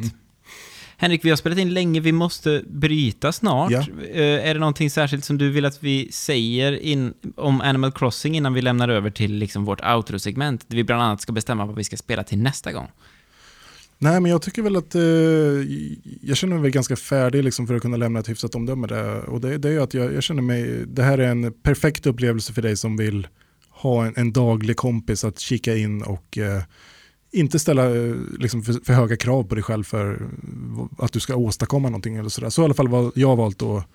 Henrik, 1.00 1.24
vi 1.24 1.30
har 1.30 1.36
spelat 1.36 1.58
in 1.58 1.74
länge, 1.74 2.00
vi 2.00 2.12
måste 2.12 2.62
bryta 2.66 3.32
snart. 3.32 3.70
Ja. 3.72 3.84
Eh, 4.12 4.48
är 4.48 4.54
det 4.54 4.60
någonting 4.60 4.90
särskilt 4.90 5.24
som 5.24 5.38
du 5.38 5.50
vill 5.50 5.64
att 5.64 5.82
vi 5.82 6.12
säger 6.12 6.72
in, 6.72 7.14
om 7.36 7.60
Animal 7.60 7.92
Crossing 7.92 8.36
innan 8.36 8.54
vi 8.54 8.62
lämnar 8.62 8.88
över 8.88 9.10
till 9.10 9.34
liksom 9.34 9.64
vårt 9.64 9.80
outro-segment, 9.80 10.64
där 10.68 10.76
vi 10.76 10.84
bland 10.84 11.02
annat 11.02 11.20
ska 11.20 11.32
bestämma 11.32 11.66
vad 11.66 11.76
vi 11.76 11.84
ska 11.84 11.96
spela 11.96 12.24
till 12.24 12.38
nästa 12.38 12.72
gång? 12.72 12.86
Nej, 13.98 14.20
men 14.20 14.30
jag 14.30 14.42
tycker 14.42 14.62
väl 14.62 14.76
att 14.76 14.94
eh, 14.94 15.02
jag 16.22 16.36
känner 16.36 16.58
mig 16.58 16.70
ganska 16.70 16.96
färdig 16.96 17.44
liksom 17.44 17.66
för 17.66 17.74
att 17.74 17.82
kunna 17.82 17.96
lämna 17.96 18.20
ett 18.20 18.28
hyfsat 18.28 18.54
omdöme 18.54 18.86
där. 18.86 19.24
Och 19.24 19.40
det, 19.40 19.58
det 19.58 19.70
är 19.70 19.80
att 19.80 19.94
jag, 19.94 20.14
jag 20.14 20.22
känner 20.22 20.42
mig, 20.42 20.84
det 20.86 21.02
här 21.02 21.18
är 21.18 21.28
en 21.28 21.52
perfekt 21.52 22.06
upplevelse 22.06 22.52
för 22.52 22.62
dig 22.62 22.76
som 22.76 22.96
vill 22.96 23.28
ha 23.70 24.06
en, 24.06 24.12
en 24.16 24.32
daglig 24.32 24.76
kompis 24.76 25.24
att 25.24 25.38
kika 25.38 25.76
in 25.76 26.02
och 26.02 26.38
eh, 26.38 26.62
inte 27.30 27.58
ställa 27.58 27.96
eh, 27.96 28.14
liksom 28.38 28.62
för, 28.62 28.72
för 28.84 28.92
höga 28.92 29.16
krav 29.16 29.42
på 29.42 29.54
dig 29.54 29.64
själv 29.64 29.84
för 29.84 30.28
att 30.98 31.12
du 31.12 31.20
ska 31.20 31.36
åstadkomma 31.36 31.88
någonting 31.88 32.16
eller 32.16 32.28
sådär. 32.28 32.50
Så 32.50 32.62
i 32.62 32.64
alla 32.64 32.74
fall 32.74 32.88
vad 32.88 33.12
jag 33.14 33.28
har 33.28 33.36
valt 33.36 33.62
att 33.62 33.86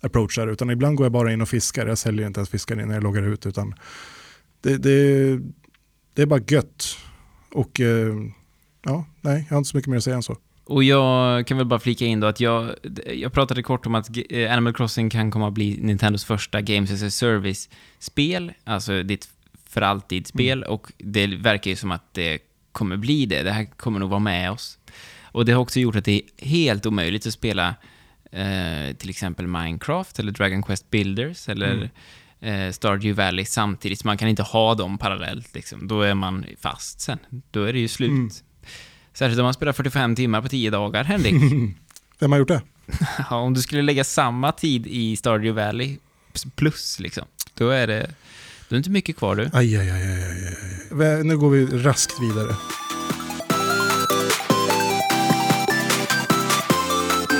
approacha 0.00 0.44
det, 0.44 0.52
utan 0.52 0.70
ibland 0.70 0.96
går 0.96 1.04
jag 1.04 1.12
bara 1.12 1.32
in 1.32 1.40
och 1.40 1.48
fiskar. 1.48 1.86
Jag 1.86 1.98
säljer 1.98 2.26
inte 2.26 2.40
ens 2.40 2.50
fiskar 2.50 2.76
när 2.76 2.94
jag 2.94 3.02
loggar 3.02 3.22
ut, 3.22 3.46
utan 3.46 3.74
det, 4.60 4.76
det, 4.76 5.40
det 6.14 6.22
är 6.22 6.26
bara 6.26 6.40
gött. 6.48 6.96
Och 7.52 7.80
eh, 7.80 8.14
ja, 8.84 9.04
nej, 9.20 9.44
jag 9.48 9.54
har 9.54 9.58
inte 9.58 9.70
så 9.70 9.76
mycket 9.76 9.90
mer 9.90 9.96
att 9.96 10.04
säga 10.04 10.16
än 10.16 10.22
så. 10.22 10.36
Och 10.64 10.84
jag 10.84 11.46
kan 11.46 11.56
väl 11.56 11.66
bara 11.66 11.80
flika 11.80 12.04
in 12.04 12.20
då 12.20 12.26
att 12.26 12.40
jag, 12.40 12.74
jag 13.06 13.32
pratade 13.32 13.62
kort 13.62 13.86
om 13.86 13.94
att 13.94 14.10
eh, 14.30 14.52
Animal 14.52 14.74
Crossing 14.74 15.10
kan 15.10 15.30
komma 15.30 15.48
att 15.48 15.54
bli 15.54 15.78
Nintendos 15.82 16.24
första 16.24 16.60
Games 16.60 16.92
as 16.92 17.02
a 17.02 17.10
Service-spel, 17.10 18.52
alltså 18.64 19.02
ditt 19.02 19.28
för 19.68 19.82
alltid-spel, 19.82 20.62
och 20.62 20.92
det 20.98 21.26
verkar 21.26 21.70
ju 21.70 21.76
som 21.76 21.90
att 21.90 22.14
det 22.14 22.38
kommer 22.80 22.96
bli 22.96 23.26
det. 23.26 23.42
Det 23.42 23.52
här 23.52 23.64
kommer 23.64 24.00
nog 24.00 24.10
vara 24.10 24.20
med 24.20 24.50
oss. 24.50 24.78
Och 25.22 25.44
det 25.44 25.52
har 25.52 25.60
också 25.60 25.80
gjort 25.80 25.96
att 25.96 26.04
det 26.04 26.12
är 26.12 26.46
helt 26.46 26.86
omöjligt 26.86 27.26
att 27.26 27.32
spela 27.32 27.74
eh, 28.32 28.96
till 28.96 29.10
exempel 29.10 29.46
Minecraft 29.46 30.18
eller 30.18 30.32
Dragon 30.32 30.62
Quest 30.62 30.90
Builders 30.90 31.48
eller 31.48 31.90
eh, 32.40 32.70
Stardew 32.70 33.24
Valley 33.24 33.44
samtidigt, 33.44 34.00
så 34.00 34.06
man 34.06 34.18
kan 34.18 34.28
inte 34.28 34.42
ha 34.42 34.74
dem 34.74 34.98
parallellt. 34.98 35.54
Liksom. 35.54 35.88
Då 35.88 36.02
är 36.02 36.14
man 36.14 36.46
fast 36.60 37.00
sen. 37.00 37.18
Då 37.50 37.64
är 37.64 37.72
det 37.72 37.78
ju 37.78 37.88
slut. 37.88 38.10
Mm. 38.10 38.30
Särskilt 39.12 39.38
om 39.38 39.44
man 39.44 39.54
spelar 39.54 39.72
45 39.72 40.16
timmar 40.16 40.42
på 40.42 40.48
10 40.48 40.70
dagar, 40.70 41.04
Henrik. 41.04 41.34
Vem 42.18 42.32
har 42.32 42.38
gjort 42.38 42.48
det? 42.48 42.62
Ja, 43.30 43.36
om 43.36 43.54
du 43.54 43.62
skulle 43.62 43.82
lägga 43.82 44.04
samma 44.04 44.52
tid 44.52 44.86
i 44.86 45.16
Stardew 45.16 45.64
Valley 45.64 45.96
plus, 46.54 47.00
liksom, 47.00 47.24
då 47.54 47.68
är 47.68 47.86
det... 47.86 48.10
Är 48.70 48.74
det 48.74 48.76
inte 48.76 48.90
mycket 48.90 49.16
kvar 49.16 49.36
du. 49.36 49.50
Aj, 49.52 49.76
aj, 49.76 49.90
aj, 49.90 50.02
aj, 50.02 51.06
aj, 51.06 51.24
Nu 51.24 51.36
går 51.38 51.50
vi 51.50 51.66
raskt 51.66 52.20
vidare. 52.22 52.56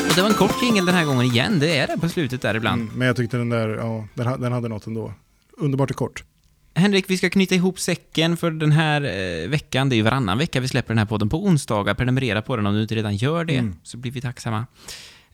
Och 0.09 0.16
det 0.16 0.22
var 0.22 0.28
en 0.28 0.35
kort 0.35 0.62
jingel 0.62 0.87
den 0.87 0.95
här 0.95 1.05
gången 1.05 1.26
igen, 1.26 1.59
det 1.59 1.78
är 1.78 1.87
det 1.87 1.97
på 2.01 2.09
slutet 2.09 2.43
där 2.43 2.55
ibland. 2.55 2.83
Mm, 2.83 2.95
men 2.95 3.07
jag 3.07 3.16
tyckte 3.16 3.37
den 3.37 3.49
där, 3.49 3.68
ja, 3.68 4.07
den, 4.14 4.41
den 4.41 4.53
hade 4.53 4.68
något 4.68 4.87
ändå. 4.87 5.14
Underbart 5.57 5.91
och 5.91 5.97
kort. 5.97 6.24
Henrik, 6.74 7.05
vi 7.11 7.16
ska 7.16 7.31
knyta 7.31 7.55
ihop 7.55 7.81
säcken 7.81 8.37
för 8.37 8.51
den 8.51 8.72
här 8.72 9.03
eh, 9.03 9.49
veckan. 9.49 9.89
Det 9.89 9.95
är 9.95 9.97
ju 9.97 10.03
varannan 10.03 10.39
vecka 10.39 10.61
vi 10.61 10.68
släpper 10.68 10.89
den 10.89 10.99
här 10.99 11.07
podden 11.07 11.28
på 11.28 11.45
onsdagar. 11.45 11.95
Prenumerera 11.95 12.43
på 12.43 12.57
den 12.57 12.66
om 12.66 12.74
du 12.74 12.83
inte 12.83 12.95
redan 12.95 13.16
gör 13.16 13.45
det, 13.45 13.57
Mm. 13.59 13.74
så 13.83 13.97
blir 13.97 14.12
vi 14.12 14.20
tacksamma. 14.20 14.66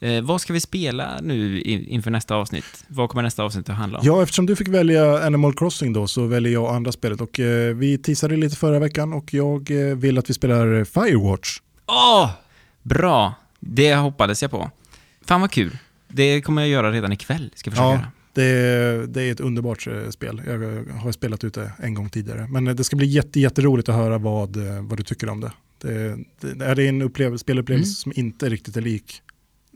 Eh, 0.00 0.22
vad 0.24 0.40
ska 0.40 0.52
vi 0.52 0.60
spela 0.60 1.20
nu 1.22 1.60
inför 1.62 2.10
nästa 2.10 2.34
avsnitt? 2.34 2.84
Vad 2.88 3.08
kommer 3.10 3.22
nästa 3.22 3.42
avsnitt 3.42 3.68
att 3.68 3.76
handla 3.76 3.98
om? 3.98 4.06
Ja, 4.06 4.22
eftersom 4.22 4.46
du 4.46 4.56
fick 4.56 4.68
välja 4.68 5.26
Animal 5.26 5.54
Crossing 5.54 5.92
då 5.92 6.06
så 6.06 6.26
väljer 6.26 6.52
jag 6.52 6.74
andra 6.74 6.92
spelet. 6.92 7.20
Och 7.20 7.40
eh, 7.40 7.74
vi 7.74 7.98
teasade 7.98 8.36
lite 8.36 8.56
förra 8.56 8.78
veckan 8.78 9.12
och 9.12 9.34
jag 9.34 9.70
eh, 9.70 9.96
vill 9.96 10.18
att 10.18 10.30
vi 10.30 10.34
spelar 10.34 10.84
Firewatch. 10.84 11.58
Åh! 11.86 12.30
Bra! 12.82 13.34
Det 13.60 13.94
hoppades 13.94 14.42
jag 14.42 14.50
på. 14.50 14.70
Fan 15.24 15.40
vad 15.40 15.50
kul. 15.50 15.78
Det 16.08 16.40
kommer 16.42 16.62
jag 16.62 16.68
göra 16.68 16.92
redan 16.92 17.12
ikväll, 17.12 17.50
ska 17.54 17.70
försöka 17.70 17.84
Ja. 17.86 17.92
göra. 17.92 18.06
Det 18.32 18.44
är, 18.44 19.06
det 19.06 19.22
är 19.22 19.32
ett 19.32 19.40
underbart 19.40 19.86
eh, 19.86 20.10
spel. 20.10 20.42
Jag 20.46 20.84
har 21.00 21.12
spelat 21.12 21.44
ut 21.44 21.54
det 21.54 21.72
en 21.82 21.94
gång 21.94 22.08
tidigare. 22.10 22.46
Men 22.50 22.66
eh, 22.66 22.74
det 22.74 22.84
ska 22.84 22.96
bli 22.96 23.06
jätte, 23.06 23.40
jätteroligt 23.40 23.88
att 23.88 23.94
höra 23.94 24.18
vad, 24.18 24.56
eh, 24.56 24.82
vad 24.82 24.98
du 24.98 25.02
tycker 25.02 25.28
om 25.28 25.40
det. 25.40 25.52
Det, 25.80 26.16
det 26.40 26.64
är 26.64 26.74
det 26.74 26.88
en 26.88 27.02
upplev- 27.02 27.36
spelupplevelse 27.36 27.88
Mm. 27.88 27.94
som 27.94 28.12
inte 28.24 28.48
riktigt 28.48 28.76
är 28.76 28.80
lik 28.80 29.22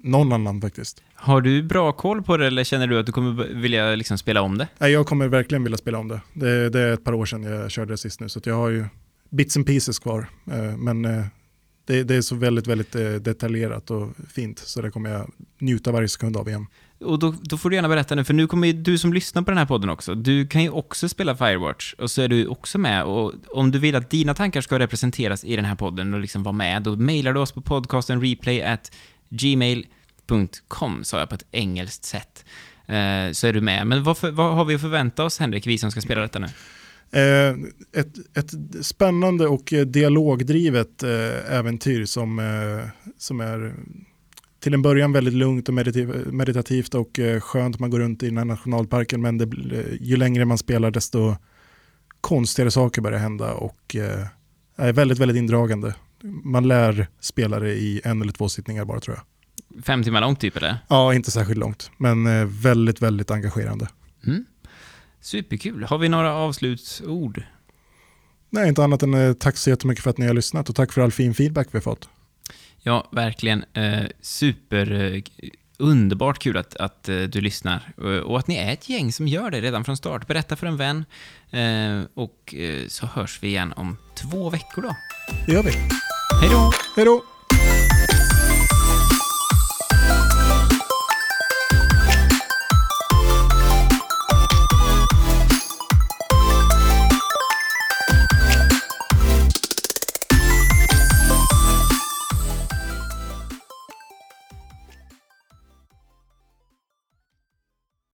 någon 0.02 0.32
annan 0.32 0.60
faktiskt. 0.60 1.02
Har 1.14 1.40
du 1.40 1.62
bra 1.62 1.92
koll 1.92 2.22
på 2.22 2.36
det 2.36 2.46
eller 2.46 2.64
känner 2.64 2.86
du 2.86 2.98
att 2.98 3.06
du 3.06 3.12
kommer 3.12 3.44
vilja 3.54 3.94
liksom 3.94 4.18
spela 4.18 4.42
om 4.42 4.58
det? 4.58 4.68
Nej, 4.78 4.92
jag 4.92 5.06
kommer 5.06 5.28
verkligen 5.28 5.62
vilja 5.62 5.78
spela 5.78 5.98
om 5.98 6.08
det. 6.08 6.20
det. 6.32 6.70
Det 6.70 6.80
är 6.80 6.92
ett 6.92 7.04
par 7.04 7.12
år 7.12 7.26
sedan 7.26 7.42
jag 7.42 7.70
körde 7.70 7.92
det 7.92 7.98
sist 7.98 8.20
nu, 8.20 8.28
så 8.28 8.40
jag 8.44 8.54
har 8.54 8.68
ju 8.68 8.84
bits 9.30 9.56
and 9.56 9.66
pieces 9.66 9.98
kvar. 9.98 10.26
Eh, 10.52 10.76
Men 10.76 11.04
eh, 11.04 11.24
det, 11.86 12.02
det 12.02 12.14
är 12.14 12.22
så 12.22 12.34
väldigt, 12.34 12.66
väldigt 12.66 12.94
eh, 12.94 13.12
detaljerat 13.12 13.90
och 13.90 14.08
fint, 14.34 14.58
så 14.58 14.82
det 14.82 14.90
kommer 14.90 15.10
jag 15.10 15.30
njuta 15.60 15.92
varje 15.92 16.08
sekund 16.08 16.36
av 16.36 16.48
igen. 16.48 16.66
Och 17.04 17.18
då, 17.18 17.34
då 17.42 17.58
får 17.58 17.70
du 17.70 17.76
gärna 17.76 17.88
berätta 17.88 18.14
nu, 18.14 18.24
för 18.24 18.34
nu 18.34 18.46
kommer 18.46 18.66
ju 18.66 18.72
du 18.72 18.98
som 18.98 19.12
lyssnar 19.12 19.42
på 19.42 19.50
den 19.50 19.58
här 19.58 19.66
podden 19.66 19.90
också, 19.90 20.14
du 20.14 20.46
kan 20.46 20.62
ju 20.62 20.70
också 20.70 21.08
spela 21.08 21.36
Firewatch, 21.36 21.94
och 21.94 22.10
så 22.10 22.22
är 22.22 22.28
du 22.28 22.46
också 22.46 22.78
med, 22.78 23.04
och 23.04 23.32
om 23.48 23.70
du 23.70 23.78
vill 23.78 23.96
att 23.96 24.10
dina 24.10 24.34
tankar 24.34 24.60
ska 24.60 24.78
representeras 24.78 25.44
i 25.44 25.56
den 25.56 25.64
här 25.64 25.74
podden 25.74 26.14
och 26.14 26.20
liksom 26.20 26.42
vara 26.42 26.52
med, 26.52 26.82
då 26.82 26.96
mejlar 26.96 27.32
du 27.32 27.40
oss 27.40 27.52
på 27.52 27.60
podcasten 27.60 28.20
replay 28.20 28.62
at 28.62 28.92
gmail.com, 29.30 31.04
sa 31.04 31.18
jag 31.18 31.28
på 31.28 31.34
ett 31.34 31.46
engelskt 31.50 32.04
sätt. 32.04 32.44
Eh, 32.86 33.32
så 33.32 33.46
är 33.46 33.52
du 33.52 33.60
med. 33.60 33.86
Men 33.86 34.02
vad, 34.02 34.18
för, 34.18 34.30
vad 34.30 34.54
har 34.54 34.64
vi 34.64 34.74
att 34.74 34.80
förvänta 34.80 35.24
oss, 35.24 35.38
Henrik, 35.38 35.66
vi 35.66 35.78
som 35.78 35.90
ska 35.90 36.00
spela 36.00 36.20
detta 36.20 36.38
nu? 36.38 36.46
Eh, 37.12 37.56
ett, 38.00 38.36
ett 38.36 38.86
spännande 38.86 39.46
och 39.46 39.72
eh, 39.72 39.86
dialogdrivet 39.86 41.02
eh, 41.02 41.54
äventyr 41.56 42.04
som, 42.04 42.38
eh, 42.38 42.88
som 43.18 43.40
är 43.40 43.74
till 44.60 44.74
en 44.74 44.82
början 44.82 45.12
väldigt 45.12 45.34
lugnt 45.34 45.68
och 45.68 45.74
meditativt 46.32 46.94
och 46.94 47.18
eh, 47.18 47.40
skönt. 47.40 47.78
Man 47.78 47.90
går 47.90 47.98
runt 47.98 48.22
i 48.22 48.26
den 48.26 48.38
här 48.38 48.44
nationalparken 48.44 49.22
men 49.22 49.38
det, 49.38 49.76
eh, 49.76 49.84
ju 50.00 50.16
längre 50.16 50.44
man 50.44 50.58
spelar 50.58 50.90
desto 50.90 51.36
konstigare 52.20 52.70
saker 52.70 53.02
börjar 53.02 53.18
hända 53.18 53.54
och 53.54 53.96
eh, 53.96 54.26
är 54.76 54.92
väldigt, 54.92 55.18
väldigt 55.18 55.36
indragande. 55.36 55.94
Man 56.22 56.68
lär 56.68 57.06
spelare 57.20 57.70
i 57.72 58.00
en 58.04 58.22
eller 58.22 58.32
två 58.32 58.48
sittningar 58.48 58.84
bara 58.84 59.00
tror 59.00 59.16
jag. 59.16 59.84
fem 59.84 60.04
timmar 60.04 60.20
långt 60.20 60.40
typ 60.40 60.56
eller? 60.56 60.76
Ja, 60.88 61.14
inte 61.14 61.30
särskilt 61.30 61.58
långt, 61.58 61.90
men 61.96 62.26
eh, 62.26 62.44
väldigt, 62.46 63.02
väldigt 63.02 63.30
engagerande. 63.30 63.88
Mm. 64.26 64.44
Superkul. 65.20 65.84
Har 65.84 65.98
vi 65.98 66.08
några 66.08 66.34
avslutsord? 66.34 67.42
Nej, 68.50 68.68
inte 68.68 68.84
annat 68.84 69.02
än 69.02 69.14
eh, 69.14 69.32
tack 69.32 69.56
så 69.56 69.70
jättemycket 69.70 70.02
för 70.04 70.10
att 70.10 70.18
ni 70.18 70.26
har 70.26 70.34
lyssnat 70.34 70.68
och 70.68 70.74
tack 70.76 70.92
för 70.92 71.00
all 71.02 71.12
fin 71.12 71.34
feedback 71.34 71.68
vi 71.70 71.76
har 71.76 71.82
fått. 71.82 72.08
Ja, 72.82 73.08
verkligen. 73.12 73.64
Eh, 73.72 74.06
super 74.20 75.14
eh, 75.14 75.22
underbart 75.78 76.38
kul 76.38 76.56
att, 76.56 76.76
att 76.76 77.08
eh, 77.08 77.16
du 77.22 77.40
lyssnar 77.40 77.92
Eh, 77.98 78.04
och 78.04 78.38
att 78.38 78.46
ni 78.46 78.56
är 78.56 78.72
ett 78.72 78.88
gäng 78.88 79.12
som 79.12 79.28
gör 79.28 79.50
det 79.50 79.60
redan 79.60 79.84
från 79.84 79.96
start. 79.96 80.26
Berätta 80.26 80.56
för 80.56 80.66
en 80.66 80.76
vän 80.76 81.04
och 82.14 82.54
så 82.88 83.06
hörs 83.06 83.38
vi 83.42 83.48
igen 83.48 83.72
om 83.76 83.96
två 84.14 84.50
veckor 84.50 84.82
då. 84.82 84.96
Det 85.46 85.52
gör 85.52 85.62
vi. 85.62 85.72
Hej 86.40 86.50
då! 86.50 86.72
Hej 86.96 87.04
då! 87.04 87.22